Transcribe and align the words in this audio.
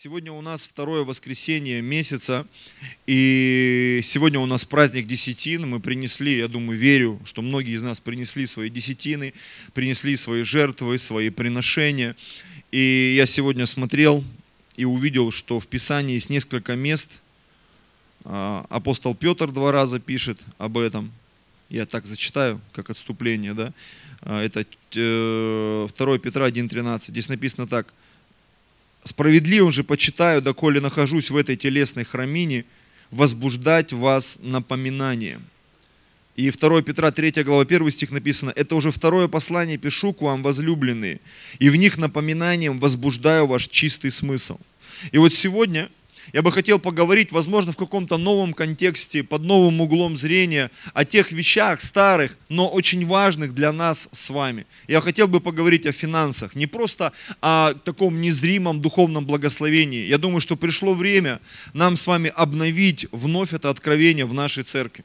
Сегодня 0.00 0.30
у 0.30 0.40
нас 0.42 0.64
второе 0.64 1.02
воскресенье 1.02 1.82
месяца, 1.82 2.46
и 3.08 4.00
сегодня 4.04 4.38
у 4.38 4.46
нас 4.46 4.64
праздник 4.64 5.08
десятин. 5.08 5.68
Мы 5.68 5.80
принесли, 5.80 6.38
я 6.38 6.46
думаю, 6.46 6.78
верю, 6.78 7.20
что 7.24 7.42
многие 7.42 7.74
из 7.74 7.82
нас 7.82 7.98
принесли 7.98 8.46
свои 8.46 8.70
десятины, 8.70 9.34
принесли 9.74 10.16
свои 10.16 10.44
жертвы, 10.44 10.98
свои 10.98 11.30
приношения. 11.30 12.14
И 12.70 13.14
я 13.16 13.26
сегодня 13.26 13.66
смотрел 13.66 14.22
и 14.76 14.84
увидел, 14.84 15.32
что 15.32 15.58
в 15.58 15.66
Писании 15.66 16.14
есть 16.14 16.30
несколько 16.30 16.76
мест. 16.76 17.18
А, 18.22 18.66
апостол 18.70 19.16
Петр 19.16 19.50
два 19.50 19.72
раза 19.72 19.98
пишет 19.98 20.38
об 20.58 20.78
этом. 20.78 21.10
Я 21.70 21.86
так 21.86 22.06
зачитаю, 22.06 22.60
как 22.72 22.90
отступление, 22.90 23.52
да. 23.52 23.72
А, 24.20 24.44
это 24.44 24.64
2 24.92 24.94
э, 24.94 26.18
Петра 26.22 26.48
1.13. 26.48 27.06
Здесь 27.08 27.28
написано 27.28 27.66
так– 27.66 27.92
Справедливым 29.04 29.72
же 29.72 29.84
почитаю, 29.84 30.42
доколе 30.42 30.80
нахожусь 30.80 31.30
в 31.30 31.36
этой 31.36 31.56
телесной 31.56 32.04
храмине, 32.04 32.64
возбуждать 33.10 33.92
вас 33.92 34.38
напоминанием. 34.42 35.42
И 36.36 36.50
2 36.50 36.82
Петра 36.82 37.10
3 37.10 37.42
глава 37.42 37.62
1 37.62 37.90
стих 37.90 38.10
написано, 38.12 38.52
это 38.54 38.76
уже 38.76 38.92
второе 38.92 39.26
послание 39.26 39.76
пишу 39.76 40.12
к 40.12 40.22
вам, 40.22 40.42
возлюбленные, 40.42 41.20
и 41.58 41.68
в 41.68 41.76
них 41.76 41.98
напоминанием 41.98 42.78
возбуждаю 42.78 43.46
ваш 43.46 43.66
чистый 43.66 44.12
смысл. 44.12 44.58
И 45.10 45.18
вот 45.18 45.34
сегодня 45.34 45.88
я 46.32 46.42
бы 46.42 46.52
хотел 46.52 46.78
поговорить, 46.78 47.32
возможно, 47.32 47.72
в 47.72 47.76
каком-то 47.76 48.18
новом 48.18 48.52
контексте, 48.52 49.22
под 49.22 49.42
новым 49.42 49.80
углом 49.80 50.16
зрения, 50.16 50.70
о 50.92 51.04
тех 51.04 51.32
вещах 51.32 51.80
старых, 51.80 52.36
но 52.48 52.68
очень 52.68 53.06
важных 53.06 53.54
для 53.54 53.72
нас 53.72 54.08
с 54.12 54.30
вами. 54.30 54.66
Я 54.88 55.00
хотел 55.00 55.28
бы 55.28 55.40
поговорить 55.40 55.86
о 55.86 55.92
финансах, 55.92 56.54
не 56.54 56.66
просто 56.66 57.12
о 57.40 57.74
таком 57.74 58.20
незримом 58.20 58.80
духовном 58.80 59.24
благословении. 59.24 60.06
Я 60.06 60.18
думаю, 60.18 60.40
что 60.40 60.56
пришло 60.56 60.94
время 60.94 61.40
нам 61.72 61.96
с 61.96 62.06
вами 62.06 62.32
обновить 62.34 63.06
вновь 63.12 63.52
это 63.52 63.70
откровение 63.70 64.26
в 64.26 64.34
нашей 64.34 64.64
церкви. 64.64 65.04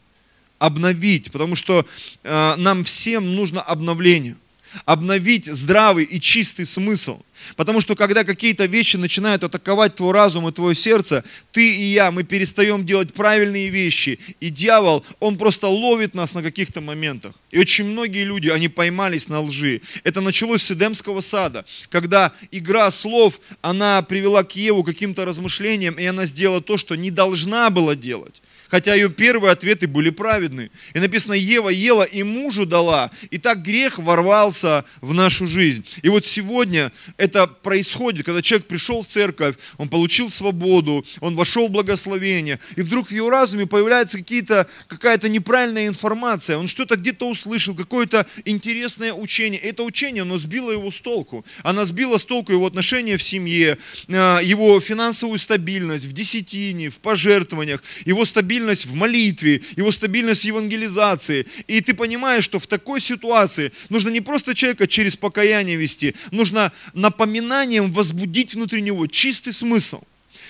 Обновить, 0.60 1.32
потому 1.32 1.56
что 1.56 1.86
э, 2.24 2.56
нам 2.58 2.84
всем 2.84 3.36
нужно 3.36 3.62
обновление 3.62 4.38
обновить 4.86 5.46
здравый 5.46 6.06
и 6.06 6.20
чистый 6.20 6.66
смысл. 6.66 7.22
Потому 7.56 7.82
что 7.82 7.96
когда 7.96 8.24
какие-то 8.24 8.66
вещи 8.66 8.98
начинают 8.98 9.44
атаковать 9.44 9.96
твой 9.96 10.14
разум 10.14 10.48
и 10.48 10.52
твое 10.52 10.76
сердце, 10.76 11.24
ты 11.52 11.76
и 11.76 11.84
я, 11.84 12.12
мы 12.12 12.24
перестаем 12.24 12.86
делать 12.86 13.14
правильные 13.14 13.70
вещи. 13.70 14.20
И 14.40 14.50
дьявол, 14.50 15.06
он 15.20 15.38
просто 15.38 15.68
ловит 15.68 16.14
нас 16.14 16.34
на 16.34 16.42
каких-то 16.42 16.82
моментах. 16.82 17.34
И 17.52 17.60
очень 17.60 17.86
многие 17.86 18.24
люди, 18.24 18.50
они 18.50 18.70
поймались 18.70 19.30
на 19.30 19.42
лжи. 19.42 19.82
Это 20.04 20.22
началось 20.22 20.64
с 20.64 20.72
Эдемского 20.72 21.22
сада, 21.22 21.66
когда 21.90 22.32
игра 22.52 22.90
слов, 22.92 23.40
она 23.62 24.02
привела 24.02 24.44
к 24.44 24.56
Еву 24.56 24.84
каким-то 24.84 25.26
размышлениям, 25.26 25.96
и 25.96 26.06
она 26.06 26.26
сделала 26.26 26.62
то, 26.62 26.78
что 26.78 26.96
не 26.96 27.12
должна 27.12 27.70
была 27.70 27.96
делать 27.96 28.42
хотя 28.74 28.96
ее 28.96 29.12
первые 29.12 29.52
ответы 29.52 29.88
были 29.88 30.10
праведны. 30.10 30.72
И 30.96 31.00
написано, 31.00 31.34
Ева 31.34 31.70
ела 31.70 32.02
и 32.02 32.24
мужу 32.24 32.66
дала, 32.66 33.12
и 33.30 33.38
так 33.38 33.62
грех 33.62 34.00
ворвался 34.00 34.84
в 35.00 35.14
нашу 35.14 35.46
жизнь. 35.46 35.86
И 36.02 36.10
вот 36.10 36.26
сегодня 36.26 36.92
это 37.18 37.46
происходит, 37.46 38.26
когда 38.26 38.42
человек 38.42 38.66
пришел 38.66 39.04
в 39.04 39.06
церковь, 39.06 39.58
он 39.78 39.90
получил 39.90 40.32
свободу, 40.32 41.06
он 41.20 41.36
вошел 41.36 41.68
в 41.68 41.72
благословение, 41.72 42.60
и 42.76 42.82
вдруг 42.82 43.10
в 43.10 43.12
его 43.12 43.30
разуме 43.30 43.68
появляется 43.68 44.18
какие-то, 44.18 44.66
какая-то 44.88 45.30
неправильная 45.30 45.86
информация, 45.88 46.58
он 46.58 46.68
что-то 46.68 46.96
где-то 46.96 47.30
услышал, 47.30 47.76
какое-то 47.76 48.26
интересное 48.44 49.14
учение. 49.14 49.62
И 49.62 49.68
это 49.68 49.84
учение, 49.84 50.24
оно 50.24 50.40
сбило 50.40 50.72
его 50.72 50.90
с 50.90 51.00
толку. 51.00 51.46
Оно 51.62 51.86
сбило 51.86 52.18
с 52.18 52.26
толку 52.26 52.52
его 52.52 52.66
отношения 52.66 53.18
в 53.18 53.24
семье, 53.24 53.78
э, 54.08 54.40
его 54.44 54.82
финансовую 54.82 55.38
стабильность, 55.38 56.06
в 56.06 56.14
десятине, 56.14 56.90
в 56.90 56.98
пожертвованиях, 56.98 57.84
его 58.06 58.26
стабильность 58.26 58.63
стабильность 58.64 58.86
в 58.86 58.94
молитве, 58.94 59.62
его 59.76 59.92
стабильность 59.92 60.42
в 60.42 60.46
евангелизации. 60.46 61.46
И 61.68 61.82
ты 61.82 61.94
понимаешь, 61.94 62.46
что 62.46 62.60
в 62.60 62.68
такой 62.68 63.02
ситуации 63.02 63.72
нужно 63.90 64.10
не 64.10 64.22
просто 64.22 64.56
человека 64.56 64.88
через 64.88 65.16
покаяние 65.16 65.76
вести, 65.76 66.16
нужно 66.32 66.72
напоминанием 66.94 67.92
возбудить 67.92 68.54
внутри 68.54 68.82
него 68.82 69.08
чистый 69.08 69.54
смысл 69.54 70.02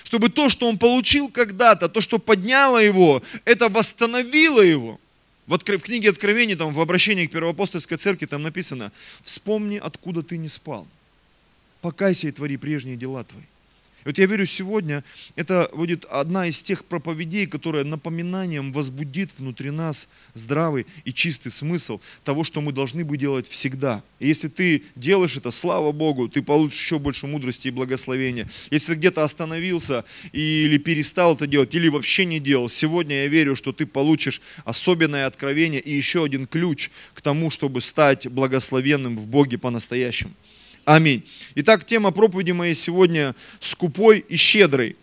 чтобы 0.05 0.29
то, 0.29 0.49
что 0.49 0.69
он 0.69 0.77
получил 0.77 1.29
когда-то, 1.29 1.89
то, 1.89 2.01
что 2.01 2.19
подняло 2.19 2.77
его, 2.77 3.23
это 3.45 3.69
восстановило 3.69 4.61
его. 4.61 4.99
В, 5.47 5.53
откр... 5.53 5.79
в 5.79 5.81
книге 5.81 6.09
Откровений, 6.09 6.55
там, 6.55 6.71
в 6.71 6.79
обращении 6.79 7.25
к 7.25 7.31
Первоапостольской 7.31 7.97
церкви, 7.97 8.27
там 8.27 8.43
написано, 8.43 8.91
вспомни, 9.23 9.77
откуда 9.77 10.21
ты 10.21 10.37
не 10.37 10.49
спал. 10.49 10.85
Покайся 11.81 12.27
и 12.27 12.31
твори 12.31 12.57
прежние 12.57 12.95
дела 12.95 13.23
твои. 13.23 13.43
И 14.03 14.09
вот 14.09 14.17
я 14.17 14.25
верю, 14.25 14.45
сегодня 14.45 15.03
это 15.35 15.69
будет 15.73 16.05
одна 16.05 16.47
из 16.47 16.61
тех 16.61 16.83
проповедей, 16.85 17.45
которая 17.45 17.83
напоминанием 17.83 18.73
возбудит 18.73 19.29
внутри 19.37 19.71
нас 19.71 20.09
здравый 20.33 20.85
и 21.05 21.13
чистый 21.13 21.51
смысл 21.51 22.01
того, 22.23 22.43
что 22.43 22.61
мы 22.61 22.73
должны 22.73 23.05
бы 23.05 23.17
делать 23.17 23.47
всегда. 23.47 24.03
И 24.19 24.27
если 24.27 24.49
ты 24.49 24.83
делаешь 24.95 25.37
это, 25.37 25.51
слава 25.51 25.91
Богу, 25.91 26.27
ты 26.27 26.41
получишь 26.41 26.81
еще 26.81 26.99
больше 26.99 27.27
мудрости 27.27 27.69
и 27.69 27.71
благословения. 27.71 28.49
Если 28.71 28.93
ты 28.93 28.99
где-то 28.99 29.23
остановился 29.23 30.03
или 30.33 30.77
перестал 30.77 31.35
это 31.35 31.47
делать, 31.47 31.73
или 31.73 31.87
вообще 31.87 32.25
не 32.25 32.39
делал, 32.39 32.69
сегодня 32.69 33.23
я 33.23 33.27
верю, 33.27 33.55
что 33.55 33.71
ты 33.71 33.85
получишь 33.85 34.41
особенное 34.65 35.27
откровение 35.27 35.79
и 35.79 35.93
еще 35.93 36.25
один 36.25 36.45
ключ 36.45 36.89
к 37.13 37.21
тому, 37.21 37.49
чтобы 37.49 37.79
стать 37.81 38.27
благословенным 38.27 39.17
в 39.17 39.27
Боге 39.27 39.57
по-настоящему. 39.57 40.33
Аминь. 40.85 41.23
Итак, 41.55 41.85
тема 41.85 42.11
проповеди 42.11 42.51
моей 42.51 42.75
сегодня 42.75 43.35
«Скупой 43.61 44.19
и 44.19 44.35
щедрый». 44.35 44.97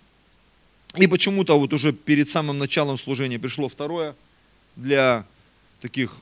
И 0.97 1.07
почему-то 1.07 1.59
вот 1.59 1.73
уже 1.73 1.93
перед 1.95 2.29
самым 2.29 2.59
началом 2.59 2.99
служения 2.99 3.39
пришло 3.39 3.69
второе 3.69 4.15
для 4.77 5.25
таких 5.81 6.17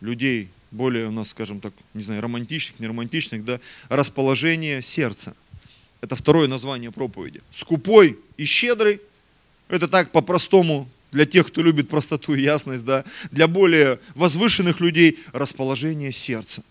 людей, 0.00 0.48
более 0.70 1.08
у 1.08 1.10
нас, 1.10 1.30
скажем 1.30 1.60
так, 1.60 1.74
не 1.92 2.02
знаю, 2.02 2.22
романтичных, 2.22 2.80
не 2.80 2.86
романтичных, 2.86 3.44
да, 3.44 3.60
расположение 3.90 4.80
сердца. 4.80 5.34
Это 6.00 6.16
второе 6.16 6.48
название 6.48 6.90
проповеди. 6.90 7.42
Скупой 7.52 8.18
и 8.38 8.44
щедрый, 8.44 9.00
это 9.68 9.86
так 9.86 10.12
по-простому 10.12 10.88
для 11.12 11.26
тех, 11.26 11.46
кто 11.48 11.60
любит 11.60 11.90
простоту 11.90 12.34
и 12.34 12.42
ясность, 12.42 12.84
да, 12.84 13.04
для 13.30 13.48
более 13.48 14.00
возвышенных 14.14 14.80
людей 14.80 15.18
расположение 15.32 16.10
сердца. 16.10 16.62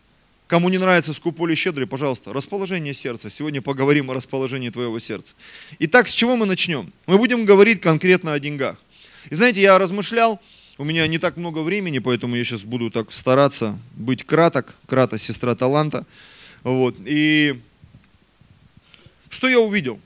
Кому 0.53 0.69
не 0.69 0.77
нравится 0.77 1.15
скупой 1.15 1.49
или 1.49 1.55
щедрый, 1.55 1.87
пожалуйста, 1.87 2.31
расположение 2.31 2.93
сердца. 2.93 3.31
Сегодня 3.31 3.59
поговорим 3.59 4.11
о 4.11 4.13
расположении 4.13 4.69
твоего 4.69 4.99
сердца. 4.99 5.33
Итак, 5.79 6.07
с 6.07 6.13
чего 6.13 6.35
мы 6.35 6.45
начнем? 6.45 6.93
Мы 7.07 7.17
будем 7.17 7.43
говорить 7.43 7.81
конкретно 7.81 8.33
о 8.33 8.39
деньгах. 8.39 8.77
И 9.31 9.33
знаете, 9.33 9.61
я 9.61 9.79
размышлял, 9.79 10.39
у 10.77 10.83
меня 10.83 11.07
не 11.07 11.17
так 11.17 11.37
много 11.37 11.63
времени, 11.63 11.97
поэтому 11.97 12.35
я 12.35 12.43
сейчас 12.43 12.65
буду 12.65 12.91
так 12.91 13.11
стараться 13.11 13.79
быть 13.95 14.27
краток. 14.27 14.75
Крата, 14.85 15.17
сестра 15.17 15.55
таланта. 15.55 16.05
Вот. 16.61 16.97
И 17.03 17.59
что 19.29 19.49
я 19.49 19.59
увидел? 19.59 19.99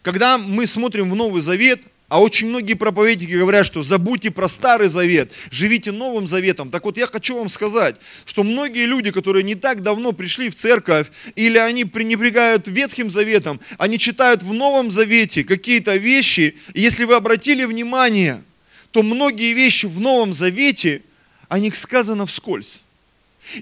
Когда 0.00 0.38
мы 0.38 0.66
смотрим 0.66 1.10
в 1.10 1.14
Новый 1.14 1.42
Завет, 1.42 1.82
а 2.12 2.20
очень 2.20 2.48
многие 2.48 2.74
проповедники 2.74 3.32
говорят, 3.32 3.64
что 3.64 3.82
забудьте 3.82 4.30
про 4.30 4.46
Старый 4.46 4.88
Завет, 4.88 5.32
живите 5.50 5.92
Новым 5.92 6.26
Заветом. 6.26 6.70
Так 6.70 6.84
вот, 6.84 6.98
я 6.98 7.06
хочу 7.06 7.38
вам 7.38 7.48
сказать, 7.48 7.96
что 8.26 8.42
многие 8.42 8.84
люди, 8.84 9.10
которые 9.10 9.42
не 9.44 9.54
так 9.54 9.80
давно 9.80 10.12
пришли 10.12 10.50
в 10.50 10.54
церковь, 10.54 11.06
или 11.36 11.56
они 11.56 11.86
пренебрегают 11.86 12.68
Ветхим 12.68 13.10
Заветом, 13.10 13.60
они 13.78 13.98
читают 13.98 14.42
в 14.42 14.52
Новом 14.52 14.90
Завете 14.90 15.42
какие-то 15.42 15.96
вещи, 15.96 16.54
и 16.74 16.82
если 16.82 17.04
вы 17.04 17.14
обратили 17.14 17.64
внимание, 17.64 18.42
то 18.90 19.02
многие 19.02 19.54
вещи 19.54 19.86
в 19.86 19.98
Новом 19.98 20.34
Завете, 20.34 21.00
о 21.48 21.58
них 21.58 21.76
сказано 21.76 22.26
вскользь. 22.26 22.82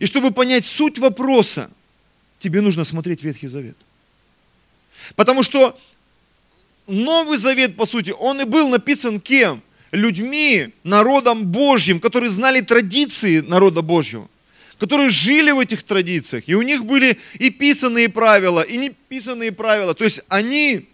И 0.00 0.06
чтобы 0.06 0.32
понять 0.32 0.64
суть 0.64 0.98
вопроса, 0.98 1.70
тебе 2.40 2.62
нужно 2.62 2.84
смотреть 2.84 3.22
Ветхий 3.22 3.46
Завет. 3.46 3.76
Потому 5.14 5.44
что 5.44 5.78
Новый 6.90 7.38
Завет, 7.38 7.76
по 7.76 7.86
сути, 7.86 8.10
он 8.10 8.40
и 8.40 8.44
был 8.44 8.68
написан 8.68 9.20
кем? 9.20 9.62
Людьми, 9.92 10.68
народом 10.84 11.44
Божьим, 11.46 12.00
которые 12.00 12.30
знали 12.30 12.60
традиции 12.60 13.40
народа 13.40 13.82
Божьего, 13.82 14.28
которые 14.78 15.10
жили 15.10 15.50
в 15.50 15.58
этих 15.58 15.82
традициях. 15.82 16.44
И 16.46 16.54
у 16.54 16.62
них 16.62 16.84
были 16.84 17.18
и 17.38 17.50
писанные 17.50 18.08
правила, 18.08 18.62
и 18.62 18.76
неписанные 18.76 19.52
правила. 19.52 19.94
То 19.94 20.04
есть 20.04 20.20
они 20.28 20.88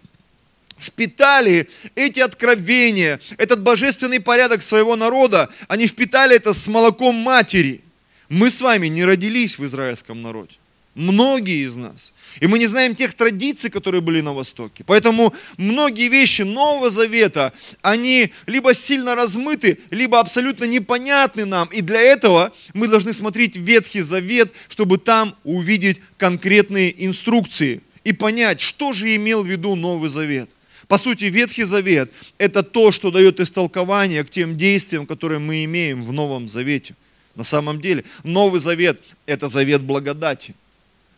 впитали 0.78 1.68
эти 1.94 2.20
откровения, 2.20 3.20
этот 3.38 3.62
божественный 3.62 4.20
порядок 4.20 4.62
своего 4.62 4.96
народа, 4.96 5.50
они 5.68 5.86
впитали 5.86 6.36
это 6.36 6.52
с 6.52 6.68
молоком 6.68 7.14
матери. 7.14 7.82
Мы 8.28 8.50
с 8.50 8.60
вами 8.60 8.88
не 8.88 9.04
родились 9.04 9.58
в 9.58 9.64
израильском 9.64 10.22
народе. 10.22 10.56
Многие 10.94 11.66
из 11.66 11.74
нас. 11.76 12.12
И 12.40 12.46
мы 12.46 12.58
не 12.58 12.66
знаем 12.66 12.94
тех 12.94 13.14
традиций, 13.14 13.70
которые 13.70 14.00
были 14.00 14.20
на 14.20 14.32
Востоке. 14.32 14.84
Поэтому 14.84 15.34
многие 15.56 16.08
вещи 16.08 16.42
Нового 16.42 16.90
Завета, 16.90 17.52
они 17.82 18.32
либо 18.46 18.74
сильно 18.74 19.14
размыты, 19.14 19.78
либо 19.90 20.20
абсолютно 20.20 20.64
непонятны 20.64 21.44
нам. 21.44 21.68
И 21.68 21.80
для 21.80 22.00
этого 22.00 22.52
мы 22.74 22.88
должны 22.88 23.14
смотреть 23.14 23.56
Ветхий 23.56 24.00
Завет, 24.00 24.52
чтобы 24.68 24.98
там 24.98 25.34
увидеть 25.44 26.00
конкретные 26.18 27.06
инструкции 27.06 27.82
и 28.04 28.12
понять, 28.12 28.60
что 28.60 28.92
же 28.92 29.14
имел 29.16 29.42
в 29.42 29.46
виду 29.46 29.74
Новый 29.74 30.10
Завет. 30.10 30.50
По 30.88 30.98
сути, 30.98 31.24
Ветхий 31.24 31.64
Завет– 31.64 32.12
это 32.38 32.62
то, 32.62 32.92
что 32.92 33.10
дает 33.10 33.40
истолкование 33.40 34.22
к 34.24 34.30
тем 34.30 34.56
действиям, 34.56 35.06
которые 35.06 35.40
мы 35.40 35.64
имеем 35.64 36.04
в 36.04 36.12
Новом 36.12 36.48
Завете. 36.48 36.94
На 37.34 37.42
самом 37.42 37.80
деле, 37.80 38.04
Новый 38.22 38.60
Завет– 38.60 39.00
это 39.26 39.48
завет 39.48 39.82
благодати. 39.82 40.54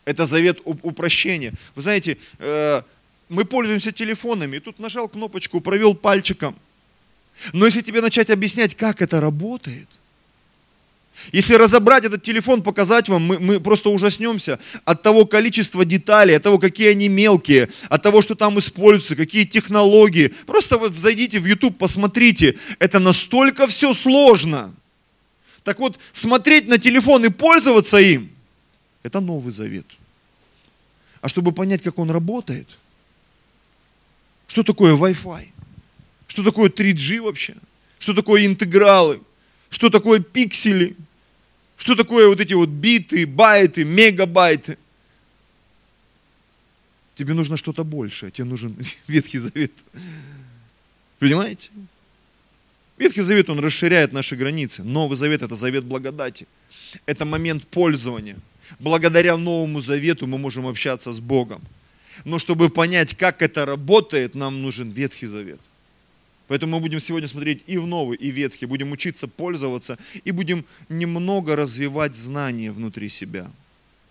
Это 0.09 0.25
завет 0.25 0.59
упрощения. 0.65 1.53
Вы 1.75 1.83
знаете, 1.83 2.17
э, 2.39 2.81
мы 3.29 3.45
пользуемся 3.45 3.91
телефонами, 3.91 4.57
и 4.57 4.59
тут 4.59 4.79
нажал 4.79 5.07
кнопочку, 5.07 5.61
провел 5.61 5.93
пальчиком. 5.93 6.55
Но 7.53 7.67
если 7.67 7.81
тебе 7.81 8.01
начать 8.01 8.31
объяснять, 8.31 8.73
как 8.75 9.03
это 9.03 9.21
работает, 9.21 9.87
если 11.31 11.53
разобрать 11.53 12.05
этот 12.05 12.23
телефон, 12.23 12.63
показать 12.63 13.07
вам, 13.07 13.21
мы, 13.21 13.37
мы 13.37 13.59
просто 13.59 13.89
ужаснемся 13.89 14.57
от 14.83 15.03
того 15.03 15.27
количества 15.27 15.85
деталей, 15.85 16.37
от 16.37 16.41
того, 16.41 16.57
какие 16.57 16.89
они 16.89 17.07
мелкие, 17.07 17.69
от 17.87 18.01
того, 18.01 18.23
что 18.23 18.33
там 18.33 18.57
используются, 18.57 19.15
какие 19.15 19.45
технологии. 19.45 20.33
Просто 20.47 20.79
вот 20.79 20.97
зайдите 20.97 21.39
в 21.39 21.45
YouTube, 21.45 21.77
посмотрите. 21.77 22.57
Это 22.79 22.97
настолько 22.97 23.67
все 23.67 23.93
сложно. 23.93 24.73
Так 25.63 25.77
вот, 25.77 25.99
смотреть 26.13 26.67
на 26.67 26.79
телефон 26.79 27.25
и 27.25 27.29
пользоваться 27.29 27.97
им, 27.97 28.31
это 29.03 29.19
Новый 29.19 29.53
Завет. 29.53 29.85
А 31.21 31.29
чтобы 31.29 31.51
понять, 31.51 31.81
как 31.81 31.99
он 31.99 32.11
работает, 32.11 32.67
что 34.47 34.63
такое 34.63 34.95
Wi-Fi, 34.95 35.49
что 36.27 36.43
такое 36.43 36.69
3G 36.69 37.21
вообще, 37.21 37.55
что 37.99 38.13
такое 38.13 38.45
интегралы, 38.45 39.21
что 39.69 39.89
такое 39.89 40.19
пиксели– 40.19 40.95
что 41.79 41.95
такое 41.95 42.27
вот 42.27 42.41
эти 42.41 42.53
вот 42.53 42.67
биты, 42.67 43.25
байты, 43.25 43.85
мегабайты? 43.85 44.77
Тебе 47.15 47.33
нужно 47.33 47.55
что-то 47.55 47.85
большее, 47.85 48.31
тебе 48.31 48.43
нужен 48.43 48.75
Ветхий 49.07 49.39
Завет. 49.39 49.71
Понимаете? 51.19 51.69
Ветхий 52.97 53.21
Завет, 53.21 53.49
он 53.49 53.59
расширяет 53.59 54.11
наши 54.11 54.35
границы. 54.35 54.83
Новый 54.83 55.17
Завет– 55.17 55.41
это 55.43 55.55
завет 55.55 55.85
благодати. 55.85 56.47
Это 57.05 57.23
момент 57.23 57.65
пользования. 57.65 58.35
Благодаря 58.77 59.37
Новому 59.37 59.81
Завету 59.81 60.27
мы 60.27 60.37
можем 60.37 60.67
общаться 60.67 61.11
с 61.11 61.19
Богом. 61.19 61.61
Но 62.25 62.37
чтобы 62.37 62.69
понять, 62.69 63.15
как 63.15 63.41
это 63.41 63.65
работает, 63.65 64.35
нам 64.35 64.61
нужен 64.61 64.89
Ветхий 64.89 65.27
Завет. 65.27 65.59
Поэтому 66.47 66.75
мы 66.75 66.81
будем 66.81 66.99
сегодня 66.99 67.27
смотреть 67.27 67.63
и 67.67 67.77
в 67.77 67.85
Новый, 67.85 68.17
и 68.17 68.31
в 68.31 68.35
Ветхий, 68.35 68.65
будем 68.65 68.91
учиться 68.91 69.27
пользоваться, 69.27 69.97
и 70.25 70.31
будем 70.31 70.65
немного 70.89 71.55
развивать 71.55 72.15
знания 72.15 72.71
внутри 72.71 73.07
себя, 73.09 73.49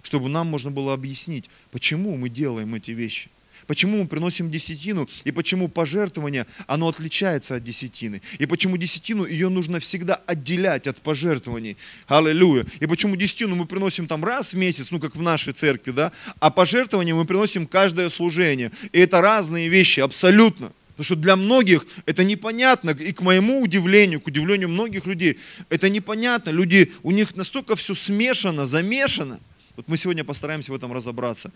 чтобы 0.03 0.29
нам 0.29 0.47
можно 0.47 0.71
было 0.71 0.95
объяснить, 0.95 1.51
почему 1.73 2.17
мы 2.17 2.29
делаем 2.29 2.75
эти 2.75 2.93
вещи. 2.93 3.29
Почему 3.69 3.99
мы 3.99 4.09
приносим 4.09 4.51
десятину 4.51 5.07
и 5.25 5.31
почему 5.31 5.69
пожертвование, 5.69 6.47
оно 6.67 6.89
отличается 6.89 7.57
от 7.57 7.65
десятины. 7.65 8.23
И 8.39 8.47
почему 8.47 8.79
десятину 8.79 9.27
ее 9.27 9.51
нужно 9.51 9.79
всегда 9.79 10.15
отделять 10.15 10.87
от 10.87 10.97
пожертвований. 11.03 11.77
Аллилуйя. 12.07 12.65
И 12.81 12.87
почему 12.87 13.15
десятину 13.15 13.57
мы 13.57 13.67
приносим 13.67 14.07
там 14.07 14.25
раз 14.25 14.55
в 14.55 14.57
месяц, 14.57 14.91
ну 14.91 14.99
как 14.99 15.15
в 15.15 15.21
нашей 15.21 15.53
церкви, 15.53 15.91
да, 15.91 16.13
а 16.41 16.49
пожертвование 16.49 17.15
мы 17.15 17.27
приносим 17.27 17.67
каждое 17.67 18.09
служение. 18.09 18.73
И 18.93 19.01
это 19.01 19.21
разные 19.21 19.69
вещи, 19.69 20.01
абсолютно. 20.01 20.73
Потому 20.93 21.05
что 21.05 21.17
для 21.17 21.37
многих 21.37 21.87
это 22.07 22.25
непонятно, 22.25 22.91
и 22.91 23.13
к 23.13 23.21
моему 23.21 23.61
удивлению, 23.61 24.23
к 24.23 24.29
удивлению 24.29 24.71
многих 24.71 25.05
людей, 25.05 25.39
это 25.69 25.91
непонятно. 25.91 26.49
Люди, 26.49 26.91
у 27.03 27.11
них 27.11 27.37
настолько 27.37 27.77
все 27.77 27.93
смешано, 27.93 28.65
замешано. 28.65 29.41
Вот 29.77 29.89
мы 29.89 29.99
сегодня 29.99 30.25
постараемся 30.25 30.73
в 30.73 30.75
этом 30.75 30.91
разобраться 30.91 31.53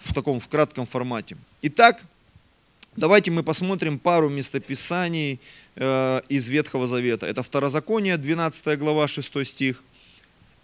в 0.00 0.14
таком, 0.14 0.40
в 0.40 0.48
кратком 0.48 0.86
формате. 0.86 1.36
Итак, 1.62 2.02
давайте 2.96 3.30
мы 3.30 3.42
посмотрим 3.42 3.98
пару 3.98 4.28
местописаний 4.28 5.38
э, 5.76 6.20
из 6.28 6.48
Ветхого 6.48 6.86
Завета. 6.86 7.26
Это 7.26 7.42
Второзаконие, 7.42 8.16
12 8.16 8.78
глава, 8.78 9.08
6 9.08 9.46
стих, 9.46 9.82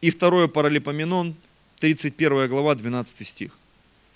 и 0.01 0.11
второе 0.11 0.49
Паралипоменон, 0.49 1.35
31 1.81 2.49
глава, 2.49 2.75
12 2.75 3.27
стих. 3.27 3.53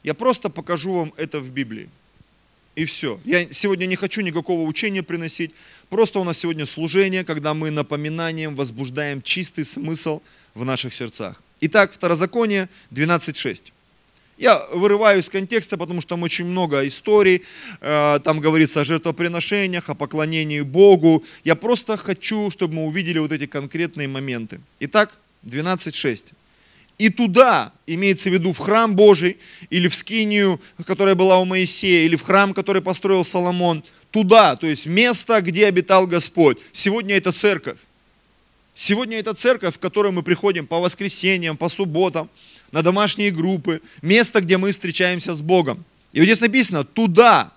Я 0.02 0.14
просто 0.14 0.48
покажу 0.48 0.94
вам 0.94 1.12
это 1.16 1.40
в 1.40 1.50
Библии. 1.50 1.88
И 2.76 2.84
все. 2.84 3.20
Я 3.24 3.52
сегодня 3.52 3.86
не 3.86 3.96
хочу 3.96 4.22
никакого 4.22 4.62
учения 4.62 5.02
приносить. 5.02 5.50
Просто 5.88 6.20
у 6.20 6.24
нас 6.24 6.38
сегодня 6.38 6.64
служение, 6.64 7.24
когда 7.24 7.52
мы 7.52 7.70
напоминанием 7.70 8.54
возбуждаем 8.54 9.20
чистый 9.20 9.64
смысл 9.64 10.22
в 10.54 10.64
наших 10.64 10.94
сердцах. 10.94 11.42
Итак, 11.60 11.92
Второзаконие 11.92 12.68
12.6. 12.92 13.72
Я 14.40 14.66
вырываю 14.72 15.20
из 15.20 15.28
контекста, 15.28 15.76
потому 15.76 16.00
что 16.00 16.14
там 16.14 16.22
очень 16.22 16.46
много 16.46 16.88
историй, 16.88 17.42
э, 17.82 18.20
там 18.24 18.40
говорится 18.40 18.80
о 18.80 18.84
жертвоприношениях, 18.86 19.90
о 19.90 19.94
поклонении 19.94 20.62
Богу. 20.62 21.22
Я 21.44 21.56
просто 21.56 21.98
хочу, 21.98 22.50
чтобы 22.50 22.76
мы 22.76 22.86
увидели 22.86 23.18
вот 23.18 23.32
эти 23.32 23.44
конкретные 23.44 24.08
моменты. 24.08 24.60
Итак, 24.80 25.10
12.6 25.44 26.32
и 26.96 27.08
туда, 27.08 27.72
имеется 27.86 28.28
в 28.28 28.32
виду 28.32 28.52
в 28.52 28.58
храм 28.58 28.94
Божий, 28.94 29.38
или 29.70 29.88
в 29.88 29.94
скинию, 29.94 30.60
которая 30.86 31.14
была 31.14 31.38
у 31.38 31.46
Моисея, 31.46 32.04
или 32.04 32.14
в 32.14 32.22
храм, 32.22 32.52
который 32.52 32.82
построил 32.82 33.24
Соломон, 33.24 33.82
туда, 34.10 34.56
то 34.56 34.66
есть 34.66 34.84
место, 34.86 35.40
где 35.40 35.66
обитал 35.66 36.06
Господь. 36.06 36.58
Сегодня 36.72 37.16
это 37.16 37.32
церковь. 37.32 37.78
Сегодня 38.74 39.18
это 39.18 39.32
церковь, 39.34 39.74
в 39.74 39.78
которую 39.78 40.12
мы 40.12 40.22
приходим 40.22 40.66
по 40.66 40.78
воскресеньям, 40.78 41.56
по 41.56 41.68
субботам, 41.68 42.28
на 42.72 42.82
домашние 42.82 43.30
группы, 43.30 43.80
место, 44.02 44.40
где 44.40 44.56
мы 44.56 44.72
встречаемся 44.72 45.34
с 45.34 45.40
Богом. 45.40 45.84
И 46.12 46.18
вот 46.20 46.24
здесь 46.24 46.40
написано, 46.40 46.84
туда, 46.84 47.52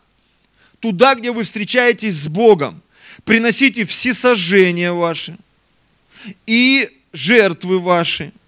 туда, 0.80 1.16
где 1.16 1.32
вы 1.32 1.44
встречаетесь 1.44 2.16
с 2.16 2.28
Богом, 2.28 2.82
приносите 3.26 3.86
все 3.86 4.14
сожжения 4.14 4.92
ваши 4.92 5.38
и 6.46 6.90
жертвы 7.12 7.80
ваши– 7.80 8.32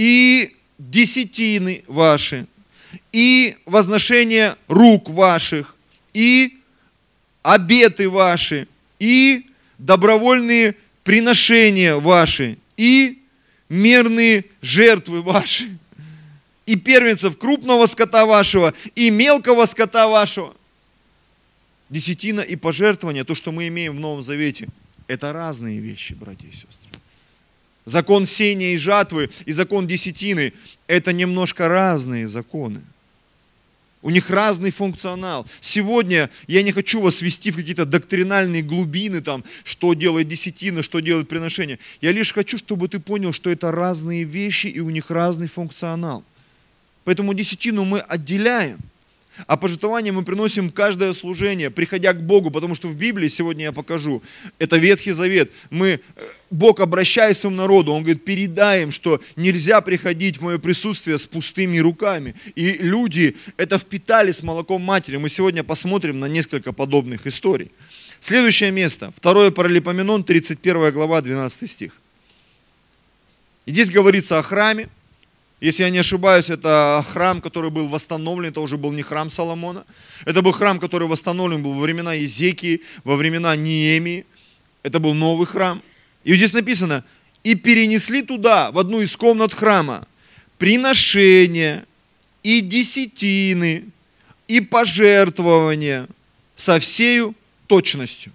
и 0.00 0.56
десятины 0.78 1.84
ваши, 1.86 2.46
и 3.12 3.56
возношение 3.66 4.56
рук 4.66 5.10
ваших, 5.10 5.76
и 6.14 6.56
обеты 7.42 8.08
ваши, 8.08 8.66
и 8.98 9.46
добровольные 9.76 10.74
приношения 11.04 11.96
ваши, 11.96 12.56
и 12.78 13.22
мерные 13.68 14.46
жертвы 14.62 15.20
ваши, 15.20 15.68
и 16.70 16.76
первенцев 16.76 17.36
крупного 17.36 17.86
скота 17.86 18.24
вашего, 18.26 18.72
и 18.94 19.10
мелкого 19.10 19.66
скота 19.66 20.06
вашего. 20.06 20.54
Десятина 21.88 22.42
и 22.42 22.54
пожертвование, 22.54 23.24
то, 23.24 23.34
что 23.34 23.50
мы 23.50 23.66
имеем 23.66 23.96
в 23.96 24.00
Новом 24.00 24.22
Завете, 24.22 24.68
это 25.08 25.32
разные 25.32 25.80
вещи, 25.80 26.12
братья 26.12 26.46
и 26.46 26.52
сестры. 26.52 26.68
Закон 27.86 28.28
сения 28.28 28.74
и 28.74 28.78
жатвы 28.78 29.30
и 29.46 29.52
закон 29.52 29.88
десятины– 29.88 30.52
это 30.86 31.12
немножко 31.12 31.66
разные 31.66 32.28
законы. 32.28 32.82
У 34.02 34.10
них 34.10 34.30
разный 34.30 34.70
функционал. 34.70 35.48
Сегодня 35.60 36.30
я 36.46 36.62
не 36.62 36.70
хочу 36.70 37.02
вас 37.02 37.20
ввести 37.20 37.50
в 37.50 37.56
какие-то 37.56 37.84
доктринальные 37.84 38.62
глубины, 38.62 39.22
там, 39.22 39.44
что 39.64 39.94
делает 39.94 40.28
десятина, 40.28 40.84
что 40.84 41.00
делает 41.00 41.28
приношение. 41.28 41.80
Я 42.00 42.12
лишь 42.12 42.32
хочу, 42.32 42.58
чтобы 42.58 42.86
ты 42.86 43.00
понял, 43.00 43.32
что 43.32 43.50
это 43.50 43.72
разные 43.72 44.22
вещи 44.22 44.68
и 44.68 44.78
у 44.78 44.90
них 44.90 45.10
разный 45.10 45.48
функционал. 45.48 46.22
Поэтому 47.10 47.34
десятину 47.34 47.84
мы 47.84 47.98
отделяем– 47.98 48.78
а 49.46 49.56
пожертвование 49.56 50.12
мы 50.12 50.22
приносим 50.22 50.70
каждое 50.70 51.12
служение, 51.12 51.70
приходя 51.70 52.12
к 52.12 52.22
Богу, 52.22 52.50
потому 52.50 52.74
что 52.76 52.88
в 52.88 52.96
Библии, 52.96 53.28
сегодня 53.28 53.64
я 53.64 53.72
покажу, 53.72 54.22
это 54.60 54.76
Ветхий 54.76 55.12
Завет. 55.12 55.50
Мы, 55.70 55.88
э, 55.88 56.00
Бог, 56.50 56.80
обращаясь 56.80 57.38
к 57.38 57.40
своему 57.40 57.56
народу, 57.56 57.92
Он 57.92 58.02
говорит, 58.02 58.24
передай 58.24 58.82
им, 58.82 58.92
что 58.92 59.20
нельзя 59.36 59.80
приходить 59.80 60.38
в 60.38 60.42
мое 60.42 60.58
присутствие 60.58 61.18
с 61.18 61.26
пустыми 61.26 61.78
руками. 61.78 62.34
И 62.54 62.72
люди 62.74 63.36
это 63.56 63.78
впитали 63.78 64.30
с 64.30 64.42
молоком 64.42 64.82
матери. 64.82 65.16
Мы 65.16 65.28
сегодня 65.28 65.64
посмотрим 65.64 66.20
на 66.20 66.26
несколько 66.26 66.72
подобных 66.72 67.26
историй. 67.26 67.70
Следующее 68.20 68.70
место. 68.70 69.12
Второе 69.16 69.50
Паралипоменон, 69.50 70.22
31 70.22 70.92
глава, 70.92 71.22
12 71.22 71.70
стих. 71.70 71.92
И 73.66 73.72
здесь 73.72 73.90
говорится 73.90 74.38
о 74.38 74.42
храме, 74.42 74.88
если 75.60 75.82
я 75.82 75.90
не 75.90 75.98
ошибаюсь, 75.98 76.48
это 76.48 77.04
храм, 77.12 77.42
который 77.42 77.70
был 77.70 77.86
восстановлен, 77.88 78.48
это 78.48 78.60
уже 78.60 78.78
был 78.78 78.92
не 78.92 79.02
храм 79.02 79.28
Соломона. 79.28 79.84
Это 80.24 80.40
был 80.40 80.52
храм, 80.52 80.80
который 80.80 81.06
восстановлен 81.06 81.62
был 81.62 81.74
во 81.74 81.80
времена 81.82 82.14
Езекии, 82.14 82.80
во 83.04 83.16
времена 83.16 83.54
Неемии. 83.56 84.24
Это 84.82 85.00
был 85.00 85.12
новый 85.12 85.46
храм. 85.46 85.82
И 86.24 86.34
здесь 86.34 86.54
написано, 86.54 87.04
и 87.44 87.54
перенесли 87.54 88.22
туда, 88.22 88.70
в 88.70 88.78
одну 88.78 89.02
из 89.02 89.14
комнат 89.16 89.52
храма, 89.52 90.06
приношения 90.56 91.84
и 92.42 92.62
десятины, 92.62 93.84
и 94.48 94.60
пожертвования 94.60 96.08
со 96.54 96.80
всею 96.80 97.34
точностью. 97.66 98.32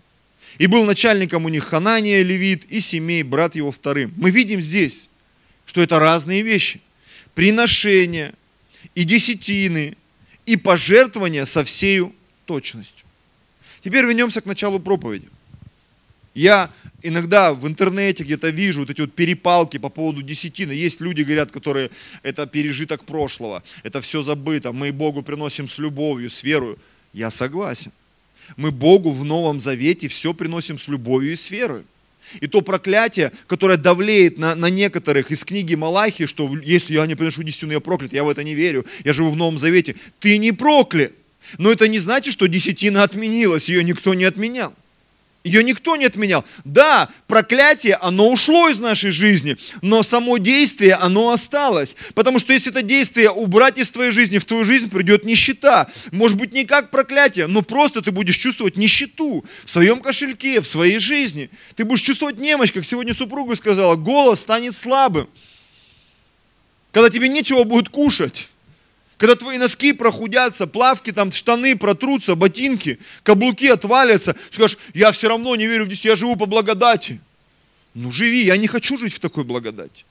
И 0.59 0.67
был 0.67 0.85
начальником 0.85 1.45
у 1.45 1.49
них 1.49 1.65
Ханания, 1.65 2.21
Левит, 2.21 2.65
и 2.65 2.79
семей, 2.79 3.23
брат 3.23 3.55
его 3.55 3.71
вторым. 3.71 4.13
Мы 4.15 4.29
видим 4.29 4.61
здесь, 4.61 5.09
что 5.65 5.81
это 5.81 5.99
разные 5.99 6.43
вещи 6.43 6.81
приношения 7.35 8.33
и 8.95 9.03
десятины 9.03 9.95
и 10.45 10.57
пожертвования 10.57 11.45
со 11.45 11.63
всею 11.63 12.13
точностью. 12.45 13.05
Теперь 13.83 14.05
вернемся 14.05 14.41
к 14.41 14.45
началу 14.45 14.79
проповеди. 14.79 15.27
Я 16.33 16.71
иногда 17.01 17.53
в 17.53 17.67
интернете 17.67 18.23
где-то 18.23 18.49
вижу 18.49 18.81
вот 18.81 18.89
эти 18.89 19.01
вот 19.01 19.13
перепалки 19.13 19.77
по 19.77 19.89
поводу 19.89 20.21
десятины. 20.21 20.71
Есть 20.71 20.99
люди, 20.99 21.21
говорят, 21.21 21.51
которые 21.51 21.91
это 22.23 22.47
пережиток 22.47 23.05
прошлого, 23.05 23.63
это 23.83 24.01
все 24.01 24.21
забыто, 24.21 24.71
мы 24.71 24.91
Богу 24.91 25.21
приносим 25.21 25.67
с 25.67 25.77
любовью, 25.77 26.29
с 26.29 26.43
верою. 26.43 26.77
Я 27.13 27.29
согласен. 27.29 27.91
Мы 28.57 28.71
Богу 28.71 29.11
в 29.11 29.23
Новом 29.23 29.59
Завете 29.59 30.07
все 30.07 30.33
приносим 30.33 30.77
с 30.77 30.87
любовью 30.87 31.33
и 31.33 31.35
с 31.35 31.49
верой. 31.49 31.83
И 32.41 32.47
то 32.47 32.61
проклятие, 32.61 33.31
которое 33.47 33.77
давлеет 33.77 34.37
на, 34.37 34.55
на 34.55 34.69
некоторых 34.69 35.31
из 35.31 35.43
книги 35.43 35.75
Малахи, 35.75 36.25
что 36.25 36.51
если 36.63 36.93
я 36.93 37.05
не 37.05 37.15
приношу 37.15 37.43
десятину, 37.43 37.71
я 37.71 37.79
проклят, 37.79 38.13
я 38.13 38.23
в 38.23 38.29
это 38.29 38.43
не 38.43 38.55
верю, 38.55 38.85
я 39.03 39.13
живу 39.13 39.31
в 39.31 39.35
Новом 39.35 39.57
Завете. 39.57 39.95
Ты 40.19 40.37
не 40.37 40.51
проклят. 40.51 41.13
Но 41.57 41.71
это 41.71 41.87
не 41.87 41.99
значит, 41.99 42.33
что 42.33 42.47
десятина 42.47 43.03
отменилась, 43.03 43.69
ее 43.69 43.83
никто 43.83 44.13
не 44.13 44.23
отменял. 44.23 44.73
Ее 45.45 45.63
никто 45.63 45.95
не 45.95 46.05
отменял. 46.05 46.43
Да, 46.63 47.07
проклятие, 47.27 47.97
оно 48.01 48.31
ушло 48.31 48.67
из 48.67 48.79
нашей 48.79 49.11
жизни, 49.11 49.57
но 49.83 50.01
само 50.01 50.39
действие, 50.39 50.95
оно 50.95 51.31
осталось. 51.31 51.95
Потому 52.15 52.39
что 52.39 52.51
если 52.51 52.71
это 52.71 52.81
действие 52.81 53.29
убрать 53.29 53.77
из 53.77 53.91
твоей 53.91 54.11
жизни, 54.11 54.39
в 54.39 54.45
твою 54.45 54.65
жизнь 54.65 54.89
придет 54.89 55.23
нищета. 55.23 55.87
Может 56.11 56.39
быть, 56.39 56.51
не 56.51 56.65
как 56.65 56.89
проклятие, 56.89 57.45
но 57.45 57.61
просто 57.61 58.01
ты 58.01 58.11
будешь 58.11 58.37
чувствовать 58.37 58.75
нищету 58.75 59.45
в 59.63 59.69
своем 59.69 60.01
кошельке, 60.01 60.61
в 60.61 60.67
своей 60.67 60.97
жизни. 60.97 61.51
Ты 61.75 61.85
будешь 61.85 62.01
чувствовать 62.01 62.39
немощь, 62.39 62.73
как 62.73 62.83
сегодня 62.83 63.13
супруга 63.13 63.55
сказала, 63.55 63.95
голос 63.95 64.39
станет 64.39 64.75
слабым. 64.75 65.29
Когда 66.91 67.11
тебе 67.11 67.29
нечего 67.29 67.65
будет 67.65 67.89
кушать. 67.89 68.49
Когда 69.17 69.35
твои 69.35 69.57
носки 69.57 69.93
прохудятся, 69.93 70.67
плавки 70.67 71.11
там, 71.11 71.31
штаны 71.31 71.77
протрутся, 71.77 72.35
ботинки, 72.35 72.99
каблуки 73.23 73.67
отвалятся, 73.67 74.35
скажешь, 74.51 74.77
я 74.93 75.11
все 75.11 75.29
равно 75.29 75.55
не 75.55 75.67
верю 75.67 75.85
в 75.85 75.87
десятину, 75.87 76.11
я 76.11 76.15
живу 76.17 76.35
по 76.35 76.45
благодати. 76.45 77.21
Ну 77.93 78.11
живи, 78.11 78.43
я 78.43 78.57
не 78.57 78.67
хочу 78.67 78.97
жить 78.97 79.13
в 79.13 79.19
такой 79.19 79.45
благодати. 79.45 80.03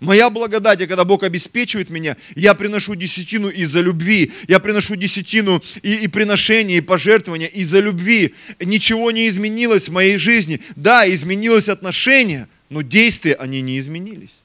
Моя 0.00 0.30
благодать, 0.30 0.78
когда 0.78 1.04
Бог 1.04 1.22
обеспечивает 1.22 1.90
меня, 1.90 2.16
я 2.34 2.54
приношу 2.54 2.94
десятину 2.94 3.50
из-за 3.50 3.80
любви. 3.80 4.32
Я 4.48 4.58
приношу 4.58 4.96
десятину 4.96 5.62
и, 5.82 5.94
и 5.94 6.08
приношение, 6.08 6.78
и 6.78 6.80
пожертвования 6.80 7.48
из-за 7.48 7.80
любви. 7.80 8.34
Ничего 8.60 9.10
не 9.10 9.28
изменилось 9.28 9.88
в 9.88 9.92
моей 9.92 10.16
жизни. 10.16 10.60
Да, 10.74 11.10
изменилось 11.10 11.68
отношение, 11.68 12.48
но 12.70 12.80
действия, 12.80 13.34
они 13.34 13.60
не 13.60 13.78
изменились. 13.78 14.40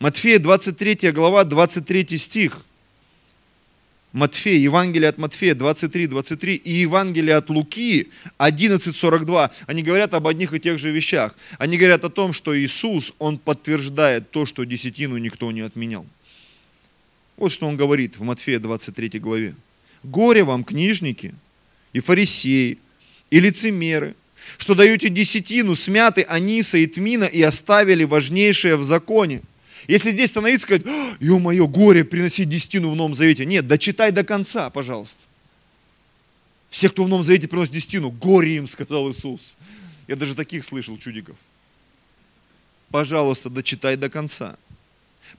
Матфея 0.00 0.38
23 0.38 1.12
глава, 1.12 1.44
23 1.44 2.18
стих. 2.18 2.64
Матфея, 4.12 4.58
Евангелие 4.58 5.08
от 5.08 5.18
Матфея 5.18 5.54
23, 5.54 6.06
23 6.06 6.54
и 6.54 6.72
Евангелие 6.72 7.36
от 7.36 7.50
Луки 7.50 8.10
11, 8.38 8.96
42. 8.96 9.50
Они 9.66 9.82
говорят 9.82 10.14
об 10.14 10.26
одних 10.26 10.52
и 10.52 10.60
тех 10.60 10.78
же 10.78 10.90
вещах. 10.90 11.36
Они 11.58 11.76
говорят 11.76 12.04
о 12.04 12.10
том, 12.10 12.32
что 12.32 12.56
Иисус, 12.56 13.12
Он 13.18 13.38
подтверждает 13.38 14.30
то, 14.30 14.46
что 14.46 14.64
десятину 14.64 15.16
никто 15.18 15.50
не 15.50 15.62
отменял. 15.62 16.06
Вот 17.36 17.50
что 17.50 17.66
Он 17.66 17.76
говорит 17.76 18.16
в 18.16 18.22
Матфея 18.22 18.60
23 18.60 19.18
главе. 19.18 19.54
«Горе 20.02 20.44
вам, 20.44 20.64
книжники 20.64 21.34
и 21.92 22.00
фарисеи, 22.00 22.78
и 23.30 23.40
лицемеры, 23.40 24.14
что 24.58 24.74
даете 24.74 25.08
десятину 25.08 25.74
смяты 25.74 26.22
аниса 26.22 26.78
и 26.78 26.86
тмина 26.86 27.24
и 27.24 27.42
оставили 27.42 28.04
важнейшее 28.04 28.76
в 28.76 28.84
законе– 28.84 29.40
если 29.86 30.10
здесь 30.10 30.30
становиться 30.30 30.66
сказать, 30.66 30.84
ё-моё, 31.20 31.66
горе 31.66 32.04
приносить 32.04 32.48
десятину 32.48 32.90
в 32.90 32.96
Новом 32.96 33.14
Завете. 33.14 33.44
Нет, 33.44 33.66
дочитай 33.66 34.12
до 34.12 34.24
конца, 34.24 34.70
пожалуйста. 34.70 35.20
Все, 36.70 36.90
кто 36.90 37.04
в 37.04 37.08
Новом 37.08 37.24
Завете 37.24 37.48
приносит 37.48 37.72
десятину, 37.72 38.10
горе 38.10 38.56
им, 38.56 38.66
сказал 38.66 39.10
Иисус. 39.10 39.56
Я 40.08 40.16
даже 40.16 40.34
таких 40.34 40.64
слышал 40.64 40.98
чудиков. 40.98 41.36
Пожалуйста, 42.90 43.50
дочитай 43.50 43.96
до 43.96 44.10
конца. 44.10 44.56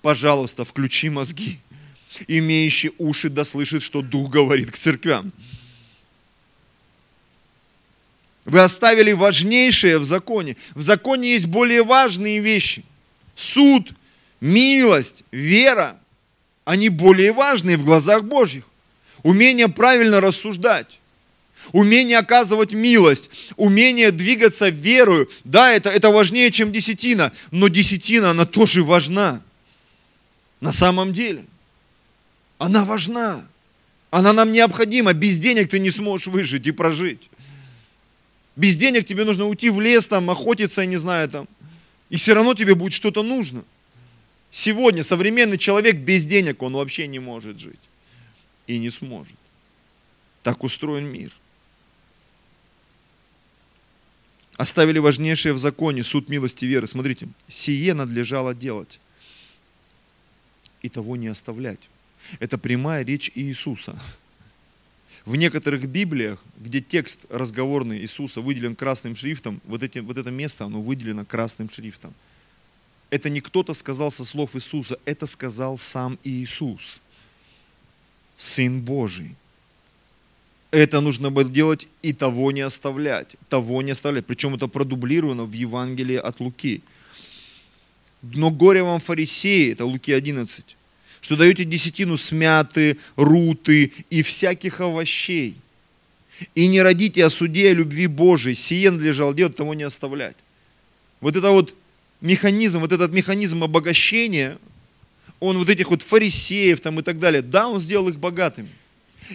Пожалуйста, 0.02 0.66
включи 0.66 1.10
мозги. 1.10 1.60
Имеющие 2.28 2.92
уши 2.98 3.30
да 3.30 3.44
слышит, 3.44 3.84
что 3.84 4.02
Дух 4.02 4.30
говорит 4.30 4.72
к 4.72 4.78
церквям. 4.78 5.34
Вы 8.46 8.60
оставили 8.60 9.12
важнейшее 9.12 9.98
в 9.98 10.06
законе. 10.06 10.56
В 10.76 10.82
законе 10.82 11.34
есть 11.34 11.48
более 11.48 11.84
важные 11.84 12.40
вещи. 12.40 12.84
Суд, 13.36 13.92
милость, 14.46 15.24
вера, 15.32 16.00
они 16.64 16.90
более 16.90 17.34
важные 17.34 17.78
в 17.78 17.84
глазах 17.84 18.24
Божьих. 18.24 18.64
Умение 19.24 19.68
правильно 19.68 20.22
рассуждать, 20.22 21.00
умение 21.72 22.20
оказывать 22.20 22.72
милость, 22.72 23.32
умение 23.56 24.12
двигаться 24.12 24.70
верою. 24.70 25.30
Да, 25.44 25.72
это, 25.72 25.90
это 25.90 26.12
важнее, 26.12 26.52
чем 26.52 26.72
десятина, 26.72 27.32
но 27.50 27.68
десятина, 27.68 28.32
она 28.32 28.46
тоже 28.46 28.84
важна. 28.84 29.42
На 30.62 30.72
самом 30.72 31.12
деле. 31.12 31.44
Она 32.58 32.86
важна. 32.86 33.44
Она 34.12 34.32
нам 34.32 34.52
необходима. 34.52 35.14
Без 35.14 35.40
денег 35.40 35.70
ты 35.70 35.80
не 35.80 35.90
сможешь 35.90 36.28
выжить 36.28 36.68
и 36.68 36.72
прожить. 36.72 37.30
Без 38.56 38.78
денег 38.78 39.06
тебе 39.06 39.26
нужно 39.26 39.46
уйти 39.48 39.70
в 39.70 39.82
лес, 39.82 40.08
там, 40.08 40.30
охотиться, 40.30 40.82
я 40.82 40.88
не 40.88 40.96
знаю, 40.98 41.30
там. 41.30 41.48
И 42.10 42.16
все 42.16 42.34
равно 42.34 42.54
тебе 42.54 42.76
будет 42.76 42.94
что-то 42.94 43.24
нужно. 43.24 43.64
Сегодня 44.58 45.04
современный 45.04 45.58
человек 45.58 45.98
без 45.98 46.24
денег, 46.24 46.64
он 46.64 46.72
вообще 46.72 47.08
не 47.08 47.20
может 47.20 47.60
жить. 47.60 47.80
И 48.68 48.78
не 48.78 48.90
сможет. 48.90 49.36
Так 50.44 50.64
устроен 50.64 51.04
мир. 51.08 51.30
Оставили 54.56 54.98
важнейшее 54.98 55.52
в 55.52 55.58
законе, 55.58 56.04
суд 56.04 56.30
милости 56.30 56.64
веры. 56.64 56.88
Смотрите, 56.88 57.28
сие 57.50 57.94
надлежало 57.94 58.56
делать. 58.56 59.02
И 60.82 60.88
того 60.88 61.18
не 61.18 61.28
оставлять. 61.28 61.90
Это 62.40 62.58
прямая 62.58 63.04
речь 63.04 63.34
Иисуса. 63.36 64.00
В 65.26 65.36
некоторых 65.36 65.86
Библиях, 65.86 66.42
где 66.58 66.80
текст 66.80 67.26
разговорный 67.28 68.00
Иисуса 68.00 68.40
выделен 68.40 68.78
красным 68.78 69.18
шрифтом, 69.18 69.60
вот, 69.66 69.84
эти, 69.84 70.00
вот 70.00 70.16
это 70.16 70.32
место, 70.32 70.64
оно 70.64 70.82
выделено 70.82 71.26
красным 71.26 71.70
шрифтом 71.70 72.14
это 73.10 73.30
не 73.30 73.42
кто-то 73.42 73.74
сказал 73.74 74.12
со 74.12 74.26
слов 74.26 74.56
Иисуса, 74.56 74.98
это 75.06 75.26
сказал 75.26 75.78
сам 75.78 76.18
Иисус, 76.24 77.00
Сын 78.38 78.82
Божий. 78.82 79.36
Это 80.72 81.00
нужно 81.00 81.32
было 81.32 81.50
делать 81.50 81.88
и 82.02 82.12
того 82.12 82.52
не 82.52 82.62
оставлять, 82.62 83.36
того 83.48 83.82
не 83.82 83.92
оставлять. 83.92 84.26
Причем 84.26 84.56
это 84.56 84.68
продублировано 84.68 85.46
в 85.46 85.54
Евангелии 85.54 86.18
от 86.18 86.42
Луки. 86.42 86.82
Но 88.22 88.52
горе 88.52 88.84
вам 88.84 89.00
фарисеи, 89.00 89.72
это 89.72 89.86
Луки 89.86 90.12
11, 90.12 90.76
что 91.22 91.38
даете 91.38 91.64
десятину 91.64 92.18
смяты, 92.18 92.98
руты 93.16 93.94
и 94.10 94.22
всяких 94.22 94.82
овощей. 94.82 95.56
И 96.56 96.68
не 96.68 96.82
родите 96.82 97.24
о 97.24 97.30
суде, 97.30 97.70
о 97.70 97.74
любви 97.74 98.08
Божией, 98.08 98.56
сие 98.56 98.92
надлежало 98.92 99.34
делать, 99.34 99.56
того 99.56 99.74
не 99.74 99.84
оставлять. 99.84 100.36
Вот 101.22 101.36
это 101.38 101.52
вот 101.52 101.74
механизм, 102.26 102.80
вот 102.80 102.92
этот 102.92 103.12
механизм 103.12 103.64
обогащения, 103.64 104.58
он 105.40 105.58
вот 105.58 105.70
этих 105.70 105.90
вот 105.90 106.02
фарисеев 106.02 106.82
там 106.82 107.00
и 107.00 107.04
так 107.04 107.20
далее, 107.20 107.42
да, 107.42 107.68
он 107.68 107.80
сделал 107.80 108.10
их 108.10 108.18
богатыми. 108.18 108.70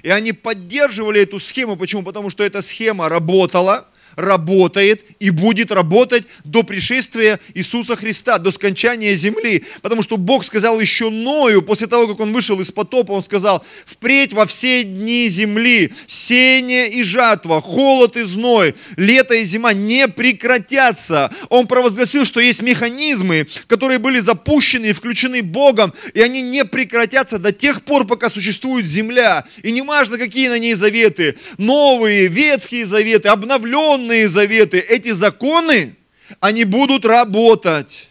И 0.02 0.08
они 0.08 0.32
поддерживали 0.32 1.22
эту 1.22 1.40
схему. 1.40 1.76
Почему? 1.76 2.02
Потому 2.02 2.30
что 2.30 2.44
эта 2.44 2.62
схема 2.62 3.08
работала– 3.08 3.88
работает 4.20 5.04
и 5.18 5.30
будет 5.30 5.70
работать 5.70 6.24
до 6.44 6.62
пришествия 6.62 7.40
Иисуса 7.54 7.96
Христа, 7.96 8.38
до 8.38 8.52
скончания 8.52 9.14
земли. 9.14 9.64
Потому 9.82 10.02
что 10.02 10.16
Бог 10.16 10.44
сказал 10.44 10.80
еще 10.80 11.10
Ною, 11.10 11.62
после 11.62 11.86
того, 11.86 12.08
как 12.08 12.20
он 12.20 12.32
вышел 12.32 12.60
из 12.60 12.72
потопа, 12.72 13.12
он 13.12 13.24
сказал, 13.24 13.64
впредь 13.84 14.32
во 14.32 14.46
все 14.46 14.84
дни 14.84 15.28
земли 15.28 15.92
сеяние 16.06 16.88
и 16.88 17.02
жатва, 17.02 17.60
холод 17.60 18.16
и 18.16 18.22
зной, 18.22 18.74
лето 18.96 19.34
и 19.34 19.44
зима 19.44 19.72
не 19.72 20.08
прекратятся. 20.08 21.32
Он 21.48 21.66
провозгласил, 21.66 22.24
что 22.24 22.40
есть 22.40 22.62
механизмы, 22.62 23.46
которые 23.66 23.98
были 23.98 24.18
запущены 24.20 24.86
и 24.86 24.92
включены 24.92 25.42
Богом, 25.42 25.92
и 26.14 26.20
они 26.20 26.42
не 26.42 26.64
прекратятся 26.64 27.38
до 27.38 27.52
тех 27.52 27.82
пор, 27.82 28.06
пока 28.06 28.28
существует 28.30 28.86
земля. 28.86 29.44
И 29.62 29.70
не 29.70 29.82
важно, 29.82 30.18
какие 30.18 30.48
на 30.48 30.58
ней 30.58 30.74
заветы, 30.74 31.36
новые, 31.58 32.26
ветхие 32.26 32.86
заветы, 32.86 33.28
обновленные, 33.28 34.09
законные 34.10 34.28
заветы, 34.28 34.78
эти 34.78 35.12
законы, 35.12 35.94
они 36.40 36.64
будут 36.64 37.04
работать 37.04 38.08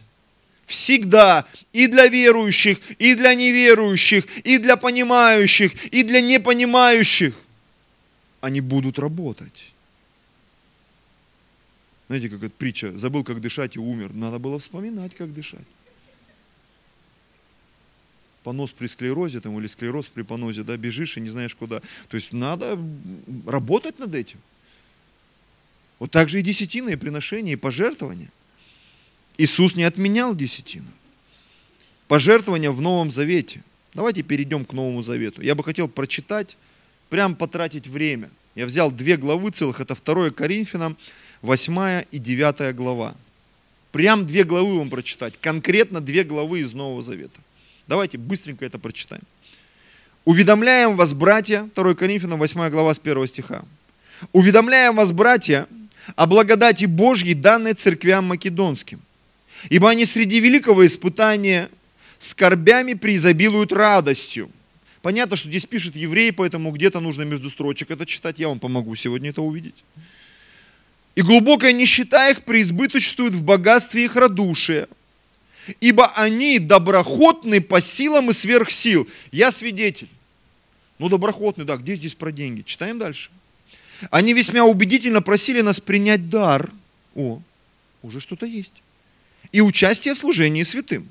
всегда 0.65 1.45
и 1.73 1.87
для 1.87 2.07
верующих, 2.07 2.79
и 2.99 3.15
для 3.15 3.33
неверующих, 3.33 4.25
и 4.45 4.57
для 4.57 4.77
понимающих, 4.77 5.71
и 5.93 6.03
для 6.03 6.21
непонимающих. 6.21 7.33
Они 8.41 8.61
будут 8.61 8.99
работать. 8.99 9.73
Знаете, 12.07 12.29
как 12.29 12.43
эта 12.43 12.53
притча, 12.57 12.97
забыл, 12.97 13.23
как 13.23 13.41
дышать 13.41 13.75
и 13.75 13.79
умер. 13.79 14.13
Надо 14.13 14.39
было 14.39 14.57
вспоминать, 14.59 15.15
как 15.15 15.33
дышать. 15.33 15.65
понос 18.43 18.71
при 18.71 18.87
склерозе 18.87 19.41
там, 19.41 19.59
или 19.59 19.67
склероз 19.67 20.09
при 20.09 20.23
понозе, 20.23 20.63
да, 20.63 20.77
бежишь 20.77 21.17
и 21.17 21.21
не 21.21 21.29
знаешь 21.29 21.55
куда. 21.55 21.81
То 22.07 22.17
есть 22.17 22.33
надо 22.33 22.79
работать 23.45 23.99
над 23.99 24.15
этим. 24.15 24.39
Вот 25.99 26.11
так 26.11 26.29
же 26.29 26.39
и 26.39 26.41
десятина, 26.41 26.89
и 26.89 26.95
приношение, 26.95 27.53
и 27.53 27.57
пожертвование. 27.57 28.29
Иисус 29.37 29.75
не 29.75 29.83
отменял 29.83 30.33
десятину. 30.33 30.87
Пожертвования 32.07 32.71
в 32.71 32.81
Новом 32.81 33.11
Завете. 33.11 33.61
Давайте 33.93 34.23
перейдем 34.23 34.65
к 34.65 34.73
Новому 34.73 35.03
Завету. 35.03 35.41
Я 35.41 35.55
бы 35.55 35.63
хотел 35.63 35.87
прочитать, 35.87 36.57
прям 37.09 37.35
потратить 37.35 37.87
время. 37.87 38.29
Я 38.55 38.65
взял 38.65 38.91
две 38.91 39.17
главы 39.17 39.51
целых, 39.51 39.79
это 39.79 39.95
2 39.95 40.31
Коринфянам, 40.31 40.97
8 41.41 42.05
и 42.11 42.17
9 42.17 42.75
глава. 42.75 43.15
Прям 43.91 44.25
две 44.25 44.43
главы 44.43 44.77
вам 44.77 44.89
прочитать, 44.89 45.33
конкретно 45.39 46.01
две 46.01 46.23
главы 46.23 46.59
из 46.59 46.73
Нового 46.73 47.01
Завета. 47.01 47.39
Давайте 47.87 48.17
быстренько 48.17 48.65
это 48.65 48.77
прочитаем. 48.77 49.23
Уведомляем 50.25 50.95
вас, 50.95 51.13
братья, 51.13 51.69
2 51.75 51.95
Коринфянам, 51.95 52.39
8 52.39 52.69
глава 52.69 52.93
с 52.93 52.99
1 52.99 53.27
стиха. 53.27 53.63
Уведомляем 54.31 54.95
вас, 54.95 55.11
братья, 55.11 55.67
о 56.15 56.25
благодати 56.25 56.85
Божьей, 56.85 57.33
данной 57.33 57.73
церквям 57.73 58.25
македонским. 58.25 59.01
Ибо 59.69 59.89
они 59.89 60.05
среди 60.05 60.39
великого 60.39 60.85
испытания 60.85 61.69
скорбями 62.17 62.93
преизобилуют 62.93 63.71
радостью. 63.71 64.49
Понятно, 65.01 65.35
что 65.35 65.49
здесь 65.49 65.65
пишет 65.65 65.95
еврей, 65.95 66.31
поэтому 66.31 66.71
где-то 66.71 66.99
нужно 66.99 67.23
между 67.23 67.49
строчек 67.49 67.91
это 67.91 68.05
читать. 68.05 68.39
Я 68.39 68.49
вам 68.49 68.59
помогу 68.59 68.95
сегодня 68.95 69.29
это 69.29 69.41
увидеть. 69.41 69.83
И 71.15 71.21
глубокая 71.21 71.71
нищета 71.71 72.29
их 72.29 72.43
преизбыточствует 72.43 73.33
в 73.33 73.43
богатстве 73.43 74.05
их 74.05 74.15
радушия. 74.15 74.87
Ибо 75.81 76.07
они 76.15 76.59
доброхотны 76.59 77.61
по 77.61 77.79
силам 77.79 78.29
и 78.29 78.33
сверх 78.33 78.71
сил. 78.71 79.07
Я 79.31 79.51
свидетель. 79.51 80.09
Ну, 80.97 81.07
доброхотный, 81.07 81.65
да, 81.65 81.77
где 81.77 81.95
здесь 81.95 82.15
про 82.15 82.31
деньги? 82.31 82.61
Читаем 82.61 82.99
дальше. 82.99 83.29
Они 84.11 84.33
весьма 84.33 84.63
убедительно 84.63 85.21
просили 85.21 85.61
нас 85.61 85.79
принять 85.79 86.29
дар. 86.29 86.71
О, 87.15 87.41
уже 88.01 88.19
что-то 88.19 88.45
есть. 88.45 88.81
И 89.51 89.61
участие 89.61 90.13
в 90.13 90.17
служении 90.17 90.63
святым. 90.63 91.09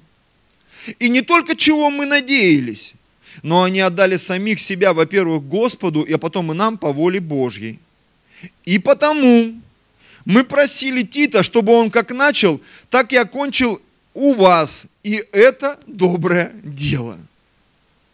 И 0.98 1.08
не 1.08 1.22
только 1.22 1.56
чего 1.56 1.90
мы 1.90 2.06
надеялись, 2.06 2.94
но 3.42 3.62
они 3.62 3.80
отдали 3.80 4.16
самих 4.16 4.60
себя, 4.60 4.92
во-первых, 4.92 5.44
Господу, 5.46 6.06
а 6.10 6.18
потом 6.18 6.52
и 6.52 6.54
нам 6.54 6.78
по 6.78 6.92
воле 6.92 7.20
Божьей. 7.20 7.78
И 8.64 8.78
потому 8.78 9.60
мы 10.24 10.44
просили 10.44 11.02
Тита, 11.02 11.42
чтобы 11.42 11.72
он 11.72 11.90
как 11.90 12.10
начал, 12.12 12.60
так 12.90 13.12
и 13.12 13.16
окончил 13.16 13.80
у 14.14 14.34
вас. 14.34 14.86
И 15.02 15.24
это 15.32 15.78
доброе 15.86 16.52
дело. 16.62 17.18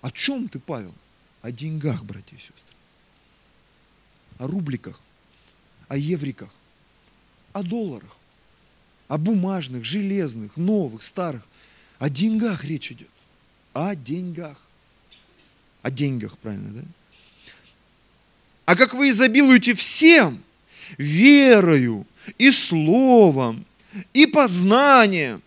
О 0.00 0.10
чем 0.10 0.48
ты, 0.48 0.58
Павел? 0.58 0.94
О 1.42 1.50
деньгах, 1.50 2.04
братья 2.04 2.36
и 2.36 2.40
сестры. 2.40 2.63
О 4.38 4.46
рубликах, 4.46 5.00
о 5.88 5.96
евриках, 5.96 6.50
о 7.52 7.62
долларах, 7.62 8.16
о 9.08 9.18
бумажных, 9.18 9.84
железных, 9.84 10.56
новых, 10.56 11.02
старых. 11.02 11.42
О 11.98 12.10
деньгах 12.10 12.64
речь 12.64 12.90
идет. 12.92 13.08
О 13.72 13.94
деньгах. 13.94 14.56
О 15.82 15.90
деньгах, 15.90 16.36
правильно, 16.38 16.70
да? 16.70 16.82
А 18.66 18.76
как 18.76 18.94
вы 18.94 19.10
изобилуете 19.10 19.74
всем, 19.74 20.42
верою 20.96 22.06
и 22.38 22.50
словом, 22.50 23.64
и 24.12 24.26
познанием, 24.26 25.42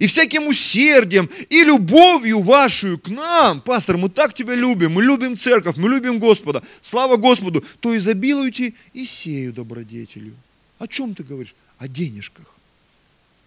и 0.00 0.06
всяким 0.06 0.46
усердием, 0.46 1.28
и 1.50 1.64
любовью 1.64 2.40
вашу 2.40 2.98
к 2.98 3.08
нам. 3.08 3.60
Пастор, 3.60 3.96
мы 3.96 4.08
так 4.08 4.34
тебя 4.34 4.54
любим, 4.54 4.92
мы 4.92 5.02
любим 5.02 5.36
церковь, 5.36 5.76
мы 5.76 5.88
любим 5.88 6.18
Господа. 6.18 6.62
Слава 6.80 7.16
Господу. 7.16 7.64
То 7.80 7.96
изобилуйте 7.96 8.74
и 8.92 9.06
сею 9.06 9.52
добродетелью. 9.52 10.34
О 10.78 10.86
чем 10.86 11.14
ты 11.14 11.22
говоришь? 11.22 11.54
О 11.78 11.88
денежках. 11.88 12.46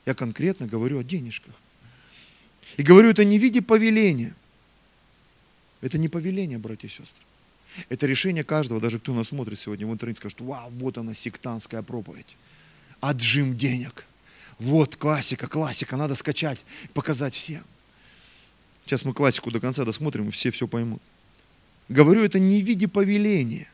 Я 0.05 0.13
конкретно 0.13 0.67
говорю 0.67 0.99
о 0.99 1.03
денежках. 1.03 1.53
И 2.77 2.83
говорю 2.83 3.09
это 3.09 3.23
не 3.23 3.39
в 3.39 3.41
виде 3.41 3.61
повеления. 3.61 4.35
Это 5.81 5.97
не 5.97 6.09
повеление, 6.09 6.57
братья 6.57 6.87
и 6.87 6.91
сестры. 6.91 7.21
Это 7.89 8.07
решение 8.07 8.43
каждого, 8.43 8.79
даже 8.79 8.99
кто 8.99 9.13
нас 9.13 9.27
смотрит 9.29 9.59
сегодня 9.59 9.85
в 9.85 9.93
интернете, 9.93 10.19
скажет, 10.19 10.41
вау, 10.41 10.69
вот 10.71 10.97
она 10.97 11.13
сектантская 11.13 11.81
проповедь. 11.81 12.37
Отжим 13.01 13.57
денег. 13.57 14.05
Вот 14.59 14.95
классика, 14.95 15.47
классика, 15.47 15.97
надо 15.97 16.15
скачать, 16.15 16.59
показать 16.93 17.33
всем. 17.33 17.63
Сейчас 18.85 19.03
мы 19.03 19.13
классику 19.13 19.51
до 19.51 19.59
конца 19.59 19.83
досмотрим, 19.83 20.29
и 20.29 20.31
все 20.31 20.51
все 20.51 20.67
поймут. 20.67 21.01
Говорю 21.89 22.23
это 22.23 22.39
не 22.39 22.61
в 22.61 22.65
виде 22.65 22.87
повеления. 22.87 23.67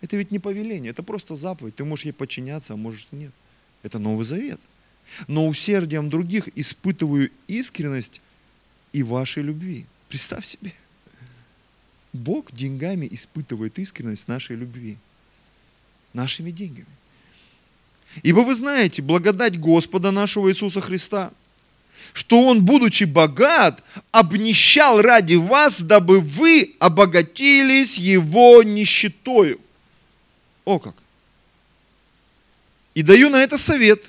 Это 0.00 0.16
ведь 0.16 0.30
не 0.30 0.38
повеление, 0.38 0.90
это 0.90 1.02
просто 1.02 1.36
заповедь. 1.36 1.76
Ты 1.76 1.84
можешь 1.84 2.06
ей 2.06 2.12
подчиняться, 2.12 2.74
а 2.74 2.76
можешь 2.76 3.08
нет. 3.10 3.32
Это 3.82 3.98
Новый 3.98 4.24
Завет. 4.24 4.60
Но 5.28 5.46
усердием 5.46 6.10
других 6.10 6.48
испытываю 6.56 7.30
искренность 7.46 8.20
и 8.92 9.02
вашей 9.02 9.42
любви. 9.42 9.86
Представь 10.08 10.46
себе. 10.46 10.72
Бог 12.12 12.52
деньгами 12.52 13.08
испытывает 13.10 13.78
искренность 13.78 14.28
нашей 14.28 14.56
любви. 14.56 14.96
Нашими 16.12 16.50
деньгами. 16.50 16.86
Ибо 18.22 18.40
вы 18.40 18.54
знаете, 18.54 19.02
благодать 19.02 19.58
Господа 19.58 20.10
нашего 20.10 20.50
Иисуса 20.50 20.80
Христа, 20.80 21.32
что 22.12 22.48
Он, 22.48 22.64
будучи 22.64 23.04
богат, 23.04 23.82
обнищал 24.12 25.02
ради 25.02 25.34
вас, 25.34 25.82
дабы 25.82 26.20
вы 26.20 26.74
обогатились 26.78 27.98
Его 27.98 28.62
нищетою. 28.62 29.60
О 30.64 30.78
как! 30.78 30.94
И 32.94 33.02
даю 33.02 33.28
на 33.30 33.42
это 33.42 33.58
совет, 33.58 34.04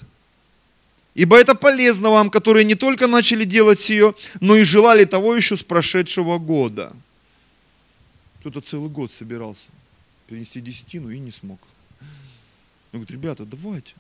ибо 1.15 1.37
это 1.37 1.55
полезно 1.55 2.11
вам, 2.11 2.29
которые 2.29 2.63
не 2.65 2.75
только 2.75 3.07
начали 3.07 3.43
делать 3.43 3.79
сие, 3.79 4.13
но 4.39 4.55
и 4.55 4.63
желали 4.63 5.05
того 5.05 5.35
еще 5.35 5.55
с 5.55 5.63
прошедшего 5.63 6.37
года– 6.37 6.93
кто-то 8.45 8.61
целый 8.61 8.91
год 8.91 9.11
собирался 9.11 9.69
перенести 10.27 10.61
десятину 10.61 11.09
и 11.09 11.17
не 11.17 11.31
смог. 11.31 11.59
Он 12.95 13.01
говорит, 13.01 13.11
ребята, 13.11 13.43
давайте. 13.43 13.93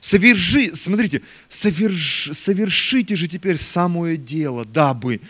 Соверши, 0.00 0.74
смотрите, 0.74 1.22
соверш, 1.48 2.30
совершите 2.34 3.14
же 3.14 3.28
теперь 3.28 3.56
самое 3.56 4.16
дело, 4.16 4.64
дабы, 4.64 5.20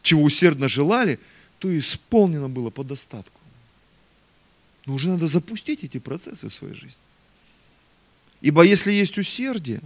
чего 0.00 0.22
усердно 0.22 0.70
желали, 0.70 1.20
то 1.58 1.78
исполнено 1.78 2.48
было 2.48 2.70
по 2.70 2.82
достатку. 2.82 3.38
Но 4.86 4.94
уже 4.94 5.10
надо 5.10 5.28
запустить 5.28 5.84
эти 5.84 5.98
процессы 5.98 6.48
в 6.48 6.54
своей 6.54 6.72
жизни. 6.72 7.02
Ибо 8.40 8.62
если 8.62 8.90
есть 8.90 9.18
усердие, 9.18 9.82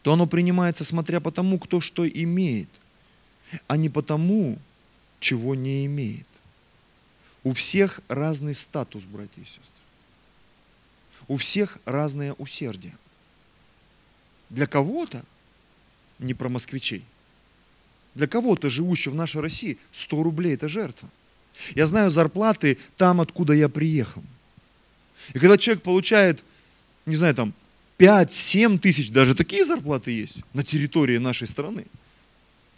то 0.00 0.14
оно 0.14 0.26
принимается 0.26 0.82
смотря 0.82 1.20
по 1.20 1.30
тому, 1.30 1.58
кто 1.58 1.82
что 1.82 2.08
имеет, 2.08 2.70
а 3.66 3.76
не 3.76 3.90
по 3.90 4.00
тому, 4.00 4.58
чего 5.20 5.54
не 5.54 5.84
имеет. 5.84 6.26
У 7.44 7.52
всех 7.52 8.00
разный 8.08 8.54
статус, 8.54 9.04
братья 9.04 9.42
и 9.42 9.44
сестры. 9.44 9.79
У 11.30 11.36
всех 11.36 11.78
разное 11.84 12.32
усердие. 12.34 12.92
Для 14.48 14.66
кого-то, 14.66 15.22
не 16.18 16.34
про 16.34 16.48
москвичей, 16.48 17.04
для 18.16 18.26
кого-то, 18.26 18.68
живущего 18.68 19.12
в 19.12 19.14
нашей 19.14 19.40
России, 19.40 19.78
100 19.92 20.22
рублей– 20.24 20.54
это 20.54 20.68
жертва. 20.68 21.08
Я 21.76 21.86
знаю 21.86 22.10
зарплаты 22.10 22.78
там, 22.96 23.20
откуда 23.20 23.52
я 23.52 23.68
приехал. 23.68 24.24
И 25.32 25.38
когда 25.38 25.56
человек 25.56 25.84
получает, 25.84 26.42
не 27.06 27.14
знаю, 27.14 27.36
там 27.36 27.54
5-7 27.98 28.80
тысяч, 28.80 29.12
даже 29.12 29.36
такие 29.36 29.64
зарплаты 29.64 30.10
есть 30.10 30.40
на 30.52 30.64
территории 30.64 31.18
нашей 31.18 31.46
страны– 31.46 31.86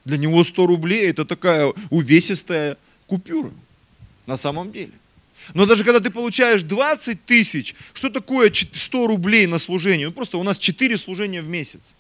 для 0.05 0.17
него 0.17 0.43
100 0.43 0.67
рублей 0.67 1.09
это 1.09 1.25
такая 1.25 1.73
увесистая 1.91 2.77
купюра 3.07 3.53
на 4.27 4.37
самом 4.37 4.73
деле. 4.73 4.93
Но 5.55 5.67
даже 5.67 5.85
когда 5.85 6.01
ты 6.01 6.11
получаешь 6.11 6.63
20 6.63 7.25
тысяч, 7.25 7.75
что 7.93 8.11
такое 8.11 8.53
100 8.53 9.07
рублей 9.07 9.47
на 9.47 9.59
служение? 9.59 10.09
Ну 10.09 10.13
просто 10.13 10.39
у 10.39 10.43
нас 10.43 10.59
4 10.59 10.97
служения 10.99 11.43
в 11.43 11.49
месяц. 11.49 11.95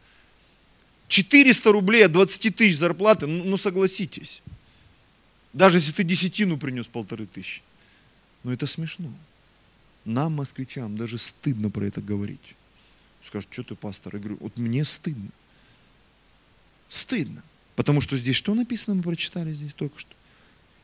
400 1.08 1.72
рублей 1.72 2.06
от 2.06 2.12
20 2.12 2.56
тысяч 2.56 2.78
зарплаты, 2.78 3.26
ну, 3.26 3.44
ну 3.44 3.58
согласитесь. 3.58 4.42
Даже 5.52 5.78
если 5.78 5.92
ты 5.92 6.04
десятину 6.04 6.56
принес 6.56 6.86
полторы 6.86 7.26
тысячи. 7.26 7.62
Но 8.44 8.52
это 8.52 8.66
смешно. 8.66 9.12
Нам, 10.04 10.32
москвичам, 10.32 10.96
даже 10.96 11.18
стыдно 11.18 11.70
про 11.70 11.84
это 11.84 12.00
говорить. 12.00 12.54
Скажут, 13.22 13.52
что 13.52 13.62
ты, 13.62 13.74
пастор? 13.74 14.14
Я 14.14 14.20
говорю, 14.20 14.38
вот 14.40 14.56
мне 14.56 14.84
стыдно. 14.84 15.30
Стыдно. 16.88 17.42
Потому 17.76 18.00
что 18.00 18.16
здесь 18.16 18.36
что 18.36 18.54
написано, 18.54 18.96
мы 18.96 19.02
прочитали 19.02 19.54
здесь 19.54 19.74
только 19.74 19.98
что? 19.98 20.10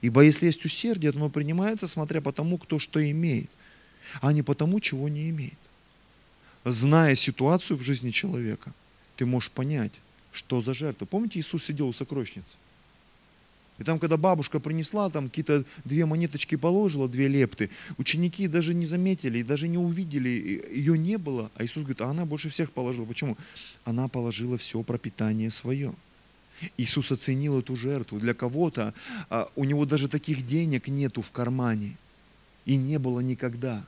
Ибо 0.00 0.22
если 0.22 0.46
есть 0.46 0.64
усердие, 0.64 1.12
то 1.12 1.18
оно 1.18 1.30
принимается, 1.30 1.88
смотря 1.88 2.20
по 2.20 2.32
тому, 2.32 2.58
кто 2.58 2.78
что 2.78 2.98
имеет, 3.10 3.50
а 4.20 4.32
не 4.32 4.42
по 4.42 4.54
тому, 4.54 4.80
чего 4.80 5.08
не 5.08 5.28
имеет. 5.30 5.58
Зная 6.64 7.14
ситуацию 7.14 7.76
в 7.76 7.82
жизни 7.82 8.10
человека, 8.10 8.72
ты 9.16 9.26
можешь 9.26 9.50
понять, 9.50 9.92
что 10.32 10.60
за 10.60 10.74
жертва. 10.74 11.06
Помните, 11.06 11.40
Иисус 11.40 11.64
сидел 11.64 11.88
у 11.88 11.92
сокровищницы? 11.92 12.56
И 13.78 13.84
там, 13.84 14.00
когда 14.00 14.16
бабушка 14.16 14.58
принесла, 14.58 15.08
там 15.08 15.28
какие-то 15.28 15.64
две 15.84 16.04
монеточки 16.04 16.56
положила, 16.56 17.08
две 17.08 17.28
лепты, 17.28 17.70
ученики 17.96 18.48
даже 18.48 18.74
не 18.74 18.86
заметили, 18.86 19.42
даже 19.42 19.68
не 19.68 19.78
увидели, 19.78 20.64
ее 20.72 20.98
не 20.98 21.16
было. 21.16 21.50
А 21.54 21.64
Иисус 21.64 21.84
говорит, 21.84 22.00
а 22.00 22.06
она 22.06 22.24
больше 22.24 22.50
всех 22.50 22.72
положила. 22.72 23.04
Почему? 23.04 23.36
Она 23.84 24.08
положила 24.08 24.58
все 24.58 24.82
пропитание 24.82 25.50
свое. 25.50 25.94
Иисус 26.76 27.12
оценил 27.12 27.58
эту 27.58 27.76
жертву. 27.76 28.18
Для 28.18 28.34
кого-то 28.34 28.94
а, 29.30 29.48
у 29.56 29.64
него 29.64 29.84
даже 29.84 30.08
таких 30.08 30.46
денег 30.46 30.88
нету 30.88 31.22
в 31.22 31.30
кармане. 31.32 31.96
И 32.64 32.76
не 32.76 32.98
было 32.98 33.20
никогда. 33.20 33.84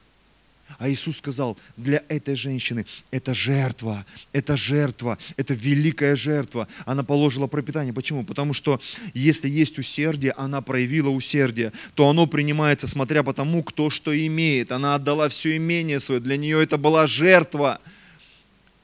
А 0.79 0.89
Иисус 0.89 1.19
сказал, 1.19 1.59
для 1.77 2.03
этой 2.09 2.37
женщины 2.37 2.87
это 3.11 3.35
жертва, 3.35 4.07
это 4.33 4.57
жертва, 4.57 5.19
это 5.37 5.55
великая 5.55 6.17
жертва. 6.17 6.69
Она 6.87 7.03
положила 7.03 7.47
пропитание. 7.47 7.93
Почему? 7.93 8.25
Потому 8.25 8.53
что 8.53 8.81
если 9.15 9.49
есть 9.49 9.79
усердие, 9.79 10.33
она 10.33 10.61
проявила 10.61 11.11
усердие, 11.11 11.73
то 11.95 12.09
оно 12.09 12.27
принимается, 12.27 12.87
смотря 12.87 13.23
по 13.23 13.35
тому, 13.35 13.63
кто 13.63 13.91
что 13.91 14.17
имеет. 14.27 14.73
Она 14.73 14.95
отдала 14.95 15.29
все 15.29 15.57
имение 15.57 16.01
свое. 16.01 16.21
Для 16.21 16.37
нее 16.37 16.63
это 16.63 16.79
была 16.79 17.07
жертва. 17.07 17.81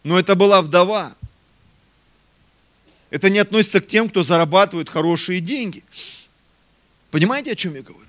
Но 0.03 0.18
это 0.18 0.35
была 0.35 0.62
вдова. 0.62 1.16
Это 3.11 3.31
не 3.31 3.38
относится 3.38 3.81
к 3.81 3.87
тем, 3.87 4.09
кто 4.09 4.23
зарабатывает 4.23 4.88
хорошие 4.88 5.40
деньги. 5.40 5.85
Понимаете, 7.11 7.53
о 7.53 7.57
чем 7.57 7.75
я 7.75 7.83
говорю? 7.83 8.07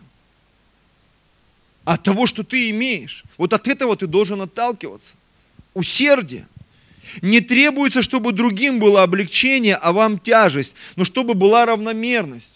от 1.88 2.04
того, 2.04 2.28
что 2.28 2.44
ты 2.44 2.70
имеешь. 2.72 3.24
Вот 3.38 3.54
от 3.54 3.66
этого 3.70 3.96
ты 3.96 4.08
должен 4.08 4.42
отталкиваться. 4.42 5.16
Усердие. 5.74 6.46
Не 7.22 7.40
требуется, 7.40 8.02
чтобы 8.02 8.34
другим 8.34 8.80
было 8.80 9.04
облегчение, 9.04 9.76
а 9.76 9.94
вам 9.94 10.20
тяжесть, 10.20 10.76
но 10.98 11.06
чтобы 11.06 11.34
была 11.34 11.66
равномерность. 11.66 12.56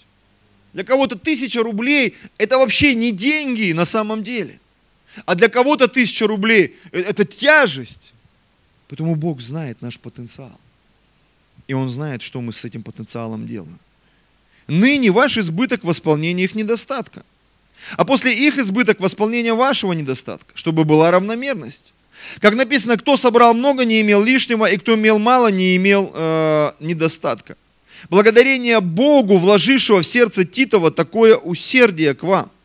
Для 0.73 0.83
кого-то 0.83 1.17
тысяча 1.17 1.63
рублей– 1.63 2.17
это 2.37 2.57
вообще 2.57 2.93
не 2.93 3.13
деньги 3.13 3.71
на 3.71 3.85
самом 3.85 4.21
деле. 4.21 4.59
А 5.25 5.35
для 5.35 5.47
кого-то 5.47 5.87
тысяча 5.87 6.27
рублей– 6.27 6.75
это 6.91 7.23
тяжесть. 7.23 8.11
Поэтому 8.89 9.15
Бог 9.15 9.39
знает 9.39 9.81
наш 9.81 9.97
потенциал. 9.97 10.59
И 11.71 11.73
Он 11.73 11.87
знает, 11.87 12.21
что 12.21 12.41
мы 12.41 12.51
с 12.51 12.65
этим 12.65 12.83
потенциалом 12.83 13.47
делаем. 13.47 13.79
Ныне 14.67 15.09
ваш 15.09 15.37
избыток 15.37 15.85
восполнения 15.85 16.43
их 16.43 16.53
недостатка 16.53 17.23
а 17.95 18.03
после 18.03 18.33
их 18.33 18.57
избыток 18.57 18.99
восполнения 18.99 19.53
вашего 19.53 19.93
недостатка, 19.93 20.51
чтобы 20.53 20.83
была 20.83 21.11
равномерность. 21.11 21.93
Как 22.39 22.55
написано, 22.55 22.97
кто 22.97 23.15
собрал 23.15 23.53
много, 23.53 23.85
не 23.85 24.01
имел 24.01 24.21
лишнего, 24.21 24.65
и 24.65 24.77
кто 24.77 24.95
имел 24.95 25.17
мало, 25.17 25.47
не 25.47 25.77
имел 25.77 26.11
э, 26.13 26.71
недостатка. 26.81 27.55
Благодарение 28.09 28.81
Богу, 28.81 29.37
вложившего 29.37 30.01
в 30.01 30.05
сердце 30.05 30.43
Титова 30.43 30.91
такое 30.91 31.37
усердие 31.37 32.13
к 32.13 32.23
вам– 32.23 32.51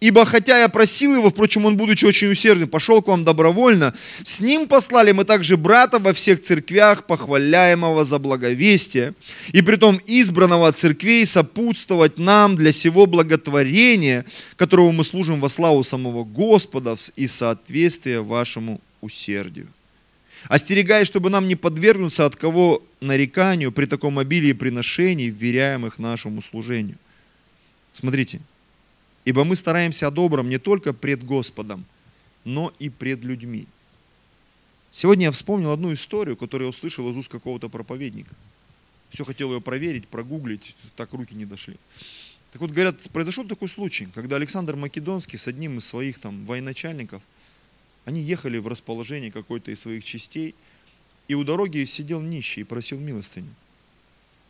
Ибо 0.00 0.24
хотя 0.24 0.58
я 0.58 0.68
просил 0.68 1.14
его, 1.14 1.30
впрочем, 1.30 1.64
он, 1.64 1.76
будучи 1.76 2.04
очень 2.04 2.30
усердным, 2.30 2.68
пошел 2.68 3.02
к 3.02 3.08
вам 3.08 3.24
добровольно, 3.24 3.94
с 4.22 4.40
ним 4.40 4.66
послали 4.66 5.12
мы 5.12 5.24
также 5.24 5.56
брата 5.56 5.98
во 5.98 6.12
всех 6.12 6.42
церквях, 6.42 7.06
похваляемого 7.06 8.04
за 8.04 8.18
благовестие, 8.18 9.14
и 9.52 9.62
притом 9.62 10.00
избранного 10.06 10.68
от 10.68 10.78
церквей 10.78 11.26
сопутствовать 11.26 12.18
нам 12.18 12.56
для 12.56 12.72
сего 12.72 13.06
благотворения, 13.06 14.24
которого 14.56 14.92
мы 14.92 15.04
служим 15.04 15.40
во 15.40 15.48
славу 15.48 15.84
самого 15.84 16.24
Господа 16.24 16.96
и 17.16 17.26
соответствие 17.26 18.22
вашему 18.22 18.80
усердию. 19.00 19.68
Остерегаясь, 20.48 21.06
чтобы 21.06 21.30
нам 21.30 21.46
не 21.46 21.54
подвергнуться 21.54 22.26
от 22.26 22.34
кого 22.34 22.82
нареканию 23.00 23.70
при 23.70 23.86
таком 23.86 24.18
обилии 24.18 24.52
приношений, 24.52 25.28
вверяемых 25.28 25.98
нашему 25.98 26.42
служению. 26.42 26.96
Смотрите, 27.92 28.40
Ибо 29.24 29.44
мы 29.44 29.54
стараемся 29.56 30.08
о 30.08 30.10
добром 30.10 30.48
не 30.48 30.58
только 30.58 30.92
пред 30.92 31.24
Господом, 31.24 31.84
но 32.44 32.72
и 32.78 32.90
пред 32.90 33.22
людьми. 33.22 33.66
Сегодня 34.90 35.26
я 35.26 35.32
вспомнил 35.32 35.70
одну 35.70 35.92
историю, 35.92 36.36
которую 36.36 36.66
я 36.66 36.70
услышал 36.70 37.08
из 37.10 37.16
уст 37.16 37.30
какого-то 37.30 37.68
проповедника. 37.68 38.34
Все 39.10 39.24
хотел 39.24 39.52
ее 39.52 39.60
проверить, 39.60 40.08
прогуглить, 40.08 40.74
так 40.96 41.12
руки 41.12 41.34
не 41.34 41.44
дошли. 41.44 41.76
Так 42.52 42.60
вот, 42.60 42.70
говорят, 42.70 43.00
произошел 43.10 43.46
такой 43.46 43.68
случай, 43.68 44.08
когда 44.14 44.36
Александр 44.36 44.76
Македонский 44.76 45.38
с 45.38 45.46
одним 45.46 45.78
из 45.78 45.86
своих 45.86 46.18
там 46.18 46.44
военачальников, 46.44 47.22
они 48.04 48.20
ехали 48.20 48.58
в 48.58 48.66
расположение 48.66 49.30
какой-то 49.30 49.70
из 49.70 49.80
своих 49.80 50.04
частей, 50.04 50.54
и 51.28 51.34
у 51.34 51.44
дороги 51.44 51.84
сидел 51.84 52.20
нищий 52.20 52.62
и 52.62 52.64
просил 52.64 52.98
милостыню. 52.98 53.54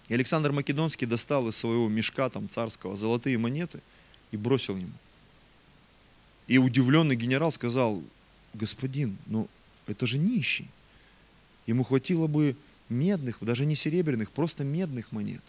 И 0.09 0.15
Александр 0.15 0.51
Македонский 0.51 1.07
достал 1.07 1.49
из 1.49 1.57
своего 1.57 1.89
мешка 1.89 2.31
там 2.31 2.49
царского 2.49 2.97
золотые 2.97 3.37
монеты– 3.37 3.81
и 4.33 4.37
бросил 4.37 4.77
ему. 4.77 4.93
И 6.49 6.59
удивленный 6.59 7.15
генерал 7.15 7.53
сказал, 7.53 8.03
господин, 8.55 9.17
ну 9.27 9.49
это 9.87 10.07
же 10.07 10.19
нищий. 10.19 10.69
Ему 11.67 11.85
хватило 11.85 12.27
бы 12.27 12.57
медных, 12.89 13.39
даже 13.41 13.65
не 13.65 13.77
серебряных, 13.77 14.31
просто 14.33 14.65
медных 14.65 15.13
монет. 15.13 15.43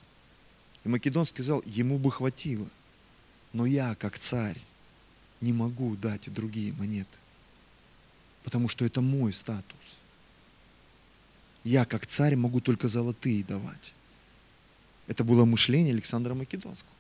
И 0.84 0.90
Македон 0.90 1.26
сказал, 1.26 1.64
ему 1.66 1.98
бы 1.98 2.12
хватило. 2.12 2.68
Но 3.54 3.66
я, 3.66 3.96
как 3.96 4.20
царь, 4.20 4.60
не 5.42 5.54
могу 5.54 5.96
дать 5.96 6.32
другие 6.32 6.74
монеты. 6.74 7.18
Потому 8.44 8.68
что 8.68 8.86
это 8.86 9.02
мой 9.02 9.34
статус. 9.34 9.80
Я, 11.64 11.86
как 11.86 12.06
царь, 12.06 12.36
могу 12.36 12.60
только 12.60 12.88
золотые 12.88 13.44
давать. 13.44 13.94
Это 15.08 15.24
было 15.24 15.46
мышление 15.46 15.94
Александра 15.94 16.34
Македонского. 16.34 16.92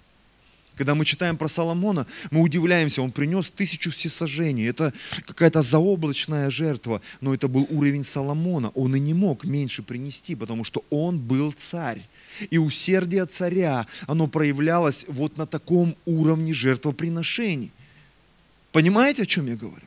Когда 0.75 0.95
мы 0.95 1.05
читаем 1.05 1.38
про 1.38 1.47
Соломона, 1.47 2.07
мы 2.31 2.41
удивляемся, 2.41 3.01
он 3.01 3.12
принес 3.12 3.49
тысячу 3.49 3.91
всесожжений. 3.91 4.67
Это 4.67 4.91
какая-то 5.27 5.62
заоблачная 5.62 6.49
жертва, 6.49 7.01
но 7.21 7.33
это 7.33 7.47
был 7.47 7.67
уровень 7.69 8.03
Соломона. 8.03 8.69
Он 8.69 8.95
и 8.95 8.99
не 8.99 9.13
мог 9.13 9.43
меньше 9.43 9.83
принести, 9.83 10.36
потому 10.36 10.63
что 10.63 10.83
он 10.89 11.19
был 11.19 11.51
царь. 11.51 12.01
И 12.49 12.57
усердие 12.57 13.25
царя, 13.27 13.86
оно 14.07 14.27
проявлялось 14.27 15.05
вот 15.07 15.38
на 15.38 15.45
таком 15.45 15.95
уровне 16.05 16.53
жертвоприношений. 16.53 17.71
Понимаете, 18.71 19.23
о 19.23 19.25
чем 19.27 19.45
я 19.45 19.55
говорю? 19.55 19.86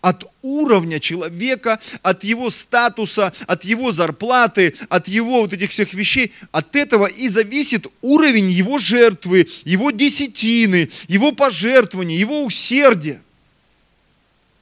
От 0.00 0.24
уровня 0.42 1.00
человека, 1.00 1.80
от 2.02 2.22
его 2.24 2.50
статуса, 2.50 3.32
от 3.46 3.64
его 3.64 3.92
зарплаты, 3.92 4.74
от 4.88 5.08
его 5.08 5.40
вот 5.42 5.52
этих 5.52 5.70
всех 5.70 5.94
вещей. 5.94 6.32
От 6.52 6.76
этого 6.76 7.06
и 7.06 7.28
зависит 7.28 7.86
уровень 8.02 8.48
его 8.48 8.78
жертвы, 8.78 9.48
его 9.64 9.90
десятины, 9.90 10.90
его 11.08 11.32
пожертвования, 11.32 12.18
его 12.18 12.44
усердия. 12.44 13.20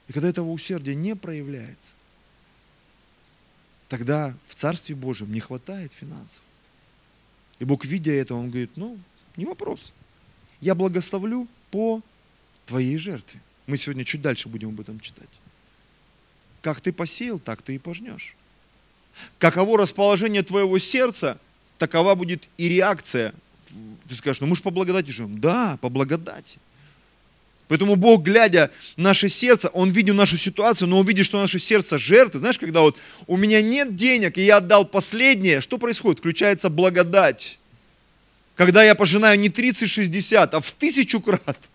И 0.08 0.12
когда 0.12 0.28
этого 0.28 0.50
усердия 0.50 0.94
не 0.94 1.14
проявляется, 1.14 1.94
тогда 3.88 4.34
в 4.48 4.54
Царстве 4.54 4.94
Божьем 4.94 5.32
не 5.32 5.40
хватает 5.40 5.92
финансов. 5.92 6.42
И 7.58 7.64
Бог, 7.64 7.84
видя 7.84 8.12
это, 8.12 8.34
Он 8.34 8.50
говорит, 8.50 8.70
ну, 8.76 8.98
не 9.36 9.44
вопрос. 9.44 9.92
Я 10.60 10.74
благословлю 10.74 11.46
по 11.70 12.02
твоей 12.66 12.96
жертве. 12.96 13.40
Мы 13.66 13.76
сегодня 13.76 14.04
чуть 14.04 14.20
дальше 14.20 14.48
будем 14.48 14.70
об 14.70 14.80
этом 14.80 15.00
читать. 15.00 15.28
Как 16.60 16.80
ты 16.80 16.92
посеял, 16.92 17.38
так 17.38 17.62
ты 17.62 17.74
и 17.74 17.78
пожнешь. 17.78 18.34
Каково 19.38 19.78
расположение 19.78 20.42
твоего 20.42 20.78
сердца, 20.78 21.38
такова 21.78 22.14
будет 22.14 22.44
и 22.58 22.68
реакция. 22.68 23.32
Ты 24.08 24.16
скажешь, 24.16 24.40
ну 24.40 24.46
мы 24.46 24.56
же 24.56 24.62
по 24.62 24.70
благодати 24.70 25.10
живем. 25.10 25.40
Да, 25.40 25.78
по 25.80 25.88
благодати. 25.88 26.58
Поэтому 27.68 27.96
Бог, 27.96 28.22
глядя 28.22 28.70
наше 28.96 29.30
сердце, 29.30 29.68
Он 29.70 29.90
видит 29.90 30.14
нашу 30.14 30.36
ситуацию, 30.36 30.88
но 30.88 30.98
Он 30.98 31.06
видит, 31.06 31.24
что 31.24 31.40
наше 31.40 31.58
сердце 31.58 31.98
жертвы. 31.98 32.40
Знаешь, 32.40 32.58
когда 32.58 32.82
вот 32.82 32.98
у 33.26 33.38
меня 33.38 33.62
нет 33.62 33.96
денег, 33.96 34.36
и 34.36 34.42
я 34.42 34.58
отдал 34.58 34.84
последнее, 34.84 35.62
что 35.62 35.78
происходит? 35.78 36.18
Включается 36.18 36.68
благодать. 36.68 37.58
Когда 38.54 38.84
я 38.84 38.94
пожинаю 38.94 39.40
не 39.40 39.48
30-60, 39.48 40.50
а 40.52 40.60
в 40.60 40.70
тысячу 40.72 41.20
крат– 41.22 41.58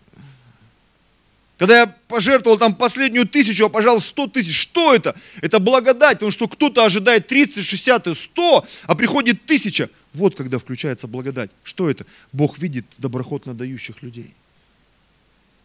когда 1.60 1.80
я 1.80 1.86
пожертвовал 2.08 2.56
там 2.56 2.74
последнюю 2.74 3.28
тысячу, 3.28 3.66
а 3.66 3.68
пожал 3.68 4.00
100 4.00 4.28
тысяч, 4.28 4.58
что 4.58 4.94
это? 4.94 5.14
Это 5.42 5.58
благодать, 5.58 6.14
потому 6.14 6.32
что 6.32 6.48
кто-то 6.48 6.86
ожидает 6.86 7.26
30, 7.26 7.66
60 7.66 8.06
и 8.06 8.14
100, 8.14 8.66
а 8.84 8.94
приходит 8.94 9.44
тысяча. 9.44 9.90
Вот 10.14 10.34
когда 10.34 10.58
включается 10.58 11.06
благодать. 11.06 11.50
Что 11.62 11.90
это? 11.90 12.06
Бог 12.32 12.58
видит 12.58 12.86
доброхотно 12.96 13.52
дающих 13.52 14.02
людей. 14.02 14.32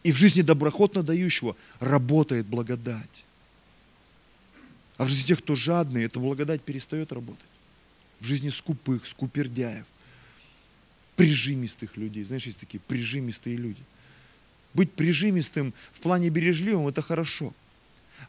И 0.02 0.12
в 0.12 0.16
жизни 0.16 0.42
доброхотно 0.42 1.02
дающего 1.02 1.56
работает 1.80 2.44
благодать. 2.44 3.24
А 4.98 5.04
в 5.06 5.08
жизни 5.08 5.28
тех, 5.28 5.38
кто 5.38 5.54
жадный, 5.54 6.04
эта 6.04 6.20
благодать 6.20 6.60
перестает 6.60 7.10
работать. 7.10 7.40
В 8.20 8.26
жизни 8.26 8.50
скупых, 8.50 9.06
скупердяев, 9.06 9.86
прижимистых 11.16 11.96
людей. 11.96 12.24
Знаешь, 12.24 12.44
есть 12.44 12.58
такие 12.58 12.80
прижимистые 12.86 13.56
люди– 13.56 13.80
быть 14.76 14.92
прижимистым 14.92 15.74
в 15.92 16.00
плане 16.00 16.28
бережливым– 16.28 16.86
это 16.88 17.02
хорошо. 17.02 17.52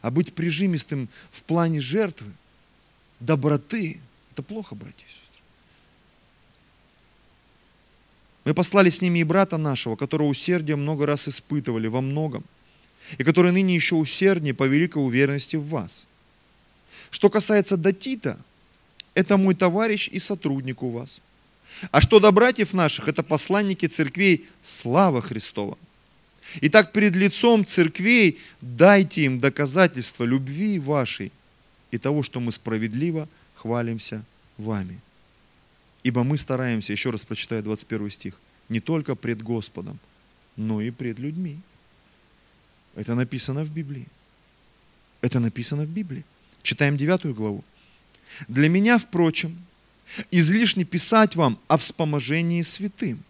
А 0.02 0.10
быть 0.10 0.32
прижимистым 0.32 1.08
в 1.30 1.42
плане 1.42 1.80
жертвы, 1.80 2.32
доброты– 3.20 4.00
это 4.32 4.42
плохо, 4.42 4.74
братья 4.74 5.04
и 5.06 5.08
сестры. 5.08 5.42
Мы 8.44 8.54
послали 8.54 8.90
с 8.90 9.00
ними 9.02 9.20
и 9.20 9.24
брата 9.24 9.58
нашего, 9.58 9.94
которого 9.94 10.28
усердие 10.28 10.76
много 10.76 11.06
раз 11.06 11.28
испытывали 11.28 11.86
во 11.86 12.00
многом, 12.00 12.44
и 13.18 13.24
который 13.24 13.52
ныне 13.52 13.74
еще 13.74 13.94
усерднее 13.94 14.54
по 14.54 14.64
великой 14.64 15.04
уверенности 15.04 15.56
в 15.56 15.68
вас. 15.68 16.06
Что 17.10 17.30
касается 17.30 17.76
Датита, 17.76 18.38
это 19.14 19.36
мой 19.36 19.54
товарищ 19.54 20.08
и 20.08 20.18
сотрудник 20.18 20.82
у 20.82 20.90
вас. 20.90 21.20
А 21.90 22.00
что 22.00 22.20
до 22.20 22.32
братьев 22.32 22.72
наших, 22.72 23.08
это 23.08 23.22
посланники 23.22 23.86
церквей 23.86 24.46
слава 24.62 25.20
Христова. 25.20 25.76
Итак, 26.56 26.92
перед 26.92 27.14
лицом 27.14 27.66
церквей 27.66 28.38
дайте 28.60 29.24
им 29.24 29.40
доказательства 29.40 30.24
любви 30.24 30.78
вашей 30.78 31.32
и 31.90 31.98
того, 31.98 32.22
что 32.22 32.40
мы 32.40 32.52
справедливо 32.52 33.28
хвалимся 33.54 34.24
вами. 34.56 34.98
Ибо 36.02 36.24
мы 36.24 36.38
стараемся, 36.38 36.92
еще 36.92 37.10
раз 37.10 37.24
прочитаю 37.24 37.62
21 37.62 38.10
стих, 38.10 38.34
не 38.68 38.80
только 38.80 39.14
пред 39.14 39.42
Господом, 39.42 39.98
но 40.56 40.80
и 40.80 40.90
пред 40.90 41.18
людьми. 41.18 41.58
Это 42.94 43.14
написано 43.14 43.64
в 43.64 43.70
Библии. 43.70 44.06
Это 45.20 45.40
написано 45.40 45.84
в 45.84 45.88
Библии. 45.88 46.24
Читаем 46.62 46.96
9 46.96 47.34
главу. 47.34 47.64
Для 48.48 48.68
меня, 48.68 48.98
впрочем, 48.98 49.56
излишне 50.30 50.84
писать 50.84 51.36
вам 51.36 51.58
о 51.68 51.76
вспоможении 51.76 52.62
святым, 52.62 53.22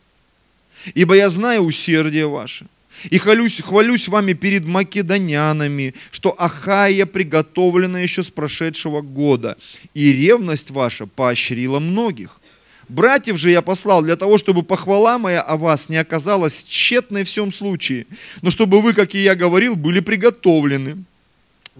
ибо 0.94 1.14
я 1.14 1.28
знаю 1.28 1.62
усердие 1.62 2.26
ваше, 2.26 2.66
и 3.11 3.18
хвалюсь, 3.18 3.61
хвалюсь 3.61 4.08
вами 4.08 4.32
перед 4.32 4.66
македонянами, 4.66 5.94
что 6.11 6.34
Ахая 6.38 7.06
приготовлена 7.06 8.00
еще 8.00 8.22
с 8.22 8.30
прошедшего 8.30 9.00
года, 9.00 9.56
и 9.94 10.12
ревность 10.12 10.70
ваша 10.70 11.06
поощрила 11.06 11.78
многих. 11.78 12.40
Братьев 12.88 13.37
же 13.37 13.50
я 13.50 13.61
послал 13.61 14.02
для 14.02 14.16
того, 14.16 14.38
чтобы 14.38 14.62
похвала 14.62 15.18
моя 15.18 15.42
о 15.42 15.56
вас 15.56 15.90
не 15.90 15.98
оказалась 15.98 16.64
тщетной 16.64 17.24
в 17.24 17.28
всем 17.28 17.52
случае, 17.52 18.06
но 18.40 18.50
чтобы 18.50 18.80
вы, 18.80 18.94
как 18.94 19.14
и 19.14 19.18
я 19.18 19.34
говорил, 19.34 19.76
были 19.76 20.00
приготовлены, 20.00 21.04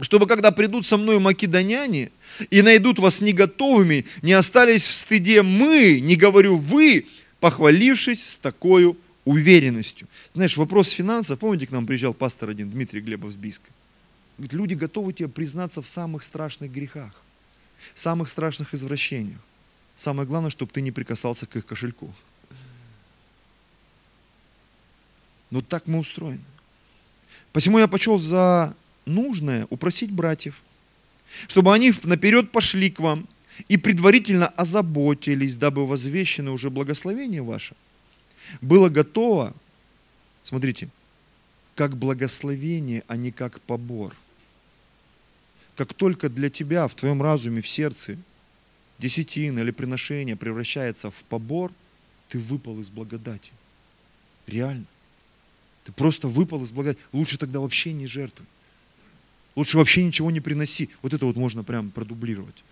чтобы 0.02 0.26
когда 0.26 0.50
придут 0.50 0.87
со 0.87 0.98
мной 0.98 1.18
македоняне 1.18 2.11
и 2.50 2.61
найдут 2.61 2.98
вас 2.98 3.20
не 3.20 3.33
готовыми, 3.33 4.04
не 4.20 4.35
остались 4.35 4.87
в 4.87 4.92
стыде 4.92 5.42
мы, 5.42 5.98
не 6.00 6.14
говорю 6.14 6.59
вы, 6.59 7.07
похвалившись 7.40 8.33
с 8.33 8.37
такой 8.37 8.94
уверенностью. 9.28 10.08
Знаешь, 10.34 10.56
вопрос 10.56 10.90
финансов, 10.90 11.38
помните, 11.38 11.66
к 11.66 11.70
нам 11.70 11.86
приезжал 11.86 12.14
пастор 12.14 12.48
один, 12.48 12.70
Дмитрий 12.70 13.00
Глебов 13.00 13.32
с 13.32 13.36
Бийска? 13.36 13.68
Говорит, 14.38 14.54
люди 14.54 14.74
готовы 14.74 15.12
тебе 15.12 15.28
признаться 15.28 15.82
в 15.82 15.86
самых 15.86 16.22
страшных 16.22 16.72
грехах, 16.72 17.12
самых 17.94 18.30
страшных 18.30 18.72
извращениях. 18.72 19.38
Самое 19.96 20.26
главное, 20.26 20.50
чтобы 20.50 20.72
ты 20.72 20.80
не 20.80 20.92
прикасался 20.92 21.44
к 21.44 21.56
их 21.56 21.66
кошельку. 21.66 22.10
Но 25.50 25.60
так 25.60 25.86
мы 25.86 25.98
устроены. 25.98 26.44
Посему 27.52 27.78
я 27.78 27.88
почел 27.88 28.18
за 28.18 28.74
нужное 29.04 29.66
упросить 29.68 30.10
братьев, 30.10 30.54
чтобы 31.48 31.74
они 31.74 31.92
наперед 32.04 32.50
пошли 32.50 32.90
к 32.90 33.00
вам 33.00 33.28
и 33.68 33.76
предварительно 33.76 34.46
озаботились, 34.46 35.56
дабы 35.56 35.86
возвещено 35.86 36.52
уже 36.52 36.70
благословение 36.70 37.42
ваше 37.42 37.74
было 38.61 38.88
готово, 38.88 39.54
смотрите, 40.42 40.88
как 41.74 41.96
благословение, 41.96 43.04
а 43.06 43.16
не 43.16 43.30
как 43.30 43.61
побор. 43.61 44.14
Как 45.76 45.94
только 45.94 46.28
для 46.28 46.50
тебя 46.50 46.88
в 46.88 46.94
твоем 46.94 47.22
разуме, 47.22 47.61
в 47.61 47.68
сердце 47.68 48.18
десятина 48.98 49.61
или 49.61 49.70
приношение 49.70 50.34
превращается 50.34 51.11
в 51.11 51.22
побор, 51.28 51.72
ты 52.28 52.38
выпал 52.38 52.80
из 52.80 52.90
благодати. 52.90 53.52
Реально. 54.46 54.87
Ты 55.84 55.92
просто 55.92 56.28
выпал 56.28 56.64
из 56.64 56.72
благодати. 56.72 57.00
Лучше 57.12 57.38
тогда 57.38 57.61
вообще 57.61 57.92
не 57.92 58.06
жертвуй. 58.06 58.46
Лучше 59.54 59.78
вообще 59.78 60.04
ничего 60.04 60.30
не 60.30 60.40
приноси. 60.40 60.90
Вот 61.02 61.14
это 61.14 61.26
вот 61.26 61.37
можно 61.37 61.64
прям 61.64 61.90
продублировать. 61.90 62.62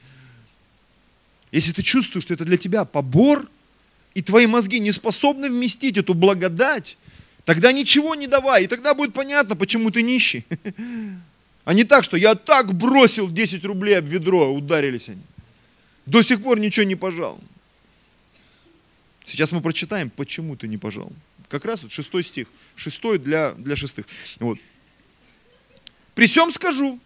Если 1.53 1.73
ты 1.73 1.83
чувствуешь, 1.83 2.25
что 2.25 2.35
это 2.35 2.45
для 2.45 2.59
тебя 2.59 2.85
побор, 2.85 3.49
и 4.17 4.23
твои 4.23 4.47
мозги 4.47 4.81
не 4.81 4.93
способны 4.93 5.51
вместить 5.51 5.99
эту 5.99 6.15
благодать, 6.15 6.97
тогда 7.45 7.71
ничего 7.71 8.15
не 8.15 8.27
давай, 8.27 8.65
и 8.65 8.67
тогда 8.67 8.95
будет 8.95 9.13
понятно, 9.13 9.57
почему 9.57 9.91
ты 9.91 10.01
нищий. 10.03 10.47
А 11.67 11.75
не 11.75 11.85
так, 11.85 12.03
что 12.03 12.17
я 12.17 12.35
так 12.35 12.73
бросил 12.73 13.29
10 13.29 13.65
рублей 13.65 13.99
об 13.99 14.07
ведро, 14.07 14.51
ударились 14.55 15.11
они. 15.11 15.21
До 16.07 16.23
сих 16.23 16.43
пор 16.43 16.59
ничего 16.59 16.87
не 16.87 16.95
пожал. 16.95 17.39
Сейчас 19.27 19.53
мы 19.53 19.61
прочитаем, 19.61 20.09
почему 20.09 20.57
ты 20.57 20.67
не 20.67 20.79
пожал. 20.79 21.13
Как 21.51 21.67
раз 21.67 21.83
вот 21.83 21.93
шестой 21.93 22.25
стих. 22.25 22.47
Шестой 22.75 23.19
для, 23.19 23.51
для 23.53 23.77
шестых. 23.77 24.07
Вот. 24.39 24.59
При 26.15 26.27
всем 26.27 26.51
скажу. 26.51 27.01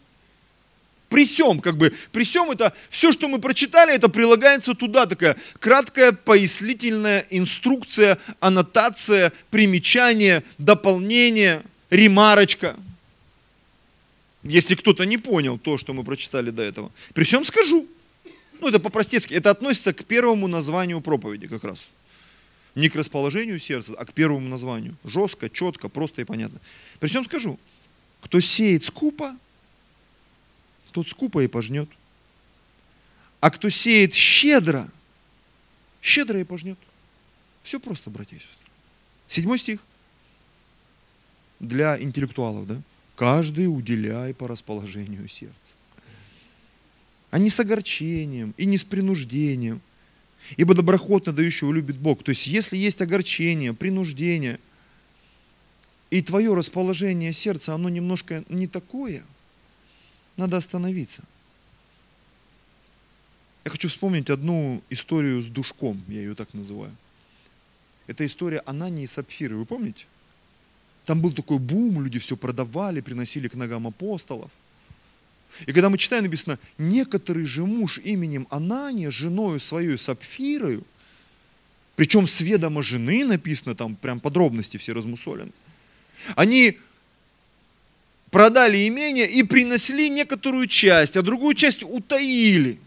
При 1.10 1.26
всем, 1.26 1.60
как 1.60 1.76
бы, 1.76 1.92
при 2.12 2.22
всем 2.22 2.52
это, 2.52 2.72
все, 2.88 3.10
что 3.10 3.26
мы 3.26 3.40
прочитали, 3.40 3.92
это 3.92 4.08
прилагается 4.08 4.74
туда, 4.74 5.06
такая 5.06 5.36
краткая 5.58 6.12
пояснительная 6.12 7.26
инструкция, 7.30 8.16
аннотация, 8.38 9.32
примечание, 9.50 10.44
дополнение, 10.56 11.62
ремарочка. 11.90 12.76
Если 14.44 14.76
кто-то 14.76 15.04
не 15.04 15.18
понял 15.18 15.58
то, 15.58 15.78
что 15.78 15.92
мы 15.94 16.04
прочитали 16.04 16.50
до 16.50 16.62
этого. 16.62 16.92
При 17.12 17.24
всем 17.24 17.44
скажу. 17.44 17.88
Ну, 18.60 18.68
это 18.68 18.78
по-простецки. 18.78 19.34
Это 19.34 19.50
относится 19.50 19.92
к 19.92 20.04
первому 20.04 20.46
названию 20.46 21.00
проповеди 21.00 21.48
как 21.48 21.64
раз. 21.64 21.88
Не 22.76 22.88
к 22.88 22.94
расположению 22.94 23.58
сердца, 23.58 23.94
а 23.98 24.04
к 24.04 24.12
первому 24.12 24.48
названию. 24.48 24.96
Жестко, 25.02 25.50
четко, 25.50 25.88
просто 25.88 26.22
и 26.22 26.24
понятно. 26.24 26.60
При 27.00 27.08
всем 27.08 27.24
скажу, 27.24 27.58
кто 28.20 28.38
сеет 28.38 28.84
скупо, 28.84 29.34
тот 30.90 31.08
скупо 31.08 31.42
и 31.42 31.48
пожнет. 31.48 31.88
А 33.40 33.50
кто 33.50 33.68
сеет 33.68 34.14
щедро, 34.14 34.88
щедро 36.02 36.40
и 36.40 36.44
пожнет. 36.44 36.78
Все 37.62 37.80
просто, 37.80 38.10
братья 38.10 38.36
и 38.36 38.40
сестры. 38.40 38.66
Седьмой 39.28 39.58
стих. 39.58 39.80
Для 41.58 42.00
интеллектуалов, 42.00 42.66
да? 42.66 42.76
Каждый 43.16 43.66
уделяй 43.66 44.32
по 44.34 44.48
расположению 44.48 45.28
сердца 45.28 45.74
а 47.30 47.38
не 47.38 47.48
с 47.48 47.60
огорчением 47.60 48.54
и 48.56 48.66
не 48.66 48.76
с 48.76 48.84
принуждением. 48.84 49.80
Ибо 50.56 50.74
доброхотно 50.74 51.32
дающего 51.32 51.72
любит 51.72 51.96
Бог. 51.96 52.22
То 52.24 52.30
есть, 52.30 52.46
если 52.46 52.76
есть 52.76 53.00
огорчение, 53.02 53.72
принуждение, 53.72 54.58
и 56.10 56.22
твое 56.22 56.54
расположение 56.54 57.32
сердца, 57.32 57.74
оно 57.74 57.88
немножко 57.88 58.42
не 58.48 58.66
такое, 58.66 59.22
надо 60.40 60.56
остановиться. 60.56 61.22
Я 63.64 63.70
хочу 63.70 63.88
вспомнить 63.88 64.30
одну 64.30 64.82
историю 64.90 65.40
с 65.42 65.46
душком, 65.46 66.02
я 66.08 66.20
ее 66.20 66.34
так 66.34 66.54
называю. 66.54 66.94
Это 68.06 68.24
история 68.26 68.62
Анании 68.66 69.04
и 69.04 69.06
Сапфиры, 69.06 69.56
вы 69.56 69.66
помните? 69.66 70.06
Там 71.04 71.20
был 71.20 71.32
такой 71.32 71.58
бум, 71.58 72.02
люди 72.02 72.18
все 72.18 72.36
продавали, 72.36 73.00
приносили 73.00 73.48
к 73.48 73.54
ногам 73.54 73.86
апостолов. 73.86 74.50
И 75.66 75.72
когда 75.72 75.90
мы 75.90 75.98
читаем, 75.98 76.24
написано, 76.24 76.58
некоторый 76.78 77.44
же 77.44 77.66
муж 77.66 77.98
именем 77.98 78.46
Анания, 78.50 79.10
женою 79.10 79.60
своей 79.60 79.98
Сапфирою, 79.98 80.84
причем 81.96 82.26
с 82.26 82.40
ведома 82.40 82.82
жены 82.82 83.24
написано, 83.24 83.74
там 83.74 83.94
прям 83.96 84.20
подробности 84.20 84.78
все 84.78 84.92
размусолены, 84.92 85.52
они 86.34 86.78
продали 88.30 88.86
имение 88.86 89.28
и 89.28 89.42
принесли 89.42 90.08
некоторую 90.08 90.66
часть, 90.66 91.16
а 91.16 91.22
другую 91.22 91.54
часть 91.54 91.82
утаили. 91.82 92.78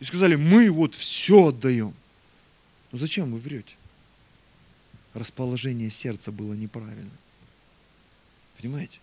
И 0.00 0.04
сказали, 0.04 0.36
мы 0.36 0.70
вот 0.70 0.94
все 0.94 1.48
отдаем. 1.48 1.94
Ну 2.92 2.98
зачем 2.98 3.32
вы 3.32 3.38
врете? 3.38 3.74
Расположение 5.14 5.90
сердца 5.90 6.32
было 6.32 6.54
неправильно. 6.54 7.10
Понимаете? 8.58 8.98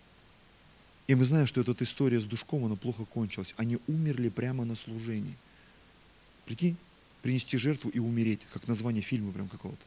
И 1.08 1.16
мы 1.16 1.26
знаем, 1.26 1.48
что 1.48 1.62
эта 1.62 1.84
история 1.84 2.20
с 2.20 2.26
Душком, 2.26 2.66
она 2.66 2.76
плохо 2.76 3.06
кончилась. 3.06 3.54
Они 3.58 3.80
умерли 3.88 4.30
прямо 4.30 4.64
на 4.66 4.76
служении. 4.76 5.36
Прикинь, 6.46 6.78
принести 7.22 7.58
жертву 7.58 7.90
и 7.90 8.00
умереть, 8.00 8.42
как 8.54 8.68
название 8.68 9.02
фильма 9.02 9.32
прям 9.32 9.48
какого-то. 9.48 9.82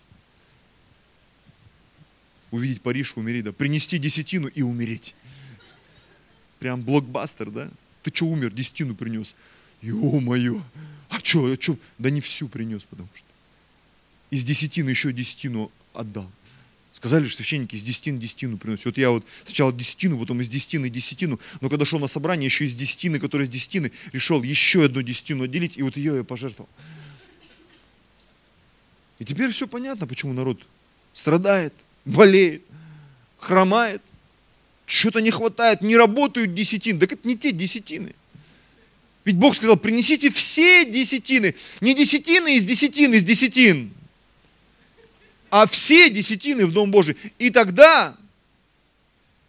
Увидеть 2.51 2.83
Париж, 2.83 3.15
умереть, 3.17 3.45
да. 3.45 3.53
Принести 3.53 3.99
десятину 3.99 4.49
и 4.49 4.63
умереть. 4.63 5.15
Прям 6.65 6.81
блокбастер, 6.81 7.51
да? 7.51 7.69
Ты 8.03 8.11
что 8.11 8.25
умер, 8.25 8.51
десятину 8.51 8.95
принес? 8.95 9.35
Ё-моё! 9.83 10.63
А 11.11 11.19
что, 11.23 11.45
а 11.45 11.61
что? 11.61 11.77
Да 11.99 12.09
не 12.09 12.23
всю 12.23 12.49
принес, 12.49 12.85
потому 12.89 13.07
что. 13.15 13.27
Из 14.31 14.45
десятины 14.45 14.89
еще 14.89 15.13
десятину 15.13 15.71
отдал. 15.93 16.27
Сказали, 16.95 17.29
что 17.29 17.37
священники 17.37 17.77
из 17.77 17.83
десятины 17.83 18.19
десятину 18.19 18.57
приносят. 18.57 18.87
Вот 18.87 18.97
я 18.97 19.11
вот 19.11 19.27
сначала 19.45 19.75
десятину, 19.75 20.19
потом 20.19 20.41
из 20.41 20.49
десятины 20.49 20.89
десятину, 20.89 21.39
но 21.61 21.69
когда 21.69 21.85
шел 21.85 22.01
на 22.01 22.09
собрание, 22.09 22.47
еще 22.47 22.65
из 22.65 22.75
десятины, 22.75 23.21
которая 23.21 23.47
из 23.47 23.51
десятины, 23.51 23.93
решил 24.13 24.43
еще 24.43 24.87
одну 24.87 25.03
десятину 25.03 25.45
отделить, 25.45 25.77
и 25.77 25.83
вот 25.83 25.99
ее 25.99 26.17
я 26.17 26.25
пожертвовал. 26.25 26.71
И 29.19 29.27
теперь 29.27 29.51
все 29.51 29.69
понятно, 29.69 30.07
почему 30.07 30.33
народ 30.33 30.67
страдает, 31.13 31.75
болеет, 32.07 32.63
хромает, 33.37 34.01
что-то 34.87 35.21
не 35.21 35.31
хватает, 35.31 35.81
не 35.81 35.97
работают 35.97 36.55
десятины. 36.55 37.01
Так 37.01 37.13
это 37.13 37.27
не 37.27 37.37
те 37.37 37.53
десятины. 37.53 38.15
Ведь 39.25 39.37
Бог 39.37 39.57
сказал, 39.57 39.77
принесите 39.77 40.31
все 40.31 40.85
десятины. 40.85 41.55
Не 41.81 41.95
десятины 41.95 42.57
из 42.57 42.65
десятин, 42.65 43.15
из 43.15 43.25
десятин, 43.25 43.93
а 45.51 45.67
все 45.67 46.11
десятины 46.11 46.67
в 46.67 46.73
Дом 46.73 46.91
Божий. 46.91 47.17
И 47.39 47.51
тогда 47.51 48.17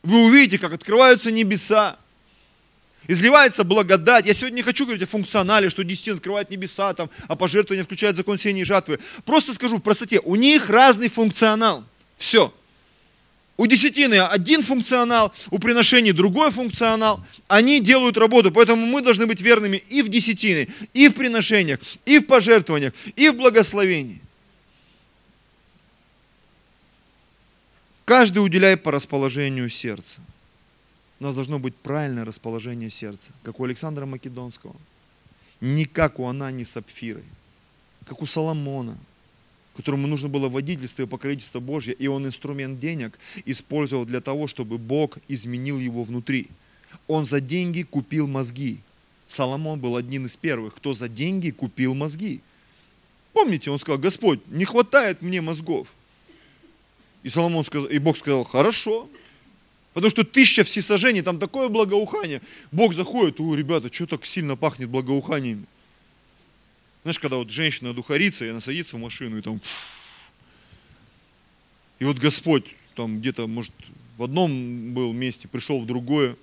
вы 0.04 0.26
увидите, 0.26 0.60
как 0.60 0.72
открываются 0.72 1.32
небеса, 1.32 1.98
изливается 3.08 3.64
благодать. 3.64 4.28
Я 4.28 4.34
сегодня 4.34 4.58
не 4.58 4.62
хочу 4.62 4.86
говорить 4.86 5.04
о 5.04 5.08
функционале, 5.08 5.70
что 5.70 5.84
десятин 5.84 6.18
открывает 6.18 6.52
небеса, 6.52 6.94
там, 6.94 7.10
а 7.28 7.36
пожертвования 7.36 7.84
включают 7.84 8.18
закон 8.18 8.38
сеяния 8.38 8.62
и 8.62 8.66
жатвы. 8.66 9.00
Просто 9.26 9.54
скажу 9.54 9.78
в 9.78 9.82
простоте, 9.82 10.20
у 10.20 10.36
них 10.36 10.70
разный 10.70 11.10
функционал. 11.10 11.84
Все. 12.18 12.54
У 13.58 13.68
десятины 13.68 14.16
один 14.16 14.62
функционал, 14.62 15.34
у 15.50 15.60
приношений 15.60 16.12
другой 16.12 16.52
функционал. 16.52 17.26
Они 17.48 17.80
делают 17.80 18.18
работу, 18.18 18.52
поэтому 18.52 18.86
мы 18.86 19.02
должны 19.02 19.28
быть 19.28 19.42
верными 19.42 19.78
и 19.78 20.02
в 20.02 20.10
десятины, 20.10 20.68
и 20.94 21.08
в 21.08 21.14
приношениях, 21.14 21.80
и 22.06 22.20
в 22.20 22.26
пожертвованиях, 22.26 22.94
и 23.16 23.30
в 23.30 23.38
благословении. 23.38 24.22
Каждый 28.04 28.40
уделяет 28.40 28.84
по 28.84 28.92
расположению 28.92 29.70
сердца. 29.70 30.20
У 31.20 31.24
нас 31.24 31.34
должно 31.34 31.58
быть 31.58 31.76
правильное 31.76 32.26
расположение 32.26 32.90
сердца, 32.90 33.32
как 33.44 33.60
у 33.60 33.64
Александра 33.64 34.06
Македонского. 34.06 34.76
Не 35.62 35.86
как 35.86 36.20
у 36.20 36.28
Анани 36.28 36.66
Сапфиры, 36.66 37.24
как 38.06 38.22
у 38.22 38.26
Соломона– 38.26 38.98
которому 39.76 40.08
нужно 40.08 40.30
было 40.30 40.48
водительство 40.48 41.04
и 41.04 41.08
покровительство 41.08 41.60
Божье, 41.60 41.94
и 41.94 42.08
он 42.08 42.26
инструмент 42.26 42.80
денег 42.80 43.20
использовал 43.46 44.06
для 44.06 44.22
того, 44.22 44.48
чтобы 44.48 44.78
Бог 44.78 45.18
изменил 45.28 45.80
его 45.80 46.04
внутри. 46.04 46.48
Он 47.08 47.26
за 47.26 47.42
деньги 47.42 47.84
купил 47.84 48.28
мозги. 48.28 48.80
Соломон 49.28 49.80
был 49.80 49.98
одним 49.98 50.28
из 50.28 50.36
первых, 50.36 50.76
кто 50.76 50.94
за 50.94 51.10
деньги 51.10 51.50
купил 51.50 51.94
мозги. 51.94 52.40
Помните, 53.34 53.70
он 53.70 53.80
сказал, 53.80 54.00
Господь, 54.00 54.40
не 54.48 54.64
хватает 54.64 55.22
мне 55.22 55.42
мозгов. 55.42 55.88
И 57.24 57.30
Соломон 57.30 57.66
сказал, 57.66 57.88
и 57.88 57.98
Бог 57.98 58.18
сказал, 58.18 58.46
хорошо. 58.46 59.10
Потому 59.94 60.10
что 60.10 60.24
тысяча 60.24 60.64
всесожжений, 60.64 61.22
там 61.22 61.40
такое 61.40 61.68
благоухание. 61.68 62.42
Бог 62.72 62.94
заходит, 62.94 63.40
о, 63.40 63.56
ребята, 63.56 63.92
что 63.92 64.06
так 64.06 64.26
сильно 64.26 64.56
пахнет 64.56 64.90
благоуханиями? 64.90 65.66
Знаешь, 67.06 67.20
когда 67.20 67.38
вот 67.38 67.52
женщина 67.52 67.94
духарится, 67.94 68.46
и 68.46 68.50
она 68.50 68.60
садится 68.60 68.96
в 68.96 69.00
машину, 69.00 69.38
и 69.38 69.42
там... 69.44 69.62
И 72.00 72.04
вот 72.04 72.18
Господь 72.18 72.66
там 72.96 73.20
где-то, 73.20 73.46
может, 73.46 73.72
в 74.18 74.24
одном 74.24 74.92
был 74.92 75.14
месте, 75.14 75.48
пришел 75.48 75.80
в 75.80 75.86
другое. 75.86 76.36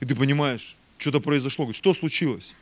И 0.00 0.04
ты 0.04 0.14
понимаешь, 0.14 0.76
что-то 0.98 1.20
произошло. 1.20 1.64
Говорит, 1.64 1.78
что 1.78 1.94
случилось? 1.94 2.54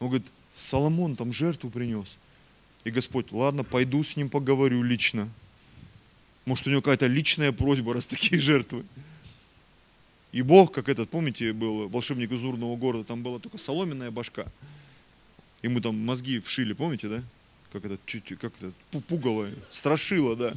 Он 0.00 0.08
говорит, 0.08 0.26
Соломон 0.56 1.14
там 1.14 1.32
жертву 1.32 1.70
принес. 1.70 2.16
И 2.82 2.90
Господь, 2.90 3.30
ладно, 3.30 3.62
пойду 3.62 4.02
с 4.02 4.16
ним 4.16 4.30
поговорю 4.30 4.82
лично. 4.82 5.30
Может, 6.46 6.66
у 6.66 6.70
него 6.70 6.82
какая-то 6.82 7.06
личная 7.06 7.52
просьба, 7.52 7.94
раз 7.94 8.06
такие 8.06 8.40
жертвы. 8.40 8.84
И 10.32 10.42
Бог, 10.42 10.72
как 10.72 10.88
этот, 10.88 11.10
помните, 11.10 11.52
был 11.52 11.88
волшебник 11.88 12.32
из 12.32 12.42
Урного 12.42 12.76
города, 12.76 13.04
там 13.04 13.22
была 13.22 13.38
только 13.38 13.56
соломенная 13.56 14.10
башка. 14.10 14.46
Ему 15.64 15.80
там 15.80 15.96
мозги 15.96 16.40
вшили, 16.40 16.74
помните, 16.74 17.08
да? 17.08 17.22
Как 17.72 17.86
это, 17.86 17.96
чуть, 18.04 18.38
как 18.38 18.52
это, 18.60 18.70
пугало, 19.08 19.48
страшило, 19.70 20.36
да. 20.36 20.52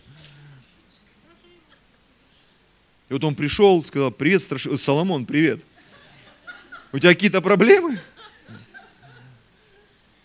И 3.08 3.14
вот 3.14 3.24
он 3.24 3.34
пришел, 3.34 3.82
сказал, 3.86 4.12
привет, 4.12 4.44
страшило, 4.44 4.76
Соломон, 4.76 5.26
привет. 5.26 5.64
У 6.92 7.00
тебя 7.00 7.14
какие-то 7.14 7.42
проблемы? 7.42 8.02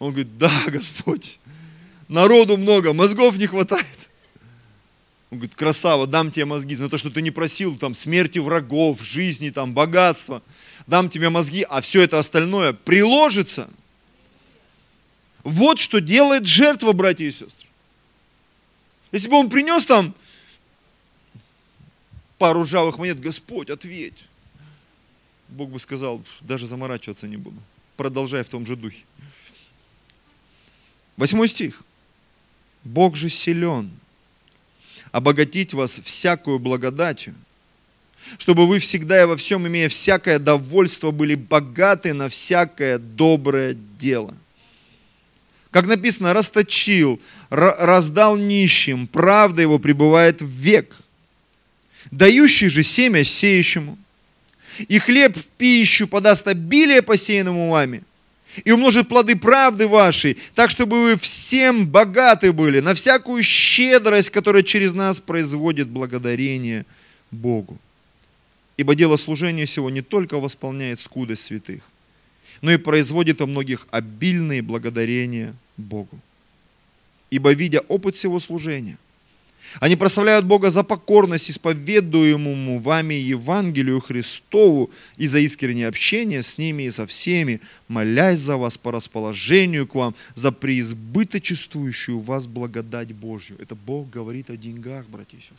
Он 0.01 0.11
говорит, 0.11 0.37
да, 0.37 0.51
Господь, 0.67 1.39
народу 2.09 2.57
много, 2.57 2.93
мозгов 2.93 3.37
не 3.37 3.47
хватает. 3.47 3.87
Он 5.31 5.39
говорит, 5.39 5.55
красава, 5.55 6.09
дам 6.09 6.33
тебе 6.33 6.47
мозги 6.47 6.75
за 6.75 6.89
то, 6.89 6.99
что 6.99 7.09
ты 7.09 7.23
не 7.23 7.31
просил 7.31 7.79
там 7.79 7.95
смерти 7.95 8.41
врагов, 8.41 9.01
жизни, 9.01 9.51
там, 9.51 9.75
богатства. 9.75 10.43
Дам 10.89 11.09
тебе 11.09 11.29
мозги, 11.29 11.65
а 11.71 11.83
все 11.83 12.03
это 12.03 12.19
остальное 12.19 12.73
приложится– 12.73 13.71
вот 15.45 15.79
что 15.79 16.01
делает 16.01 16.47
жертва, 16.47 16.93
братья 16.93 17.25
и 17.25 17.31
сестры. 17.31 17.69
Если 19.11 19.29
бы 19.29 19.37
он 19.37 19.51
принес 19.51 19.85
там 19.85 20.15
пару 22.39 22.63
ржавых 22.63 22.99
монет, 22.99 23.21
Господь, 23.21 23.71
ответь. 23.71 24.25
Бог 25.49 25.71
бы 25.71 25.79
сказал, 25.79 26.23
даже 26.41 26.67
заморачиваться 26.67 27.29
не 27.29 27.37
буду. 27.37 27.61
Продолжай 27.97 28.43
в 28.43 28.49
том 28.49 28.67
же 28.67 28.75
духе. 28.75 29.05
Восьмой 31.17 31.49
стих. 31.49 31.83
Бог 32.85 33.17
же 33.17 33.29
силен 33.29 33.91
обогатить 35.13 35.75
вас 35.75 36.01
всякую 36.01 36.59
благодатью, 36.59 37.35
чтобы 38.39 38.67
вы 38.67 38.79
всегда 38.79 39.23
и 39.23 39.27
во 39.27 39.37
всем, 39.37 39.67
имея 39.69 39.89
всякое 39.89 40.39
довольство, 40.39 41.11
были 41.11 41.35
богаты 41.35 42.15
на 42.15 42.29
всякое 42.29 42.99
доброе 42.99 43.75
дело. 43.75 44.35
Как 45.73 45.87
написано, 45.87 46.35
расточил, 46.35 47.19
раздал 47.49 48.37
нищим, 48.37 49.07
правда 49.07 49.63
его 49.63 49.79
пребывает 49.79 50.43
в 50.43 50.47
век. 50.47 50.95
Дающий 52.11 52.69
же 52.69 52.83
семя 52.83 53.25
сеющему. 53.25 53.99
И 54.89 54.99
хлеб 54.99 55.37
в 55.37 55.47
пищу 55.57 56.07
подаст 56.07 56.47
обилие 56.47 57.01
посеянному 57.01 57.71
вами. 57.71 58.03
И 58.65 58.71
умножит 58.71 59.09
плоды 59.09 59.35
правды 59.35 59.89
вашей, 59.89 60.37
так, 60.55 60.71
чтобы 60.71 61.03
вы 61.05 61.19
всем 61.19 61.89
богаты 61.89 62.53
были, 62.53 62.81
на 62.81 62.95
всякую 62.95 63.43
щедрость, 63.43 64.29
которая 64.29 64.63
через 64.63 64.93
нас 64.93 65.21
производит 65.21 65.89
благодарение 65.89 66.85
Богу. 67.31 67.79
Ибо 68.77 68.95
дело 68.95 69.17
служения 69.17 69.67
сего 69.67 69.89
не 69.89 70.03
только 70.03 70.37
восполняет 70.37 71.01
скудость 71.01 71.45
святых, 71.45 71.81
но 72.61 72.71
и 72.71 72.77
производит 72.77 73.41
во 73.41 73.47
многих 73.47 73.87
обильные 73.91 74.61
благодарения 74.61 75.55
Богу. 75.77 76.19
Ибо, 77.31 77.53
видя 77.53 77.81
опыт 77.89 78.17
всего 78.17 78.41
служения, 78.41 78.99
они 79.81 79.97
прославляют 79.97 80.45
Бога 80.45 80.71
за 80.71 80.83
покорность 80.83 81.51
исповедуемому 81.51 82.79
вами 82.79 83.15
Евангелию 83.15 84.01
Христову 84.01 84.91
и 85.17 85.27
за 85.27 85.39
искреннее 85.39 85.89
общение 85.89 86.43
с 86.43 86.59
ними 86.59 86.85
и 86.85 86.91
со 86.91 87.07
всеми, 87.07 87.61
молясь 87.89 88.41
за 88.41 88.57
вас 88.57 88.77
по 88.77 88.93
расположению 88.93 89.87
к 89.87 89.95
вам, 89.95 90.15
за 90.35 90.53
преизбыточествующую 90.53 92.21
вас 92.21 92.47
благодать 92.47 93.13
Божью. 93.13 93.57
Это 93.61 93.75
Бог 93.75 94.11
говорит 94.11 94.51
о 94.51 94.57
деньгах, 94.57 95.07
братья 95.07 95.39
и 95.39 95.41
сестры. 95.41 95.57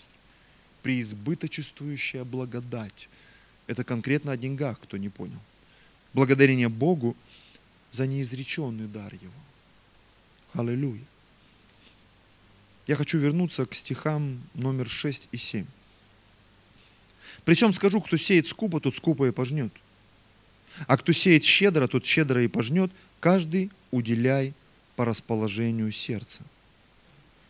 Преизбыточествующая 0.84 2.24
благодать. 2.24 3.10
Это 3.66 3.84
конкретно 3.84 4.34
о 4.34 4.38
деньгах, 4.38 4.80
кто 4.80 4.98
не 4.98 5.10
понял. 5.10 5.40
Благодарение 6.14 6.70
Богу 6.70 7.16
за 7.90 8.06
неизреченный 8.06 8.88
дар 8.88 9.12
Его. 9.14 9.43
Аллилуйя. 10.54 11.02
Я 12.86 12.96
хочу 12.96 13.18
вернуться 13.18 13.66
к 13.66 13.74
стихам 13.74 14.42
номер 14.54 14.88
6 14.88 15.30
и 15.32 15.38
7. 15.38 15.66
При 17.44 17.56
всем 17.56 17.74
скажу, 17.74 18.02
кто 18.02 18.18
сеет 18.18 18.48
скупо, 18.48 18.80
тот 18.80 18.96
скупо 18.96 19.28
и 19.28 19.32
пожнет. 19.32 19.74
А 20.86 20.98
кто 20.98 21.12
сеет 21.12 21.44
щедро, 21.44 21.88
тот 21.88 22.06
щедро 22.06 22.44
и 22.44 22.48
пожнет. 22.48 22.92
Каждый 23.20 23.72
уделяй 23.92 24.54
по 24.96 25.06
расположению 25.06 25.92
сердца. 25.92 26.42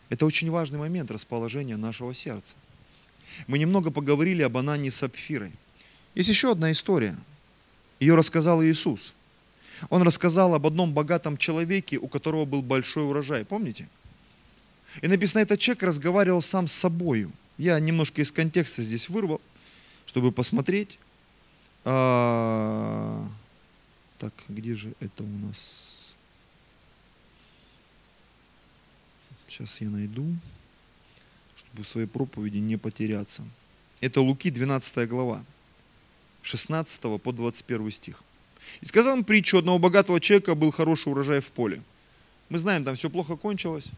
Это 0.08 0.24
очень 0.24 0.50
важный 0.50 0.78
момент 0.78 1.10
расположения 1.10 1.76
нашего 1.76 2.14
сердца. 2.14 2.54
Мы 3.46 3.58
немного 3.58 3.90
поговорили 3.90 4.42
об 4.42 4.56
Анане 4.56 4.90
с 4.90 4.96
Сапфирой. 4.96 5.52
Есть 6.14 6.30
еще 6.30 6.52
одна 6.52 6.72
история. 6.72 7.18
Ее 8.00 8.14
рассказал 8.14 8.62
Иисус– 8.62 9.14
он 9.90 10.02
рассказал 10.02 10.54
об 10.54 10.66
одном 10.66 10.92
богатом 10.92 11.36
человеке, 11.36 11.98
у 11.98 12.08
которого 12.08 12.44
был 12.44 12.62
большой 12.62 13.04
урожай. 13.04 13.44
Помните? 13.44 13.88
И 15.02 15.08
написано, 15.08 15.40
этот 15.40 15.58
человек 15.58 15.82
разговаривал 15.82 16.40
сам 16.40 16.68
с 16.68 16.72
собою. 16.72 17.32
Я 17.58 17.78
немножко 17.80 18.22
из 18.22 18.32
контекста 18.32 18.82
здесь 18.82 19.08
вырвал, 19.08 19.40
чтобы 20.06 20.32
посмотреть. 20.32 20.98
А... 21.84 23.28
Так, 24.18 24.32
где 24.48 24.74
же 24.74 24.94
это 25.00 25.22
у 25.22 25.38
нас? 25.46 26.14
Сейчас 29.46 29.80
я 29.80 29.88
найду, 29.88 30.34
чтобы 31.56 31.84
в 31.84 31.88
своей 31.88 32.06
проповеди 32.06 32.58
не 32.58 32.76
потеряться. 32.76 33.44
Это 34.00 34.20
Луки 34.20 34.50
12 34.50 35.08
глава, 35.08 35.44
16 36.42 37.22
по 37.22 37.32
21 37.32 37.90
стих. 37.90 38.23
И 38.80 38.86
сказал 38.86 39.16
им 39.16 39.24
притчу, 39.24 39.58
одного 39.58 39.78
богатого 39.78 40.20
человека 40.20 40.54
был 40.54 40.70
хороший 40.70 41.12
урожай 41.12 41.40
в 41.40 41.48
поле. 41.48 41.82
Мы 42.48 42.58
знаем, 42.58 42.84
там 42.84 42.96
все 42.96 43.10
плохо 43.10 43.36
кончилось, 43.36 43.90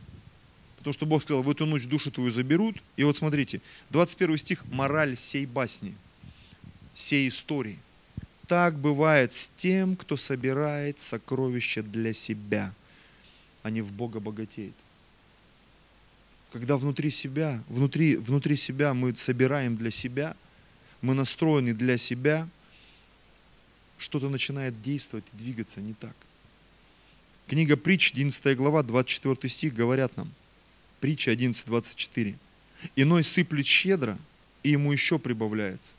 Потому 0.86 0.94
что 0.94 1.06
Бог 1.06 1.22
сказал, 1.22 1.42
в 1.42 1.50
эту 1.50 1.66
ночь 1.66 1.86
душу 1.86 2.12
твою 2.12 2.30
заберут. 2.30 2.76
И 2.96 3.02
вот 3.02 3.16
смотрите, 3.16 3.60
21 3.90 4.38
стих, 4.38 4.64
мораль 4.66 5.16
сей 5.16 5.44
басни, 5.44 5.96
сей 6.94 7.28
истории. 7.28 7.80
Так 8.46 8.78
бывает 8.78 9.34
с 9.34 9.48
тем, 9.48 9.96
кто 9.96 10.16
собирает 10.16 11.00
сокровища 11.00 11.82
для 11.82 12.12
себя, 12.12 12.72
а 13.64 13.70
не 13.70 13.82
в 13.82 13.90
Бога 13.90 14.20
богатеет. 14.20 14.74
Когда 16.52 16.76
внутри 16.76 17.10
себя, 17.10 17.60
внутри, 17.68 18.14
внутри 18.16 18.54
себя 18.54 18.94
мы 18.94 19.16
собираем 19.16 19.76
для 19.76 19.90
себя, 19.90 20.36
мы 21.02 21.14
настроены 21.14 21.74
для 21.74 21.98
себя, 21.98 22.48
что-то 23.98 24.28
начинает 24.28 24.80
действовать 24.82 25.24
и 25.32 25.36
двигаться 25.36 25.80
не 25.80 25.94
так. 25.94 26.14
Книга 27.46 27.76
Притч, 27.76 28.12
11 28.12 28.56
глава, 28.56 28.82
24 28.82 29.48
стих 29.48 29.74
говорят 29.74 30.16
нам. 30.16 30.32
Притча 31.00 31.30
11, 31.30 31.66
24. 31.66 32.34
«Иной 32.94 33.24
сыплет 33.24 33.66
щедро, 33.66 34.18
и 34.62 34.70
ему 34.70 34.92
еще 34.92 35.18
прибавляется, 35.18 35.94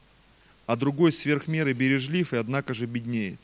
а 0.65 0.75
другой 0.75 1.11
сверх 1.11 1.47
меры 1.47 1.73
бережлив, 1.73 2.33
и 2.33 2.37
однако 2.37 2.73
же 2.73 2.85
беднеет». 2.85 3.39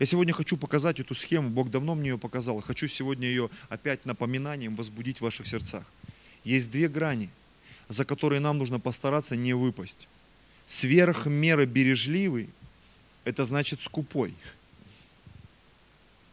Я 0.00 0.06
сегодня 0.06 0.32
хочу 0.32 0.56
показать 0.56 0.98
эту 0.98 1.14
схему, 1.14 1.50
Бог 1.50 1.70
давно 1.70 1.94
мне 1.94 2.10
ее 2.10 2.18
показал, 2.18 2.60
хочу 2.60 2.88
сегодня 2.88 3.28
ее 3.28 3.50
опять 3.68 4.04
напоминанием 4.04 4.74
возбудить 4.74 5.18
в 5.18 5.22
ваших 5.22 5.46
сердцах. 5.46 5.84
Есть 6.42 6.70
две 6.70 6.88
грани, 6.88 7.28
за 7.88 8.04
которые 8.04 8.40
нам 8.40 8.58
нужно 8.58 8.80
постараться 8.80 9.36
не 9.36 9.52
выпасть. 9.52 10.08
Сверх 10.64 11.26
меры 11.26 11.66
бережливый– 11.66 12.48
это 13.26 13.44
значит 13.44 13.82
скупой– 13.82 14.32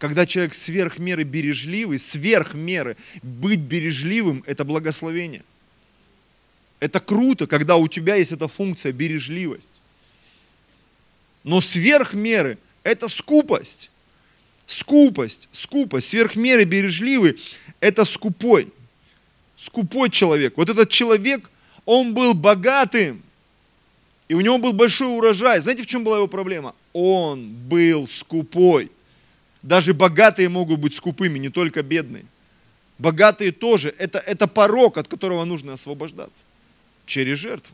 когда 0.04 0.26
человек 0.26 0.54
сверх 0.54 1.00
меры 1.00 1.24
бережливый, 1.24 1.98
сверх 1.98 2.56
меры 2.56 2.98
быть 3.22 3.62
бережливым– 3.62 4.44
это 4.46 4.66
благословение. 4.66 5.46
Это 6.82 7.00
круто, 7.00 7.48
когда 7.48 7.78
у 7.78 7.88
тебя 7.88 8.16
есть 8.16 8.34
эта 8.34 8.50
функция 8.50 8.92
бережливость. 8.92 9.72
Но 11.46 11.62
сверх 11.62 12.14
меры– 12.14 12.58
это 12.84 13.08
скупость. 13.08 13.90
Скупость, 14.66 15.48
скупость. 15.54 16.10
Сверх 16.10 16.36
меры 16.36 16.66
бережливый– 16.66 17.42
это 17.80 18.04
скупой. 18.04 18.74
Скупой 19.56 20.10
человек. 20.10 20.58
Вот 20.58 20.68
этот 20.68 20.90
человек, 20.90 21.50
он 21.86 22.14
был 22.14 22.34
богатым, 22.34 23.24
и 24.28 24.34
у 24.34 24.42
него 24.42 24.58
был 24.58 24.74
большой 24.74 25.16
урожай. 25.16 25.62
Знаете, 25.62 25.84
в 25.84 25.88
чем 25.88 26.04
была 26.04 26.18
его 26.18 26.28
проблема? 26.28 26.76
Он 26.94 27.54
был 27.54 28.08
скупой. 28.08 28.92
Даже 29.62 29.94
богатые 29.94 30.50
могут 30.50 30.80
быть 30.80 30.96
скупыми, 30.96 31.40
не 31.40 31.50
только 31.50 31.84
бедные. 31.84 32.26
Богатые 33.00 33.52
тоже. 33.52 33.94
Это, 33.98 34.20
это 34.20 34.48
порог, 34.48 34.98
от 34.98 35.08
которого 35.08 35.44
нужно 35.46 35.74
освобождаться. 35.74 36.44
Через 37.06 37.40
жертву. 37.40 37.74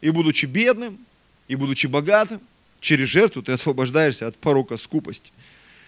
И 0.00 0.10
будучи 0.10 0.46
бедным, 0.46 0.98
и 1.48 1.56
будучи 1.56 1.86
богатым, 1.86 2.40
через 2.80 3.08
жертву 3.08 3.42
ты 3.42 3.52
освобождаешься 3.52 4.26
от 4.26 4.36
порока 4.36 4.76
скупости. 4.76 5.32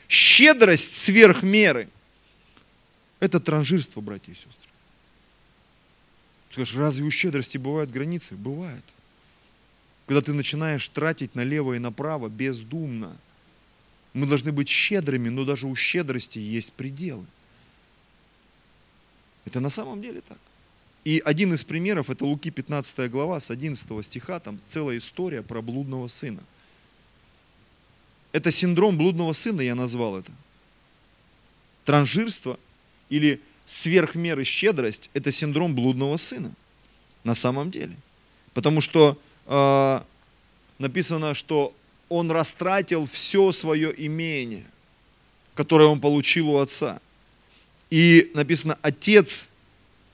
Щедрость 0.08 0.96
сверх 0.96 1.42
меры– 1.42 1.88
это 3.20 3.38
транжирство, 3.38 4.00
братья 4.00 4.32
и 4.32 4.34
сестры. 4.34 4.52
Скажешь, 6.50 6.74
разве 6.74 7.04
у 7.04 7.10
щедрости 7.10 7.58
бывают 7.58 7.90
границы? 7.90 8.34
Бывают. 8.34 8.84
Когда 10.10 10.22
ты 10.22 10.32
начинаешь 10.32 10.88
тратить 10.88 11.36
налево 11.36 11.74
и 11.74 11.78
направо 11.78 12.28
бездумно– 12.28 13.16
мы 14.12 14.26
должны 14.26 14.52
быть 14.52 14.68
щедрыми, 14.68 15.28
но 15.28 15.44
даже 15.44 15.66
у 15.66 15.76
щедрости 15.76 16.38
есть 16.38 16.72
пределы. 16.72 17.24
Это 19.44 19.60
на 19.60 19.70
самом 19.70 20.02
деле 20.02 20.20
так. 20.22 20.38
И 21.04 21.22
один 21.24 21.54
из 21.54 21.62
примеров, 21.64 22.10
это 22.10 22.24
Луки 22.24 22.50
15 22.50 23.10
глава, 23.10 23.40
с 23.40 23.50
11 23.50 24.04
стиха, 24.04 24.40
там 24.40 24.58
целая 24.68 24.98
история 24.98 25.42
про 25.42 25.62
блудного 25.62 26.08
сына. 26.08 26.42
Это 28.32 28.50
синдром 28.50 28.98
блудного 28.98 29.32
сына, 29.32 29.60
я 29.60 29.74
назвал 29.74 30.18
это. 30.18 30.32
Транжирство 31.84 32.58
или 33.08 33.40
сверхмеры 33.64 34.44
щедрость– 34.44 35.08
это 35.14 35.32
синдром 35.32 35.74
блудного 35.74 36.16
сына. 36.16 36.52
На 37.24 37.34
самом 37.34 37.70
деле. 37.70 37.96
Потому 38.54 38.80
что 38.80 39.16
э, 39.50 40.00
написано, 40.78 41.34
что 41.34 41.74
он 42.08 42.30
растратил 42.30 43.06
все 43.06 43.52
свое 43.52 43.92
имение, 43.96 44.64
которое 45.54 45.86
он 45.86 46.00
получил 46.00 46.50
у 46.50 46.58
отца. 46.58 47.00
И 47.90 48.30
написано, 48.34 48.78
отец, 48.82 49.48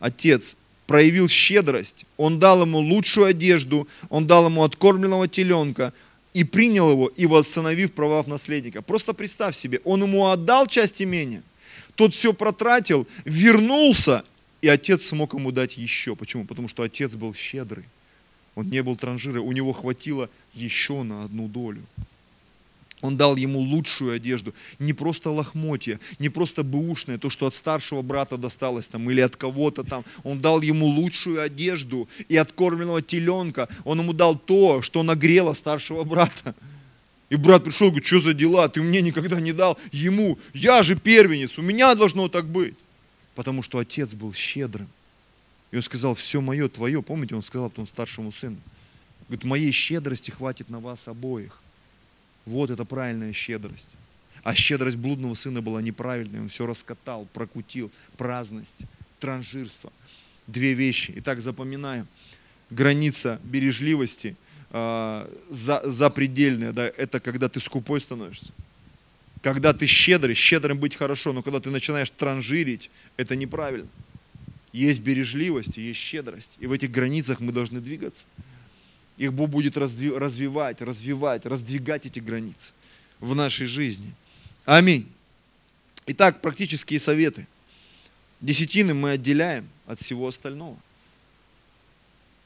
отец 0.01 0.57
проявил 0.87 1.28
щедрость, 1.28 2.05
он 2.16 2.39
дал 2.39 2.62
ему 2.62 2.78
лучшую 2.78 3.26
одежду, 3.26 3.87
он 4.09 4.26
дал 4.26 4.47
ему 4.47 4.64
откормленного 4.64 5.28
теленка 5.28 5.93
и 6.32 6.45
принял 6.45 6.91
его, 6.91 7.09
и 7.09 7.26
восстановив 7.26 7.93
права 7.93 8.24
наследника. 8.26 8.82
Просто 8.82 9.12
представь 9.12 9.57
себе, 9.57 9.80
он 9.84 10.03
ему 10.03 10.26
отдал 10.26 10.66
часть 10.66 11.03
имения, 11.03 11.43
тот 11.95 12.14
все 12.14 12.32
протратил, 12.32 13.07
вернулся, 13.24 14.24
и 14.62 14.68
отец 14.68 15.07
смог 15.07 15.34
ему 15.34 15.51
дать 15.53 15.76
еще. 15.76 16.16
Почему? 16.16 16.45
Потому 16.45 16.68
что 16.68 16.82
отец 16.82 17.14
был 17.14 17.34
щедрый. 17.34 17.84
Он 18.57 18.68
не 18.68 18.82
был 18.82 18.96
транжиром, 18.96 19.44
у 19.44 19.52
него 19.52 19.72
хватило 19.72 20.28
еще 20.54 21.02
на 21.02 21.24
одну 21.24 21.46
долю. 21.46 21.82
Он 23.02 23.18
дал 23.18 23.36
ему 23.36 23.61
лучшую 23.61 24.14
одежду, 24.14 24.54
не 24.78 24.94
просто 24.94 25.30
лохмотья, 25.30 26.00
не 26.18 26.30
просто 26.30 26.62
бэушное, 26.62 27.18
то, 27.18 27.28
что 27.28 27.46
от 27.46 27.54
старшего 27.54 28.00
брата 28.00 28.38
досталось 28.38 28.88
там 28.88 29.11
или 29.11 29.20
от 29.20 29.36
кого-то 29.36 29.84
там. 29.84 30.04
Он 30.24 30.40
дал 30.40 30.62
ему 30.62 30.86
лучшую 30.86 31.42
одежду 31.42 32.09
и 32.30 32.36
откормленного 32.36 33.02
теленка. 33.02 33.68
Он 33.84 34.00
ему 34.00 34.14
дал 34.14 34.36
то, 34.36 34.80
что 34.80 35.02
нагрело 35.02 35.52
старшего 35.52 36.04
брата. 36.04 36.54
И 37.28 37.36
брат 37.36 37.64
пришел, 37.64 37.88
говорит, 37.88 38.07
что 38.07 38.20
за 38.20 38.32
дела, 38.32 38.68
ты 38.70 38.80
мне 38.82 39.02
никогда 39.02 39.38
не 39.38 39.52
дал 39.52 39.78
ему, 39.92 40.38
я 40.54 40.82
же 40.82 40.96
первенец, 40.96 41.59
у 41.59 41.62
меня 41.62 41.94
должно 41.94 42.28
так 42.28 42.46
быть. 42.46 42.74
Потому 43.34 43.62
что 43.62 43.78
отец 43.78 44.11
был 44.11 44.32
щедрым. 44.32 44.88
И 45.71 45.77
он 45.77 45.83
сказал, 45.83 46.14
все 46.14 46.41
мое, 46.41 46.69
твое. 46.69 47.03
Помните, 47.03 47.35
он 47.35 47.43
сказал 47.43 47.71
потом 47.71 47.87
старшему 47.87 48.33
сыну. 48.33 48.57
Говорит, 49.29 49.45
моей 49.45 49.73
щедрости 49.73 50.31
хватит 50.31 50.69
на 50.69 50.81
вас 50.81 51.09
обоих. 51.09 51.61
Вот 52.45 52.71
это 52.71 52.85
правильная 52.85 53.33
щедрость. 53.33 53.89
А 54.45 54.55
щедрость 54.55 54.97
блудного 54.97 55.35
сына 55.35 55.61
была 55.61 55.83
неправильной. 55.83 56.41
Он 56.41 56.49
все 56.49 56.67
раскатал, 56.67 57.27
прокутил. 57.33 57.91
Праздность, 58.17 58.79
транжирство. 59.19 59.93
Две 60.47 60.75
вещи. 60.75 61.12
Итак, 61.17 61.41
запоминаем. 61.41 62.07
Граница 62.71 63.41
бережливости 63.43 64.37
э, 64.71 65.31
за, 65.51 65.83
запредельная. 65.85 66.73
Да, 66.73 66.87
это 66.87 67.19
когда 67.19 67.49
ты 67.49 67.59
скупой 67.59 68.01
становишься. 68.01 68.53
Когда 69.43 69.73
ты 69.73 69.87
щедрый, 69.87 70.37
щедрым 70.37 70.79
быть 70.79 70.95
хорошо, 70.95 71.33
но 71.33 71.43
когда 71.43 71.59
ты 71.59 71.71
начинаешь 71.71 72.11
транжирить, 72.11 72.91
это 73.17 73.35
неправильно. 73.35 73.89
Есть 74.77 75.01
бережливость, 75.01 75.79
есть 75.79 75.99
щедрость. 75.99 76.51
И 76.59 76.66
в 76.66 76.72
этих 76.72 76.91
границах 76.91 77.41
мы 77.41 77.51
должны 77.51 77.81
двигаться. 77.81 78.27
Их 79.16 79.33
Бог 79.33 79.49
будет 79.49 79.79
развивать, 79.79 80.83
развивать, 80.83 81.47
раздвигать 81.47 82.05
эти 82.05 82.18
границы 82.18 82.74
в 83.18 83.35
нашей 83.35 83.64
жизни. 83.64 84.12
Аминь. 84.66 85.11
Итак, 86.05 86.43
практические 86.43 87.01
советы. 87.01 87.47
Десятины 88.43 88.93
мы 88.93 89.12
отделяем 89.12 89.66
от 89.87 89.99
всего 89.99 90.29
остального. 90.29 90.77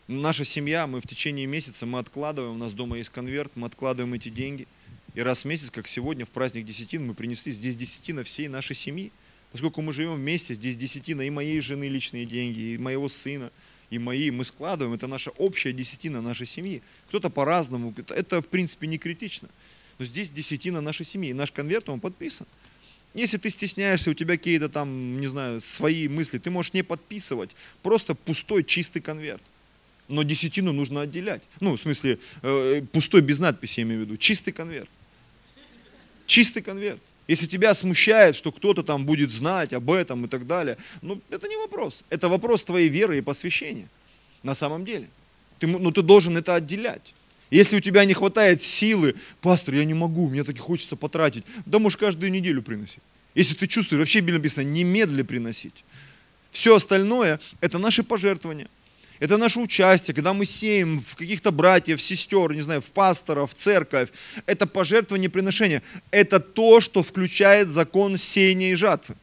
Наша 0.07 0.45
семья, 0.45 0.87
мы 0.87 1.01
в 1.01 1.09
течение 1.09 1.47
месяца, 1.47 1.85
мы 1.85 1.99
откладываем, 1.99 2.55
у 2.55 2.59
нас 2.59 2.75
дома 2.75 2.99
есть 2.99 3.11
конверт, 3.11 3.51
мы 3.57 3.67
откладываем 3.67 4.15
эти 4.15 4.29
деньги. 4.29 4.69
И 5.15 5.21
раз 5.21 5.43
в 5.43 5.47
месяц, 5.47 5.73
как 5.73 5.89
сегодня, 5.89 6.27
в 6.27 6.31
праздник 6.31 6.65
десятин, 6.65 7.05
мы 7.05 7.15
принесли 7.15 7.53
здесь 7.53 7.75
десятина 7.75 8.23
всей 8.23 8.47
нашей 8.47 8.77
семьи. 8.77 9.11
Поскольку 9.53 9.83
мы 9.83 9.93
живем 9.93 10.15
вместе, 10.15 10.55
здесь 10.55 10.77
десятина 10.77 11.23
и 11.23 11.31
моей 11.31 11.61
жены 11.61 11.89
личные 11.89 12.25
деньги, 12.25 12.75
и 12.75 12.79
моего 12.79 13.09
сына– 13.09 13.51
и 13.91 13.99
мои, 13.99 14.31
мы 14.31 14.45
складываем, 14.45 14.95
это 14.95 15.09
наша 15.09 15.31
общая 15.33 15.73
десятина 15.73 16.23
нашей 16.23 16.47
семьи. 16.47 16.81
Кто-то 17.09 17.29
по-разному, 17.29 17.93
это 18.09 18.41
в 18.41 18.47
принципе 18.47 18.87
не 18.87 18.99
критично. 18.99 19.49
Но 19.99 20.05
здесь 20.05 20.31
десятина 20.31 20.81
нашей 20.81 21.05
семьи, 21.05 21.31
и 21.31 21.35
наш 21.35 21.51
конверт, 21.51 21.89
он 21.89 21.99
подписан. 21.99 22.47
Если 23.15 23.39
ты 23.39 23.51
стесняешься, 23.51 24.13
у 24.13 24.15
тебя 24.15 24.37
какие-то 24.37 24.69
там, 24.69 25.21
не 25.21 25.27
знаю, 25.27 25.61
свои 25.61 26.07
мысли, 26.07 26.39
ты 26.39 26.51
можешь 26.51 26.73
не 26.73 26.85
подписывать, 26.85 27.57
просто 27.83 28.15
пустой 28.15 28.63
чистый 28.63 29.01
конверт. 29.01 29.43
Но 30.07 30.23
десятину 30.23 30.73
нужно 30.73 31.03
отделять. 31.03 31.43
Ну, 31.59 31.77
в 31.77 31.81
смысле, 31.81 32.21
э, 32.43 32.83
пустой 32.93 33.23
без 33.23 33.41
надписи, 33.41 33.81
я 33.81 33.85
имею 33.85 34.03
в 34.03 34.05
виду, 34.05 34.17
чистый 34.17 34.53
конверт. 34.53 34.89
Чистый 36.27 36.63
конверт. 36.63 37.01
Если 37.29 37.47
тебя 37.47 37.75
смущает, 37.75 38.35
что 38.37 38.51
кто-то 38.51 38.83
там 38.83 39.07
будет 39.07 39.31
знать 39.31 39.73
об 39.73 39.91
этом 39.91 40.25
и 40.25 40.29
так 40.29 40.47
далее, 40.47 40.77
ну, 41.03 41.21
это 41.31 41.49
не 41.49 41.57
вопрос. 41.57 42.03
Это 42.11 42.29
вопрос 42.29 42.65
твоей 42.65 42.89
веры 42.89 43.19
и 43.19 43.21
посвящения. 43.21 43.89
На 44.43 44.55
самом 44.55 44.85
деле. 44.85 45.09
Ты, 45.59 45.67
ну, 45.67 45.91
ты 45.91 46.03
должен 46.03 46.37
это 46.37 46.55
отделять. 46.55 47.15
Если 47.51 47.77
у 47.77 47.81
тебя 47.81 48.05
не 48.05 48.15
хватает 48.15 48.63
силы, 48.63 49.15
пастор, 49.41 49.75
я 49.75 49.85
не 49.85 49.95
могу, 49.95 50.29
мне 50.29 50.45
таки 50.45 50.59
хочется 50.59 50.97
потратить, 50.97 51.45
да 51.67 51.79
можешь 51.79 51.99
каждую 51.99 52.31
неделю 52.31 52.63
приносить. 52.63 53.03
Если 53.35 53.55
ты 53.55 53.67
чувствуешь, 53.67 54.01
вообще 54.01 54.21
в 54.21 54.23
Библии 54.23 54.39
написано, 54.39 54.65
немедля 54.65 55.25
приносить. 55.25 55.85
Все 56.51 56.75
остальное– 56.75 57.41
это 57.61 57.79
наши 57.79 58.03
пожертвования. 58.03 58.69
Это 59.21 59.37
наше 59.37 59.61
участие, 59.61 60.15
когда 60.15 60.33
мы 60.33 60.47
сеем 60.47 61.05
в 61.07 61.15
каких-то 61.15 61.53
братьев, 61.53 62.01
сестер, 62.01 62.53
не 62.55 62.63
знаю, 62.63 62.81
в 62.81 62.91
пасторов, 62.91 63.53
в 63.53 63.55
церковь. 63.55 64.09
Это 64.47 64.67
пожертвование, 64.67 65.29
приношение. 65.29 65.83
Это 66.11 66.41
то, 66.41 66.81
что 66.81 67.03
включает 67.03 67.69
закон 67.69 68.17
сеяния 68.17 68.73
и 68.73 68.75
жатвы. 68.75 69.15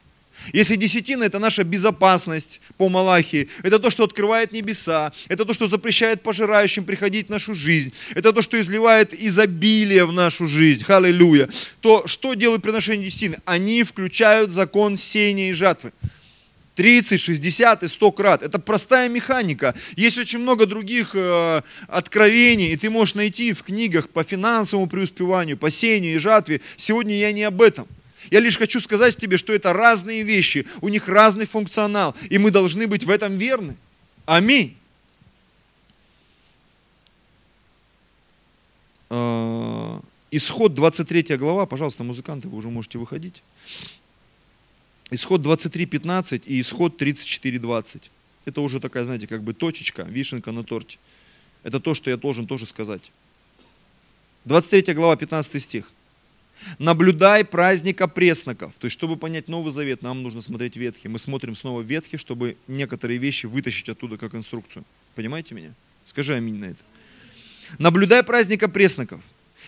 Если 0.53 0.75
десятина– 0.75 1.23
это 1.25 1.39
наша 1.39 1.63
безопасность 1.63 2.61
по 2.77 2.89
Малахии, 2.89 3.49
это 3.63 3.79
то, 3.79 3.89
что 3.89 4.03
открывает 4.03 4.51
небеса, 4.51 5.11
это 5.29 5.45
то, 5.45 5.53
что 5.53 5.67
запрещает 5.67 6.21
пожирающим 6.21 6.85
приходить 6.85 7.27
в 7.27 7.31
нашу 7.31 7.55
жизнь, 7.55 7.91
это 8.13 8.31
то, 8.31 8.43
что 8.43 8.59
изливает 8.59 9.13
изобилие 9.13 10.05
в 10.05 10.11
нашу 10.11 10.45
жизнь, 10.45 10.83
халилюя, 10.83 11.49
то 11.81 12.07
что 12.07 12.35
делают 12.35 12.61
приношение 12.61 13.07
десятины? 13.07 13.37
Они 13.45 13.83
включают 13.83 14.51
закон 14.51 14.99
сеяния 14.99 15.49
и 15.49 15.53
жатвы. 15.53 15.91
30, 16.77 17.19
60 17.19 17.83
и 17.83 17.87
100 17.87 18.11
крат. 18.11 18.43
Это 18.43 18.59
простая 18.59 19.09
механика. 19.09 19.73
Есть 19.95 20.19
очень 20.19 20.37
много 20.37 20.67
других 20.67 21.15
э, 21.15 21.61
откровений, 21.87 22.71
и 22.71 22.77
ты 22.77 22.91
можешь 22.91 23.15
найти 23.15 23.51
в 23.51 23.63
книгах 23.63 24.09
по 24.09 24.23
финансовому 24.23 24.87
преуспеванию, 24.87 25.57
по 25.57 25.71
сеянию 25.71 26.15
и 26.15 26.19
жатве. 26.19 26.61
Сегодня 26.77 27.17
я 27.17 27.31
не 27.31 27.43
об 27.43 27.63
этом. 27.63 27.87
Я 28.29 28.41
лишь 28.41 28.57
хочу 28.57 28.79
сказать 28.79 29.17
тебе, 29.17 29.37
что 29.37 29.53
это 29.53 29.73
разные 29.73 30.21
вещи, 30.21 30.67
у 30.81 30.89
них 30.89 31.07
разный 31.07 31.47
функционал, 31.47 32.15
и 32.29 32.37
мы 32.37 32.51
должны 32.51 32.85
быть 32.85 33.03
в 33.03 33.09
этом 33.09 33.37
верны. 33.37 33.75
Аминь. 34.25 34.77
А, 39.09 39.99
исход 40.29 40.75
23 40.75 41.37
глава, 41.37 41.65
пожалуйста, 41.65 42.03
музыканты, 42.03 42.47
вы 42.49 42.57
уже 42.57 42.69
можете 42.69 42.99
выходить. 42.99 43.41
Исход 45.09 45.41
23.15 45.41 46.43
и 46.45 46.59
исход 46.59 47.01
34.20. 47.01 48.09
Это 48.45 48.61
уже 48.61 48.79
такая, 48.79 49.05
знаете, 49.05 49.27
как 49.27 49.43
бы 49.43 49.53
точечка, 49.53 50.03
вишенка 50.03 50.51
на 50.51 50.63
торте. 50.63 50.97
Это 51.63 51.79
то, 51.79 51.93
что 51.93 52.09
я 52.09 52.17
должен 52.17 52.47
тоже 52.47 52.65
сказать. 52.65 53.11
23 54.45 54.93
глава, 54.93 55.15
15 55.15 55.61
стих. 55.63 55.91
Наблюдай 56.79 57.45
праздника 57.45 58.07
пресноков. 58.07 58.73
То 58.79 58.85
есть, 58.85 58.93
чтобы 58.93 59.15
понять 59.15 59.47
Новый 59.47 59.71
Завет, 59.71 60.01
нам 60.01 60.23
нужно 60.23 60.41
смотреть 60.41 60.75
Ветхий. 60.75 61.07
Мы 61.07 61.19
смотрим 61.19 61.55
снова 61.55 61.81
Ветхий, 61.81 62.17
чтобы 62.17 62.57
некоторые 62.67 63.19
вещи 63.19 63.45
вытащить 63.45 63.89
оттуда 63.89 64.17
как 64.17 64.33
инструкцию. 64.33 64.83
Понимаете 65.15 65.55
меня? 65.55 65.73
Скажи 66.05 66.33
аминь 66.33 66.57
на 66.57 66.65
это. 66.65 66.83
Наблюдай 67.79 68.23
праздника 68.23 68.67
пресноков. 68.67 69.21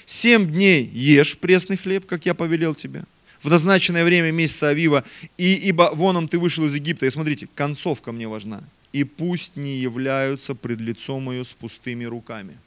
Семь 0.06 0.52
дней 0.52 0.86
ешь 0.86 1.38
пресный 1.38 1.78
хлеб, 1.78 2.06
как 2.06 2.26
я 2.26 2.34
повелел 2.34 2.74
тебе. 2.74 3.04
В 3.42 3.50
назначенное 3.50 4.04
время 4.04 4.32
месяца 4.32 4.70
Авива, 4.70 5.04
и 5.38 5.54
ибо 5.54 5.92
воном 5.94 6.28
ты 6.28 6.38
вышел 6.38 6.66
из 6.66 6.76
Египта. 6.76 7.06
И 7.06 7.10
смотрите, 7.10 7.48
концовка 7.56 8.12
мне 8.12 8.28
важна. 8.28 8.62
И 8.92 9.04
пусть 9.04 9.56
не 9.56 9.78
являются 9.78 10.56
пред 10.56 10.82
лицом 10.82 11.24
мое 11.24 11.44
с 11.44 11.54
пустыми 11.54 12.06
руками. 12.06 12.58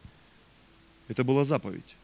Это 1.09 1.25
была 1.25 1.45
заповедь. 1.45 1.95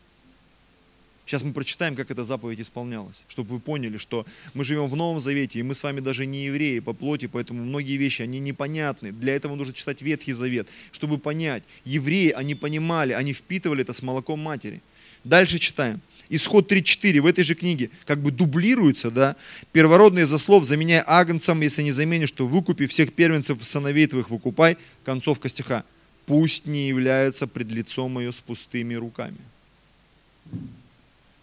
Сейчас 1.29 1.43
мы 1.43 1.53
прочитаем, 1.53 1.95
как 1.95 2.11
эта 2.11 2.25
заповедь 2.25 2.61
исполнялась, 2.61 3.23
чтобы 3.29 3.55
вы 3.55 3.61
поняли, 3.61 3.99
что 3.99 4.25
мы 4.55 4.65
живем 4.65 4.87
в 4.89 4.97
Новом 4.97 5.21
Завете, 5.21 5.59
и 5.59 5.63
мы 5.63 5.75
с 5.75 5.83
вами 5.83 6.01
даже 6.01 6.25
не 6.25 6.47
евреи 6.47 6.79
по 6.79 6.95
плоти, 6.95 7.27
поэтому 7.27 7.65
многие 7.65 7.99
вещи, 7.99 8.23
они 8.23 8.39
непонятны. 8.39 9.13
Для 9.13 9.37
этого 9.37 9.55
нужно 9.55 9.75
читать 9.75 10.01
Ветхий 10.01 10.33
Завет, 10.33 10.69
чтобы 10.91 11.19
понять. 11.19 11.65
Евреи, 11.85 12.31
они 12.31 12.55
понимали, 12.55 13.13
они 13.13 13.35
впитывали 13.35 13.83
это 13.83 13.93
с 13.93 14.01
молоком 14.01 14.41
матери. 14.41 14.81
Дальше 15.23 15.59
читаем. 15.59 16.01
Исход 16.31 16.71
3.4 16.71 17.21
в 17.21 17.27
этой 17.27 17.43
же 17.43 17.55
книге 17.55 17.91
как 18.05 18.21
бы 18.21 18.31
дублируется, 18.31 19.11
да, 19.11 19.37
первородные 19.73 20.27
заслов 20.27 20.65
заменяя 20.65 21.03
агнцам, 21.07 21.61
если 21.63 21.83
не 21.83 21.93
заменишь, 21.93 22.33
то 22.33 22.47
выкупи 22.47 22.87
всех 22.87 23.15
первенцев 23.15 23.65
сыновей 23.65 24.07
твоих 24.07 24.29
выкупай, 24.29 24.77
концовка 25.05 25.49
стиха, 25.49 25.85
пусть 26.27 26.67
не 26.67 26.89
является 26.89 27.47
пред 27.47 27.71
лицом 27.71 28.19
ее 28.19 28.33
с 28.33 28.41
пустыми 28.41 28.95
руками. 28.95 29.39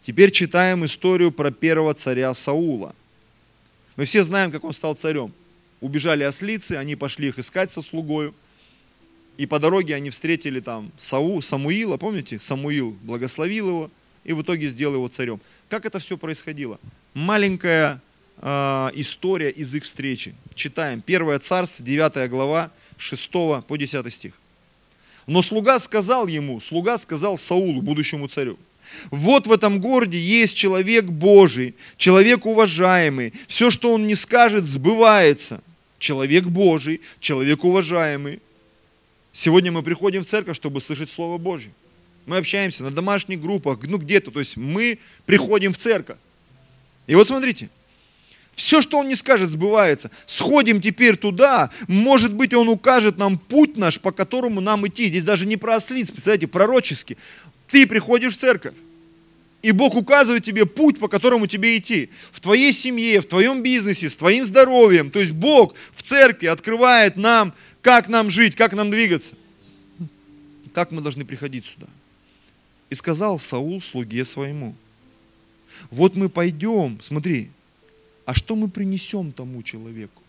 Теперь 0.04 0.30
читаем 0.30 0.86
историю 0.86 1.32
про 1.32 1.50
первого 1.50 1.96
царя 1.96 2.32
Саула. 2.36 2.94
Мы 3.96 4.06
все 4.06 4.24
знаем, 4.24 4.52
как 4.52 4.64
он 4.64 4.74
стал 4.74 4.94
царем. 4.94 5.34
Убежали 5.82 6.24
ослицы, 6.24 6.74
они 6.74 6.96
пошли 6.96 7.30
их 7.30 7.40
искать 7.40 7.72
со 7.72 7.82
слугою. 7.82 8.36
И 9.38 9.48
по 9.48 9.60
дороге 9.60 9.96
они 9.96 10.12
встретили 10.12 10.60
там 10.60 10.92
Сау, 11.00 11.42
Самуила, 11.42 11.98
помните? 11.98 12.40
Самуил 12.40 12.96
благословил 13.02 13.68
его 13.68 13.92
и 14.26 14.34
в 14.34 14.42
итоге 14.42 14.68
сделал 14.68 14.96
его 14.96 15.08
царем. 15.08 15.40
Как 15.70 15.86
это 15.86 16.00
все 16.00 16.18
происходило? 16.18 16.80
Маленькая 17.14 18.02
э, 18.42 18.90
история 18.96 19.52
из 19.52 19.74
их 19.74 19.86
встречи. 19.86 20.36
Читаем. 20.54 21.02
Первое 21.02 21.40
царство, 21.40 21.86
9 21.86 22.30
глава, 22.30 22.72
6 22.98 23.32
по 23.32 23.78
10 23.78 24.14
стих. 24.14 24.34
Но 25.28 25.42
слуга 25.42 25.80
сказал 25.80 26.28
ему, 26.28 26.60
слуга 26.60 26.98
сказал 26.98 27.38
Саулу, 27.38 27.82
будущему 27.82 28.28
царю, 28.28 28.60
вот 29.12 29.48
в 29.48 29.52
этом 29.52 29.80
городе 29.80 30.20
есть 30.20 30.56
человек 30.56 31.06
Божий, 31.06 31.76
человек 31.98 32.46
уважаемый. 32.46 33.34
Все, 33.48 33.72
что 33.72 33.94
он 33.94 34.08
не 34.08 34.16
скажет, 34.16 34.66
сбывается. 34.66 35.62
Человек 35.98 36.46
Божий, 36.46 37.02
человек 37.20 37.64
уважаемый. 37.64 38.40
Сегодня 39.34 39.72
мы 39.72 39.82
приходим 39.84 40.24
в 40.24 40.28
церковь, 40.28 40.56
чтобы 40.56 40.82
слышать 40.82 41.10
Слово 41.10 41.38
Божье. 41.38 41.72
Мы 42.26 42.38
общаемся 42.38 42.84
на 42.84 42.92
домашних 42.92 43.40
группах, 43.40 43.80
ну 43.84 43.98
где-то. 43.98 44.32
То 44.32 44.40
есть 44.40 44.58
мы 44.58 45.00
приходим 45.26 45.74
в 45.74 45.78
церковь. 45.78 46.18
И 47.08 47.16
вот 47.16 47.28
смотрите, 47.28 47.70
все, 48.56 48.82
что 48.82 49.00
он 49.00 49.10
не 49.10 49.16
скажет, 49.16 49.52
сбывается. 49.52 50.10
Сходим 50.26 50.82
теперь 50.82 51.18
туда, 51.18 51.70
может 51.88 52.34
быть, 52.34 52.54
он 52.54 52.70
укажет 52.70 53.18
нам 53.18 53.38
путь 53.38 53.78
наш, 53.78 54.00
по 54.00 54.12
которому 54.12 54.62
нам 54.62 54.88
идти. 54.88 55.08
Здесь 55.08 55.24
даже 55.24 55.46
не 55.46 55.58
про 55.58 55.76
ослиц, 55.76 56.10
представляете, 56.10 56.48
пророчески. 56.48 57.18
Ты 57.68 57.86
приходишь 57.86 58.36
в 58.36 58.40
церковь, 58.40 58.74
и 59.62 59.72
Бог 59.72 59.96
указывает 59.96 60.44
тебе 60.44 60.66
путь, 60.66 61.00
по 61.00 61.08
которому 61.08 61.48
тебе 61.48 61.78
идти. 61.78 62.10
В 62.32 62.40
твоей 62.40 62.72
семье, 62.72 63.20
в 63.22 63.26
твоем 63.26 63.62
бизнесе, 63.62 64.10
с 64.10 64.16
твоим 64.16 64.46
здоровьем. 64.46 65.10
То 65.10 65.20
есть 65.20 65.34
Бог 65.34 65.74
в 65.92 66.04
церкви 66.04 66.46
открывает 66.46 67.18
нам, 67.18 67.54
как 67.82 68.08
нам 68.08 68.30
жить, 68.30 68.56
как 68.56 68.74
нам 68.74 68.92
двигаться. 68.92 69.36
Как 70.74 70.92
мы 70.92 71.02
должны 71.02 71.26
приходить 71.26 71.66
сюда. 71.66 71.88
И 72.96 72.98
сказал 72.98 73.40
Саул 73.40 73.82
слуге 73.82 74.24
своему, 74.24 74.74
вот 75.92 76.16
мы 76.16 76.30
пойдем, 76.30 76.98
смотри, 77.02 77.52
а 78.26 78.34
что 78.34 78.56
мы 78.56 78.70
принесем 78.70 79.34
тому 79.34 79.64
человеку? 79.64 80.24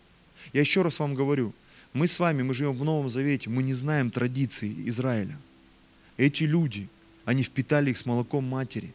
Я 0.52 0.62
еще 0.62 0.82
раз 0.82 0.98
вам 0.98 1.14
говорю, 1.14 1.54
мы 1.92 2.08
с 2.08 2.18
вами, 2.18 2.42
мы 2.42 2.54
живем 2.54 2.76
в 2.76 2.82
Новом 2.82 3.08
Завете, 3.08 3.50
мы 3.50 3.62
не 3.62 3.72
знаем 3.72 4.10
традиций 4.10 4.74
Израиля. 4.86 5.38
Эти 6.16 6.42
люди– 6.42 6.88
они 7.26 7.42
впитали 7.42 7.90
их 7.90 7.98
с 7.98 8.06
молоком 8.06 8.44
матери. 8.44 8.92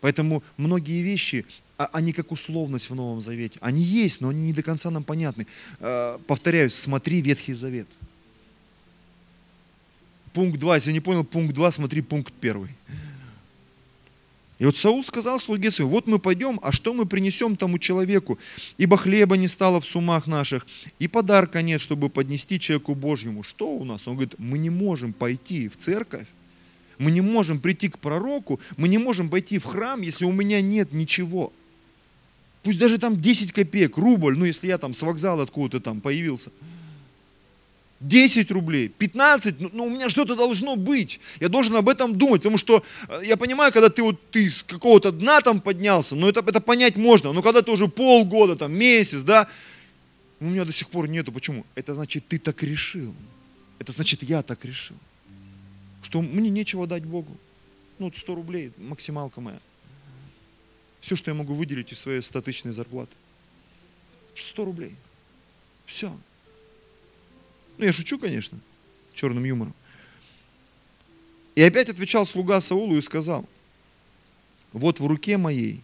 Поэтому 0.00 0.42
многие 0.56 1.02
вещи, 1.02 1.44
а, 1.76 1.90
они 1.92 2.12
как 2.12 2.32
условность 2.32 2.90
в 2.90 2.94
Новом 2.96 3.20
Завете. 3.20 3.58
Они 3.60 3.82
есть, 3.82 4.20
но 4.20 4.30
они 4.30 4.42
не 4.42 4.52
до 4.52 4.64
конца 4.64 4.90
нам 4.90 5.04
понятны. 5.04 5.46
Э, 5.78 6.18
повторяюсь, 6.26 6.74
смотри 6.74 7.20
Ветхий 7.20 7.54
Завет. 7.54 7.88
Пункт 10.32 10.58
2, 10.58 10.76
если 10.76 10.92
не 10.92 11.00
понял 11.00 11.24
пункт 11.24 11.54
2, 11.54 11.70
смотри 11.70 12.00
пункт 12.00 12.32
1. 12.40 12.68
И 14.58 14.64
вот 14.64 14.76
Саул 14.76 15.02
сказал 15.02 15.40
слуге 15.40 15.72
своему, 15.72 15.92
вот 15.92 16.06
мы 16.06 16.20
пойдем, 16.20 16.60
а 16.62 16.70
что 16.70 16.94
мы 16.94 17.04
принесем 17.04 17.56
тому 17.56 17.80
человеку? 17.80 18.38
Ибо 18.78 18.96
хлеба 18.96 19.36
не 19.36 19.48
стало 19.48 19.80
в 19.80 19.86
сумах 19.86 20.28
наших, 20.28 20.66
и 21.00 21.08
подарка 21.08 21.62
нет, 21.62 21.80
чтобы 21.80 22.08
поднести 22.08 22.60
человеку 22.60 22.94
Божьему. 22.94 23.42
Что 23.42 23.68
у 23.68 23.84
нас? 23.84 24.06
Он 24.06 24.14
говорит, 24.14 24.36
мы 24.38 24.58
не 24.58 24.70
можем 24.70 25.12
пойти 25.12 25.68
в 25.68 25.76
церковь, 25.76 26.28
мы 26.98 27.10
не 27.10 27.20
можем 27.20 27.58
прийти 27.58 27.88
к 27.88 27.98
пророку, 27.98 28.60
мы 28.76 28.86
не 28.86 28.98
можем 28.98 29.28
пойти 29.30 29.58
в 29.58 29.64
храм, 29.64 30.00
если 30.00 30.26
у 30.26 30.32
меня 30.32 30.60
нет 30.60 30.92
ничего. 30.92 31.52
Пусть 32.62 32.78
даже 32.78 32.98
там 32.98 33.20
10 33.20 33.52
копеек, 33.52 33.96
рубль, 33.98 34.38
ну 34.38 34.44
если 34.44 34.68
я 34.68 34.78
там 34.78 34.94
с 34.94 35.02
вокзала 35.02 35.42
откуда-то 35.42 35.80
там 35.80 36.00
появился. 36.00 36.50
10 38.02 38.50
рублей, 38.50 38.88
15, 38.88 39.60
ну, 39.60 39.70
ну 39.72 39.84
у 39.84 39.90
меня 39.90 40.10
что-то 40.10 40.36
должно 40.36 40.76
быть. 40.76 41.20
Я 41.40 41.48
должен 41.48 41.74
об 41.76 41.88
этом 41.88 42.16
думать, 42.16 42.42
потому 42.42 42.58
что 42.58 42.82
э, 43.08 43.22
я 43.24 43.36
понимаю, 43.36 43.72
когда 43.72 43.88
ты 43.88 44.02
вот 44.02 44.20
ты 44.30 44.50
с 44.50 44.62
какого-то 44.62 45.12
дна 45.12 45.40
там 45.40 45.60
поднялся, 45.60 46.14
но 46.16 46.28
это, 46.28 46.40
это 46.40 46.60
понять 46.60 46.96
можно. 46.96 47.32
Но 47.32 47.42
когда 47.42 47.62
ты 47.62 47.70
уже 47.70 47.88
полгода, 47.88 48.56
там, 48.56 48.72
месяц, 48.72 49.22
да, 49.22 49.48
у 50.40 50.44
меня 50.44 50.64
до 50.64 50.72
сих 50.72 50.88
пор 50.88 51.08
нету. 51.08 51.32
Почему? 51.32 51.64
Это 51.74 51.94
значит, 51.94 52.26
ты 52.28 52.38
так 52.38 52.62
решил. 52.62 53.14
Это 53.78 53.92
значит, 53.92 54.22
я 54.22 54.42
так 54.42 54.64
решил 54.64 54.96
что 56.02 56.20
мне 56.20 56.50
нечего 56.50 56.86
дать 56.86 57.04
Богу. 57.04 57.34
Ну, 57.98 58.06
вот 58.06 58.16
100 58.16 58.34
рублей, 58.34 58.72
максималка 58.76 59.40
моя. 59.40 59.60
Все, 61.00 61.16
что 61.16 61.30
я 61.30 61.34
могу 61.34 61.54
выделить 61.54 61.92
из 61.92 62.00
своей 62.00 62.20
статичной 62.20 62.72
зарплаты. 62.72 63.12
100 64.34 64.64
рублей. 64.64 64.94
Все. 65.86 66.12
Ну, 67.82 67.86
я 67.86 67.92
шучу, 67.92 68.16
конечно, 68.16 68.60
черным 69.12 69.42
юмором. 69.42 69.74
И 71.56 71.62
опять 71.62 71.88
отвечал 71.88 72.24
слуга 72.24 72.60
Саулу 72.60 72.96
и 72.96 73.02
сказал, 73.02 73.44
вот 74.72 75.00
в 75.00 75.06
руке 75.08 75.36
моей 75.36 75.80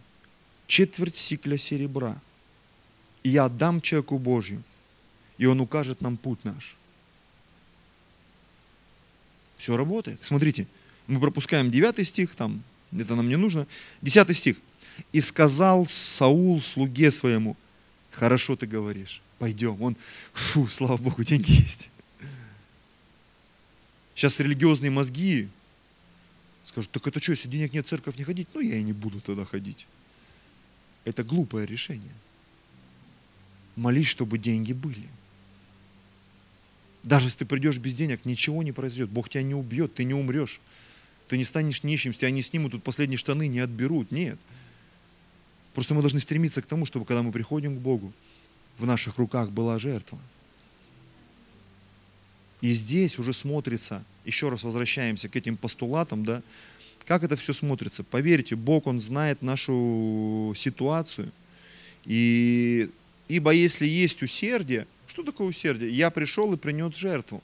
четверть 0.65 1.17
сикля 1.17 1.57
серебра, 1.57 2.17
и 3.21 3.31
я 3.31 3.43
отдам 3.43 3.81
человеку 3.81 4.17
Божью, 4.17 4.63
и 5.37 5.45
Он 5.45 5.59
укажет 5.59 5.99
нам 5.99 6.15
путь 6.15 6.45
наш. 6.45 6.77
Все 9.57 9.75
работает. 9.75 10.21
Смотрите, 10.23 10.67
мы 11.05 11.19
пропускаем 11.19 11.69
9 11.69 12.07
стих, 12.07 12.33
там, 12.33 12.63
это 12.97 13.15
нам 13.15 13.27
не 13.27 13.35
нужно. 13.35 13.67
10 14.03 14.37
стих. 14.37 14.55
«И 15.11 15.19
сказал 15.19 15.85
Саул 15.85 16.61
слуге 16.61 17.11
своему, 17.11 17.57
хорошо 18.09 18.55
ты 18.55 18.67
говоришь, 18.67 19.21
пойдем». 19.39 19.81
Он, 19.81 19.95
фу, 20.33 20.67
слава 20.67 20.97
Богу, 20.97 21.23
деньги 21.23 21.51
есть. 21.51 21.89
Сейчас 24.13 24.39
религиозные 24.39 24.91
мозги 24.91 25.47
скажут, 26.65 26.91
так 26.91 27.07
это 27.07 27.21
что, 27.21 27.31
если 27.31 27.47
денег 27.47 27.73
нет, 27.73 27.87
церковь 27.87 28.17
не 28.17 28.23
ходить? 28.23 28.47
Ну, 28.53 28.59
я 28.59 28.75
и 28.75 28.83
не 28.83 28.93
буду 28.93 29.21
тогда 29.21 29.45
ходить. 29.45 29.87
Это 31.05 31.23
глупое 31.23 31.65
решение. 31.65 32.13
Молись, 33.75 34.07
чтобы 34.07 34.37
деньги 34.37 34.73
были. 34.73 35.07
Даже 37.03 37.27
если 37.27 37.39
ты 37.39 37.45
придешь 37.45 37.77
без 37.77 37.95
денег, 37.95 38.25
ничего 38.25 38.61
не 38.61 38.71
произойдет. 38.71 39.09
Бог 39.09 39.29
тебя 39.29 39.41
не 39.41 39.55
убьет, 39.55 39.93
ты 39.93 40.03
не 40.03 40.13
умрешь. 40.13 40.59
Ты 41.29 41.37
не 41.37 41.45
станешь 41.45 41.83
нищим, 41.83 42.11
тебя 42.11 42.31
не 42.31 42.41
снимут, 42.41 42.73
тут 42.73 42.83
последние 42.83 43.17
штаны 43.17 43.47
не 43.47 43.59
отберут. 43.59 44.11
Нет. 44.11 44.37
Просто 45.73 45.93
мы 45.93 46.01
должны 46.01 46.19
стремиться 46.19 46.61
к 46.61 46.65
тому, 46.65 46.85
чтобы 46.85 47.05
когда 47.05 47.23
мы 47.23 47.31
приходим 47.31 47.77
к 47.77 47.79
Богу, 47.79 48.11
в 48.79 48.85
наших 48.85 49.17
руках 49.17 49.51
была 49.51 49.77
жертва. 49.77 50.17
И 52.61 52.71
здесь 52.71 53.19
уже 53.19 53.33
смотрится, 53.33 54.03
еще 54.25 54.49
раз 54.49 54.63
возвращаемся 54.63 55.29
к 55.29 55.35
этим 55.35 55.55
постулатам, 55.57 56.25
да, 56.25 56.41
как 57.05 57.23
это 57.23 57.35
все 57.37 57.53
смотрится. 57.53 58.03
Поверьте, 58.03 58.55
Бог, 58.55 58.87
Он 58.87 59.01
знает 59.01 59.41
нашу 59.41 60.53
ситуацию. 60.55 61.31
И, 62.05 62.89
ибо 63.27 63.51
если 63.51 63.87
есть 63.87 64.21
усердие, 64.21 64.87
что 65.07 65.23
такое 65.23 65.47
усердие? 65.47 65.91
Я 65.91 66.11
пришел 66.11 66.53
и 66.53 66.57
принес 66.57 66.95
жертву. 66.95 67.41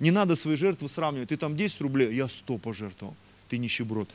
Не 0.00 0.10
надо 0.10 0.36
свои 0.36 0.56
жертвы 0.56 0.88
сравнивать. 0.88 1.28
Ты 1.28 1.36
там 1.36 1.56
10 1.56 1.80
рублей, 1.82 2.14
я 2.14 2.28
100 2.28 2.58
пожертвовал. 2.58 3.16
Ты 3.48 3.58
нищеброд. 3.58 4.08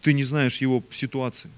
Ты 0.00 0.12
не 0.12 0.24
знаешь 0.24 0.60
его 0.60 0.82
ситуации. 0.90 1.50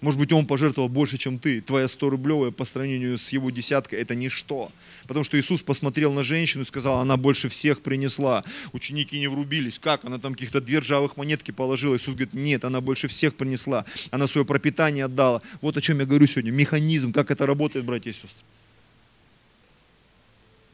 Может 0.00 0.18
быть, 0.18 0.32
он 0.32 0.46
пожертвовал 0.46 0.88
больше, 0.88 1.18
чем 1.18 1.38
ты. 1.38 1.60
Твоя 1.60 1.86
100 1.86 2.10
рублевая 2.10 2.50
по 2.52 2.64
сравнению 2.64 3.18
с 3.18 3.32
его 3.32 3.50
десяткой– 3.50 3.98
это 4.00 4.14
ничто. 4.14 4.72
Потому 5.06 5.24
что 5.24 5.38
Иисус 5.38 5.62
посмотрел 5.62 6.14
на 6.14 6.24
женщину 6.24 6.62
и 6.64 6.66
сказал, 6.66 7.00
она 7.00 7.18
больше 7.18 7.50
всех 7.50 7.82
принесла. 7.82 8.42
Ученики 8.72 9.18
не 9.18 9.28
врубились. 9.28 9.78
Как? 9.78 10.06
Она 10.06 10.18
там 10.18 10.32
каких-то 10.32 10.62
две 10.62 10.78
ржавых 10.78 11.18
монетки 11.18 11.50
положила. 11.50 11.96
Иисус 11.96 12.14
говорит, 12.14 12.32
нет, 12.32 12.64
она 12.64 12.80
больше 12.80 13.08
всех 13.08 13.34
принесла. 13.34 13.84
Она 14.10 14.26
свое 14.26 14.46
пропитание 14.46 15.04
отдала. 15.04 15.42
Вот 15.60 15.76
о 15.76 15.82
чем 15.82 15.98
я 16.00 16.06
говорю 16.06 16.26
сегодня. 16.26 16.50
Механизм, 16.50 17.12
как 17.12 17.30
это 17.30 17.44
работает, 17.44 17.84
братья 17.84 18.10
и 18.10 18.14
сестры. 18.14 18.30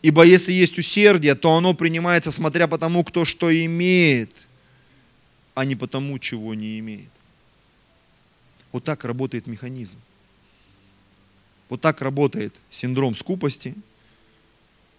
Ибо 0.03 0.22
если 0.22 0.53
есть 0.53 0.79
усердие, 0.79 1.35
то 1.35 1.57
оно 1.57 1.74
принимается, 1.74 2.31
смотря 2.31 2.68
по 2.68 2.79
тому, 2.79 3.03
кто 3.03 3.24
что 3.24 3.53
имеет, 3.53 4.31
а 5.55 5.64
не 5.64 5.74
по 5.74 5.89
тому, 5.89 6.20
чего 6.20 6.55
не 6.55 6.79
имеет. 6.79 7.16
Вот 8.77 8.85
так 8.85 9.07
работает 9.07 9.47
механизм. 9.47 9.97
Вот 11.70 11.81
так 11.81 12.03
работает 12.03 12.55
синдром 12.70 13.16
скупости, 13.16 13.74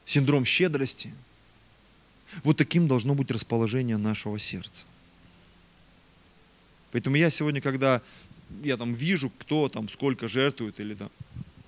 синдром 0.03 0.45
щедрости. 0.45 1.13
Вот 2.43 2.57
таким 2.57 2.87
должно 2.87 3.13
быть 3.13 3.29
расположение 3.29 3.97
нашего 3.97 4.39
сердца. 4.39 4.83
Поэтому 6.91 7.17
я 7.17 7.29
сегодня, 7.29 7.61
когда 7.61 8.01
я 8.63 8.77
там 8.77 8.95
вижу, 8.95 9.29
кто 9.29 9.69
там 9.69 9.89
сколько 9.89 10.27
жертвует, 10.27 10.79
или 10.79 10.95
там, 10.95 11.11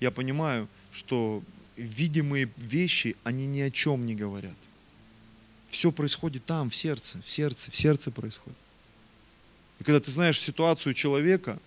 я 0.00 0.10
понимаю, 0.10 0.66
что 0.90 1.44
видимые 1.76 2.50
вещи, 2.56 3.14
они 3.22 3.46
ни 3.46 3.60
о 3.60 3.70
чем 3.70 4.04
не 4.04 4.16
говорят. 4.16 4.58
Все 5.68 5.92
происходит 5.92 6.44
там, 6.44 6.70
в 6.70 6.74
сердце, 6.74 7.22
в 7.24 7.30
сердце, 7.30 7.70
в 7.70 7.76
сердце 7.76 8.10
происходит. 8.10 8.58
И 9.78 9.84
когда 9.84 10.00
ты 10.00 10.10
знаешь 10.10 10.40
ситуацию 10.40 10.92
человека 10.92 11.60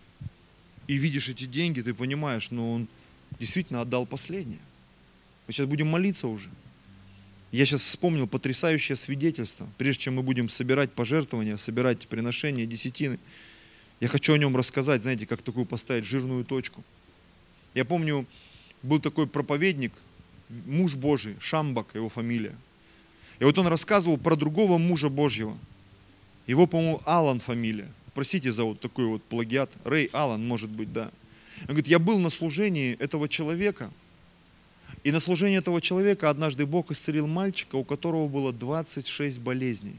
и 0.87 0.95
видишь 0.95 1.29
эти 1.29 1.45
деньги, 1.45 1.81
ты 1.81 1.93
понимаешь, 1.93 2.51
ну 2.51 2.73
он 2.73 2.87
действительно 3.39 3.81
отдал 3.81 4.05
последнее. 4.05 4.59
Мы 5.47 5.53
сейчас 5.53 5.67
будем 5.67 5.87
молиться 5.87 6.27
уже. 6.27 6.49
Я 7.51 7.65
сейчас 7.65 7.81
вспомнил 7.81 8.27
потрясающее 8.27 8.95
свидетельство. 8.95 9.69
Прежде 9.77 10.03
чем 10.03 10.15
мы 10.15 10.23
будем 10.23 10.49
собирать 10.49 10.91
пожертвования, 10.91 11.57
собирать 11.57 12.07
приношения, 12.07 12.65
десятины, 12.65 13.19
я 13.99 14.07
хочу 14.07 14.33
о 14.33 14.37
нем 14.37 14.57
рассказать, 14.57 15.03
знаете, 15.03 15.27
как 15.27 15.41
такую 15.41 15.65
поставить 15.65 16.03
жирную 16.03 16.45
точку. 16.45 16.83
Я 17.73 17.85
помню, 17.85 18.25
был 18.81 18.99
такой 18.99 19.27
проповедник, 19.27 19.93
муж 20.65 20.95
Божий, 20.95 21.35
Шамбак 21.39 21.95
его 21.95 22.09
фамилия. 22.09 22.55
И 23.39 23.43
вот 23.43 23.57
он 23.57 23.67
рассказывал 23.67 24.17
про 24.17 24.35
другого 24.35 24.77
мужа 24.77 25.09
Божьего. 25.09 25.57
Его, 26.47 26.67
по-моему, 26.67 27.01
Алан 27.05 27.39
фамилия. 27.39 27.91
Простите 28.13 28.51
за 28.51 28.63
вот 28.63 28.79
такой 28.79 29.05
вот 29.05 29.23
плагиат. 29.23 29.71
Рэй 29.85 30.09
Алан, 30.13 30.45
может 30.47 30.69
быть, 30.69 30.93
да. 30.93 31.11
Он 31.61 31.67
говорит, 31.69 31.87
я 31.87 31.99
был 31.99 32.19
на 32.19 32.29
служении 32.29 32.95
этого 32.99 33.27
человека, 33.27 33.91
и 35.03 35.11
на 35.11 35.19
служении 35.19 35.57
этого 35.57 35.81
человека 35.81 36.29
однажды 36.29 36.65
Бог 36.65 36.91
исцелил 36.91 37.27
мальчика, 37.27 37.75
у 37.75 37.83
которого 37.83 38.27
было 38.27 38.53
26 38.53 39.39
болезней. 39.39 39.95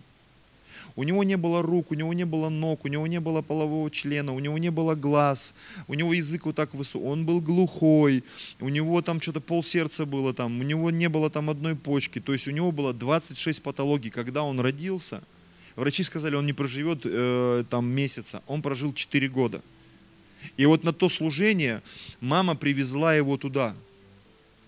У 0.96 1.02
него 1.02 1.24
не 1.24 1.36
было 1.36 1.60
рук, 1.60 1.90
у 1.90 1.94
него 1.94 2.12
не 2.12 2.24
было 2.24 2.48
ног, 2.48 2.84
у 2.84 2.88
него 2.88 3.06
не 3.08 3.18
было 3.18 3.42
полового 3.42 3.90
члена, 3.90 4.32
у 4.32 4.38
него 4.38 4.58
не 4.58 4.70
было 4.70 4.94
глаз, 4.94 5.54
у 5.88 5.94
него 5.94 6.12
язык 6.12 6.46
вот 6.46 6.54
так 6.54 6.72
высокий, 6.72 7.04
он 7.04 7.26
был 7.26 7.40
глухой, 7.40 8.22
у 8.60 8.68
него 8.68 9.02
там 9.02 9.20
что-то 9.20 9.40
полсердца 9.40 10.06
было 10.06 10.32
там, 10.32 10.60
у 10.60 10.62
него 10.62 10.90
не 10.90 11.08
было 11.08 11.30
там 11.30 11.50
одной 11.50 11.74
почки, 11.74 12.20
то 12.20 12.32
есть 12.32 12.46
у 12.46 12.52
него 12.52 12.70
было 12.70 12.92
26 12.92 13.60
патологий. 13.60 14.10
Когда 14.10 14.44
он 14.44 14.60
родился, 14.60 15.22
врачи 15.76 16.02
сказали, 16.02 16.36
он 16.36 16.46
не 16.46 16.52
проживет 16.52 17.00
э, 17.04 17.64
там 17.68 17.86
месяца, 17.86 18.42
он 18.46 18.62
прожил 18.62 18.92
4 18.92 19.28
года. 19.28 19.62
И 20.56 20.66
вот 20.66 20.84
на 20.84 20.92
то 20.92 21.08
служение 21.08 21.82
мама 22.20 22.54
привезла 22.54 23.14
его 23.14 23.36
туда. 23.36 23.74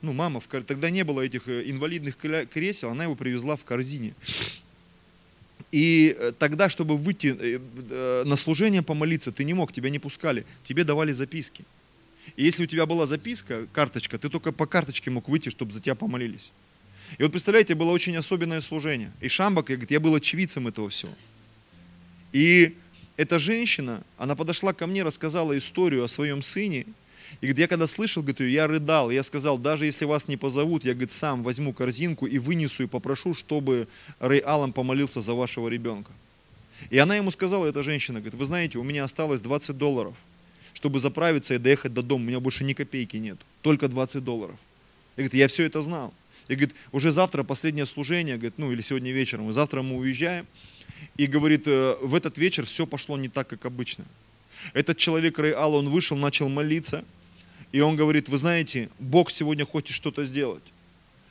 Ну, 0.03 0.13
мама, 0.13 0.41
в, 0.41 0.47
тогда 0.47 0.91
не 0.91 1.05
было 1.05 1.23
этих 1.23 1.49
э, 1.49 1.69
инвалидных 1.71 2.17
кресел, 2.17 2.91
она 2.91 3.05
его 3.05 3.15
привезла 3.15 3.57
в 3.57 3.65
корзине. 3.65 4.15
И 5.73 6.15
э, 6.19 6.33
тогда, 6.39 6.69
чтобы 6.69 6.97
выйти 6.97 7.37
э, 7.39 8.25
на 8.25 8.37
служение 8.37 8.83
помолиться, 8.83 9.33
ты 9.33 9.45
не 9.45 9.55
мог, 9.55 9.73
тебя 9.73 9.91
не 9.91 9.99
пускали, 9.99 10.45
тебе 10.65 10.85
давали 10.85 11.13
записки. 11.13 11.65
И 12.37 12.45
если 12.45 12.65
у 12.65 12.67
тебя 12.67 12.87
была 12.87 13.07
записка, 13.07 13.67
карточка, 13.73 14.19
ты 14.19 14.29
только 14.29 14.53
по 14.53 14.67
карточке 14.67 15.11
мог 15.11 15.29
выйти, 15.29 15.49
чтобы 15.49 15.73
за 15.73 15.81
тебя 15.81 15.95
помолились. 15.95 16.53
И 17.19 17.23
вот 17.23 17.33
представляете, 17.33 17.75
было 17.75 17.91
очень 17.91 18.17
особенное 18.17 18.61
служение. 18.61 19.13
И 19.21 19.29
Шамбак, 19.29 19.71
я, 19.71 19.77
говорит, 19.77 19.91
я 19.91 20.01
был 20.01 20.15
очевидцем 20.15 20.69
этого 20.69 20.89
всего. 20.91 21.13
И 22.33 22.77
эта 23.17 23.39
женщина, 23.39 24.03
она 24.19 24.35
подошла 24.37 24.73
ко 24.73 24.87
мне, 24.87 25.03
рассказала 25.03 25.57
историю 25.57 26.05
о 26.05 26.09
своем 26.09 26.43
сыне, 26.43 26.85
и 27.41 27.47
говорит, 27.47 27.59
я 27.59 27.69
когда 27.69 27.87
слышал, 27.87 28.23
говорит, 28.23 28.41
я 28.41 28.67
рыдал, 28.67 29.11
я 29.11 29.23
сказал, 29.23 29.59
даже 29.59 29.85
если 29.85 30.05
вас 30.05 30.29
не 30.29 30.37
позовут, 30.37 30.85
я 30.85 30.93
говорит, 30.93 31.13
сам 31.13 31.43
возьму 31.43 31.73
корзинку 31.73 32.27
и 32.27 32.39
вынесу 32.39 32.85
и 32.85 32.87
попрошу, 32.87 33.35
чтобы 33.35 33.89
Рэй 34.21 34.39
Аллан 34.41 34.73
помолился 34.73 35.21
за 35.21 35.35
вашего 35.35 35.69
ребенка. 35.69 36.13
И 36.91 36.99
она 36.99 37.17
ему 37.17 37.31
сказала, 37.31 37.67
эта 37.67 37.83
женщина, 37.83 38.21
говорит, 38.21 38.39
вы 38.39 38.45
знаете, 38.45 38.79
у 38.79 38.85
меня 38.85 39.05
осталось 39.05 39.41
20 39.41 39.77
долларов, 39.77 40.15
чтобы 40.73 41.01
заправиться 41.01 41.55
и 41.55 41.59
доехать 41.59 41.93
до 41.93 42.03
дома, 42.03 42.25
у 42.25 42.29
меня 42.29 42.41
больше 42.41 42.65
ни 42.65 42.73
копейки 42.73 43.17
нет, 43.17 43.39
только 43.63 43.89
20 43.89 44.23
долларов. 44.23 44.57
И 45.17 45.21
говорит, 45.21 45.35
я 45.35 45.49
все 45.49 45.65
это 45.65 45.83
знал. 45.83 46.13
И 46.49 46.55
говорит, 46.55 46.75
уже 46.93 47.13
завтра 47.13 47.43
последнее 47.43 47.87
служение, 47.87 48.37
говорит, 48.37 48.55
ну 48.59 48.73
или 48.73 48.83
сегодня 48.83 49.13
вечером, 49.13 49.51
и 49.51 49.53
завтра 49.53 49.83
мы 49.83 49.97
уезжаем. 49.97 50.47
И 51.17 51.27
говорит, 51.27 51.67
«Э, 51.67 51.97
в 52.01 52.15
этот 52.15 52.39
вечер 52.39 52.65
все 52.65 52.87
пошло 52.87 53.19
не 53.19 53.29
так, 53.29 53.49
как 53.49 53.67
обычно. 53.67 54.05
Этот 54.73 54.97
человек 54.97 55.39
Рэй 55.39 55.53
Алл, 55.53 55.75
он 55.75 55.89
вышел, 55.89 56.17
начал 56.17 56.49
молиться– 56.49 57.05
и 57.73 57.81
он 57.81 57.97
говорит, 57.97 58.29
вы 58.29 58.39
знаете, 58.39 58.89
Бог 58.99 59.31
сегодня 59.31 59.67
хочет 59.67 59.95
что-то 59.95 60.25
сделать. 60.25 60.63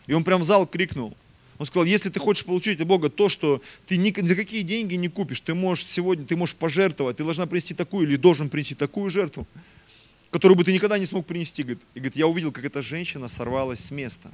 И 0.07 0.13
он 0.13 0.23
прям 0.23 0.41
в 0.41 0.43
зал 0.43 0.67
крикнул. 0.67 1.15
Он 1.57 1.65
сказал, 1.65 1.85
если 1.85 2.09
ты 2.09 2.19
хочешь 2.19 2.45
получить 2.45 2.79
от 2.81 2.87
Бога 2.87 3.09
то, 3.09 3.29
что 3.29 3.61
ты 3.87 3.97
ни, 3.97 4.13
за 4.23 4.35
какие 4.35 4.61
деньги 4.61 4.95
не 4.95 5.07
купишь, 5.07 5.39
ты 5.39 5.55
можешь 5.55 5.87
сегодня, 5.87 6.25
ты 6.25 6.35
можешь 6.35 6.55
пожертвовать, 6.55 7.17
ты 7.17 7.23
должна 7.23 7.47
принести 7.47 7.73
такую 7.73 8.07
или 8.07 8.17
должен 8.17 8.49
принести 8.49 8.75
такую 8.75 9.09
жертву, 9.09 9.47
которую 10.31 10.57
бы 10.57 10.65
ты 10.65 10.73
никогда 10.73 10.97
не 10.97 11.05
смог 11.05 11.25
принести. 11.25 11.61
И 11.61 11.65
говорит, 11.95 12.15
я 12.15 12.27
увидел, 12.27 12.51
как 12.51 12.65
эта 12.65 12.83
женщина 12.83 13.29
сорвалась 13.29 13.79
с 13.79 13.89
места. 13.89 14.29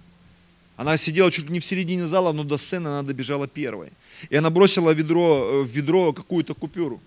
Она 0.82 0.97
сидела 0.97 1.29
чуть 1.29 1.45
ли 1.45 1.51
не 1.51 1.59
в 1.59 1.65
середине 1.65 2.07
зала, 2.07 2.32
но 2.32 2.43
до 2.43 2.57
сцены 2.57 2.88
она 2.88 3.03
добежала 3.03 3.47
первой. 3.47 3.89
И 4.32 4.36
она 4.36 4.49
бросила 4.49 4.89
ведро, 4.89 5.61
э, 5.61 5.61
в 5.61 5.67
ведро 5.67 6.11
какую-то 6.11 6.55
купюру. 6.55 6.99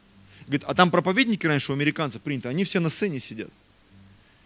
Говорит, 0.47 0.63
а 0.69 0.75
там 0.75 0.93
проповедники 0.93 1.45
раньше 1.45 1.73
у 1.73 1.75
американцев 1.75 2.23
принято, 2.23 2.49
они 2.49 2.63
все 2.63 2.79
на 2.79 2.89
сцене 2.89 3.19
сидят. 3.19 3.49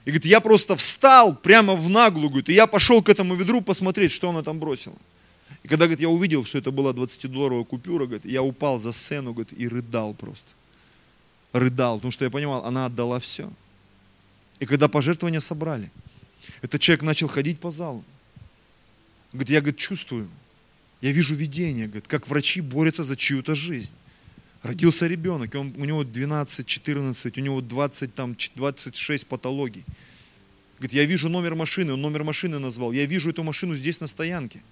И 0.07 0.11
говорит, 0.11 0.25
я 0.25 0.41
просто 0.41 0.77
встал 0.77 1.37
прямо 1.37 1.75
в 1.75 1.91
наглую, 1.91 2.31
говорит, 2.31 2.49
и 2.49 2.55
я 2.55 2.67
пошел 2.67 3.03
к 3.03 3.11
этому 3.11 3.35
ведру 3.35 3.61
посмотреть, 3.61 4.13
что 4.13 4.31
она 4.31 4.43
там 4.43 4.59
бросила. 4.59 4.97
И 5.63 5.69
когда, 5.69 5.85
говорит, 5.85 6.01
я 6.01 6.09
увидел, 6.09 6.47
что 6.47 6.57
это 6.57 6.71
была 6.71 6.93
20-долларовая 6.93 7.67
купюра, 7.67 8.07
говорит, 8.07 8.25
я 8.25 8.43
упал 8.43 8.79
за 8.79 8.93
сцену, 8.93 9.35
говорит, 9.35 9.53
и 9.53 9.69
рыдал 9.69 10.15
просто. 10.15 10.49
Рыдал, 11.53 11.97
потому 11.97 12.13
что 12.13 12.25
я 12.25 12.31
понимал, 12.31 12.65
она 12.65 12.87
отдала 12.87 13.21
все. 13.21 13.51
И 14.59 14.65
когда 14.65 14.89
пожертвования 14.89 15.41
собрали, 15.41 15.91
этот 16.63 16.81
человек 16.81 17.03
начал 17.03 17.29
ходить 17.29 17.61
по 17.61 17.71
залу. 17.71 18.03
Говорит, 19.33 19.51
я, 19.51 19.61
говорит, 19.61 19.79
чувствую, 19.79 20.29
я 21.01 21.13
вижу 21.13 21.35
видение, 21.35 21.87
говорит, 21.87 22.09
как 22.09 22.29
врачи 22.29 22.61
борются 22.61 23.03
за 23.05 23.17
чью-то 23.17 23.55
жизнь. 23.55 23.93
Родился 24.63 25.07
ребенок, 25.07 25.55
он, 25.55 25.73
у 25.77 25.85
него 25.85 26.03
12, 26.03 26.67
14, 26.67 27.39
у 27.39 27.41
него 27.41 27.61
20, 27.61 28.15
там, 28.15 28.37
26 28.57 29.27
патологий. 29.27 29.85
Говорит, 30.79 30.95
я 30.95 31.05
вижу 31.05 31.29
номер 31.29 31.55
машины, 31.55 31.93
он 31.93 32.01
номер 32.01 32.25
машины 32.25 32.59
назвал, 32.59 32.93
я 32.93 33.05
вижу 33.07 33.31
эту 33.31 33.45
машину 33.45 33.75
здесь 33.75 34.01
на 34.01 34.07
стоянке. 34.07 34.63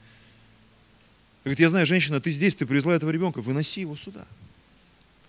Говорит, 1.45 1.61
я 1.61 1.69
знаю, 1.69 1.87
женщина, 1.87 2.21
ты 2.21 2.31
здесь, 2.31 2.57
ты 2.57 2.67
привезла 2.67 2.95
этого 2.95 3.11
ребенка, 3.11 3.41
выноси 3.41 3.83
его 3.83 3.95
сюда. 3.95 4.27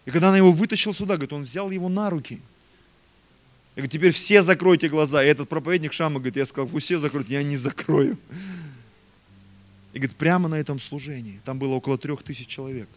И 0.05 0.09
когда 0.09 0.30
она 0.30 0.38
его 0.38 0.51
вытащила 0.51 0.93
сюда, 0.93 1.15
говорит, 1.15 1.34
он 1.34 1.43
взял 1.43 1.69
его 1.69 1.89
на 1.89 2.09
руки. 2.09 2.39
Я 3.75 3.84
говорю, 3.84 3.91
теперь 3.91 4.11
все 4.11 4.41
закройте 4.41 4.89
глаза. 4.89 5.23
И 5.23 5.28
этот 5.28 5.49
проповедник 5.49 5.93
Шама 5.93 6.15
говорит, 6.15 6.38
я 6.38 6.45
сказал, 6.47 6.67
пусть 6.67 6.86
все 6.86 6.97
закроют, 6.97 7.30
я 7.30 7.43
не 7.43 7.57
закрою. 7.57 8.17
И 9.98 10.00
говорит, 10.00 10.16
прямо 10.16 10.48
на 10.48 10.54
этом 10.54 10.80
служении, 10.80 11.41
там 11.43 11.58
было 11.58 11.74
около 11.74 11.98
трех 11.98 12.22
тысяч 12.22 12.45
человек, 12.45 12.88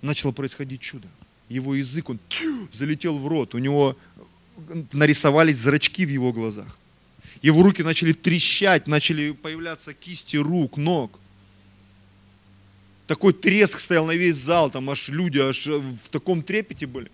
начало 0.00 0.30
происходить 0.30 0.80
чудо. 0.80 1.08
Его 1.48 1.74
язык, 1.74 2.08
он 2.08 2.20
залетел 2.70 3.18
в 3.18 3.26
рот, 3.26 3.52
у 3.56 3.58
него 3.58 3.96
нарисовались 4.92 5.56
зрачки 5.56 6.06
в 6.06 6.08
его 6.08 6.32
глазах. 6.32 6.78
Его 7.42 7.64
руки 7.64 7.82
начали 7.82 8.12
трещать, 8.12 8.86
начали 8.86 9.32
появляться 9.32 9.92
кисти 9.92 10.36
рук, 10.36 10.76
ног. 10.76 11.18
Такой 13.08 13.32
треск 13.32 13.80
стоял 13.80 14.06
на 14.06 14.14
весь 14.14 14.36
зал, 14.36 14.70
там 14.70 14.88
аж 14.88 15.08
люди 15.08 15.40
аж 15.40 15.66
в 15.66 16.10
таком 16.12 16.44
трепете 16.44 16.86
были. 16.86 17.10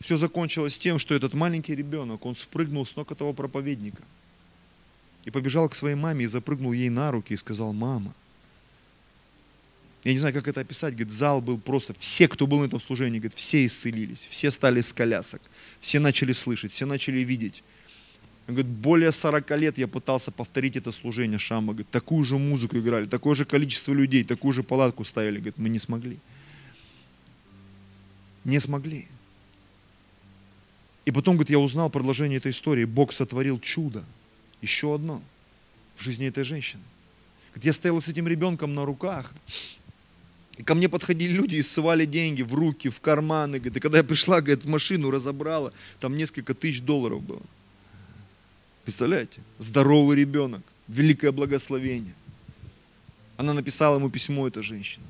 Все 0.00 0.16
закончилось 0.16 0.78
тем, 0.78 0.98
что 0.98 1.14
этот 1.14 1.34
маленький 1.34 1.74
ребенок, 1.74 2.24
он 2.24 2.34
спрыгнул 2.34 2.86
с 2.86 2.96
ног 2.96 3.12
этого 3.12 3.34
проповедника 3.34 4.02
и 5.26 5.30
побежал 5.30 5.68
к 5.68 5.74
своей 5.76 5.96
маме 5.96 6.24
и 6.24 6.28
запрыгнул 6.28 6.72
ей 6.72 6.88
на 6.88 7.10
руки 7.10 7.34
и 7.34 7.36
сказал, 7.36 7.72
мама. 7.72 8.14
Я 10.04 10.12
не 10.12 10.20
знаю, 10.20 10.32
как 10.32 10.46
это 10.46 10.60
описать, 10.60 10.94
говорит, 10.94 11.12
зал 11.12 11.40
был 11.40 11.58
просто, 11.58 11.92
все, 11.98 12.28
кто 12.28 12.46
был 12.46 12.60
на 12.60 12.66
этом 12.66 12.80
служении, 12.80 13.18
говорит, 13.18 13.36
все 13.36 13.66
исцелились, 13.66 14.24
все 14.30 14.52
стали 14.52 14.80
с 14.80 14.92
колясок, 14.92 15.42
все 15.80 15.98
начали 15.98 16.32
слышать, 16.32 16.70
все 16.70 16.86
начали 16.86 17.18
видеть. 17.20 17.64
Он 18.46 18.54
говорит, 18.54 18.70
более 18.70 19.10
40 19.10 19.50
лет 19.58 19.78
я 19.78 19.88
пытался 19.88 20.30
повторить 20.30 20.76
это 20.76 20.92
служение 20.92 21.40
Шама. 21.40 21.72
Говорит, 21.72 21.90
такую 21.90 22.24
же 22.24 22.38
музыку 22.38 22.78
играли, 22.78 23.06
такое 23.06 23.34
же 23.34 23.44
количество 23.44 23.92
людей, 23.92 24.22
такую 24.22 24.54
же 24.54 24.62
палатку 24.62 25.02
ставили. 25.02 25.38
Говорит, 25.38 25.58
мы 25.58 25.68
не 25.68 25.80
смогли. 25.80 26.18
Не 28.44 28.60
смогли. 28.60 29.08
И 31.04 31.10
потом, 31.10 31.34
говорит, 31.34 31.50
я 31.50 31.58
узнал 31.58 31.90
продолжение 31.90 32.36
этой 32.36 32.52
истории. 32.52 32.84
Бог 32.84 33.12
сотворил 33.12 33.58
чудо. 33.58 34.04
Еще 34.62 34.94
одно 34.94 35.22
в 35.96 36.02
жизни 36.02 36.26
этой 36.26 36.44
женщины. 36.44 36.82
Я 37.62 37.72
стоял 37.72 38.00
с 38.00 38.08
этим 38.08 38.28
ребенком 38.28 38.74
на 38.74 38.84
руках. 38.84 39.32
И 40.58 40.62
ко 40.62 40.74
мне 40.74 40.88
подходили 40.88 41.32
люди 41.32 41.56
и 41.56 41.62
ссывали 41.62 42.04
деньги 42.04 42.42
в 42.42 42.54
руки, 42.54 42.88
в 42.88 43.00
карманы. 43.00 43.58
Говорит, 43.58 43.76
и 43.76 43.80
когда 43.80 43.98
я 43.98 44.04
пришла, 44.04 44.40
говорит, 44.40 44.64
в 44.64 44.68
машину 44.68 45.10
разобрала, 45.10 45.72
там 46.00 46.16
несколько 46.16 46.54
тысяч 46.54 46.82
долларов 46.82 47.22
было. 47.22 47.42
Представляете? 48.84 49.40
Здоровый 49.58 50.16
ребенок, 50.16 50.62
великое 50.88 51.32
благословение. 51.32 52.14
Она 53.36 53.52
написала 53.52 53.96
ему 53.96 54.10
письмо, 54.10 54.48
эта 54.48 54.62
женщина. 54.62 55.04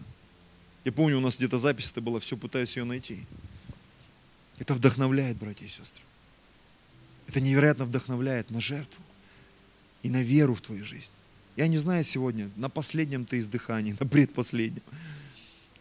Я 0.85 0.93
помню, 0.93 1.19
у 1.19 1.21
нас 1.21 1.37
где-то 1.37 1.59
запись 1.59 1.91
это 1.91 2.01
была, 2.01 2.19
все 2.21 2.37
пытаюсь 2.37 2.77
ее 2.77 2.85
найти. 2.85 3.25
Это 4.59 4.75
вдохновляет, 4.75 5.37
братья 5.37 5.67
и 5.67 5.69
сестры. 5.69 6.03
Это 7.29 7.41
невероятно 7.41 7.85
вдохновляет 7.85 8.51
на 8.51 8.61
жертву 8.61 9.03
и 10.07 10.11
на 10.11 10.23
веру 10.23 10.55
в 10.55 10.61
твою 10.61 10.85
жизнь. 10.85 11.11
Я 11.57 11.67
не 11.69 11.79
знаю 11.79 12.05
сегодня, 12.05 12.51
на 12.57 12.69
последнем 12.69 13.25
ты 13.25 13.41
издыхании, 13.41 13.97
на 14.01 14.07
предпоследнем. 14.07 14.83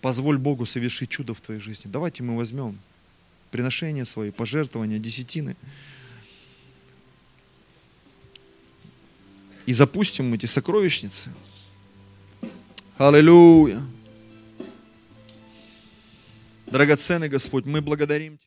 Позволь 0.02 0.38
Богу 0.38 0.66
совершить 0.66 1.10
чудо 1.10 1.34
в 1.34 1.42
твоей 1.42 1.62
жизни. 1.62 1.90
Давайте 1.90 2.24
мы 2.24 2.36
возьмем 2.36 2.78
приношения 3.52 4.06
свои, 4.06 4.32
пожертвования, 4.32 5.00
десятины. 5.00 5.56
и 9.66 9.74
запустим 9.74 10.34
эти 10.34 10.46
сокровищницы. 10.46 11.30
Аллилуйя. 12.98 13.82
Драгоценный 16.68 17.30
Господь, 17.30 17.66
мы 17.66 17.82
благодарим 17.82 18.38
Тебя. 18.38 18.44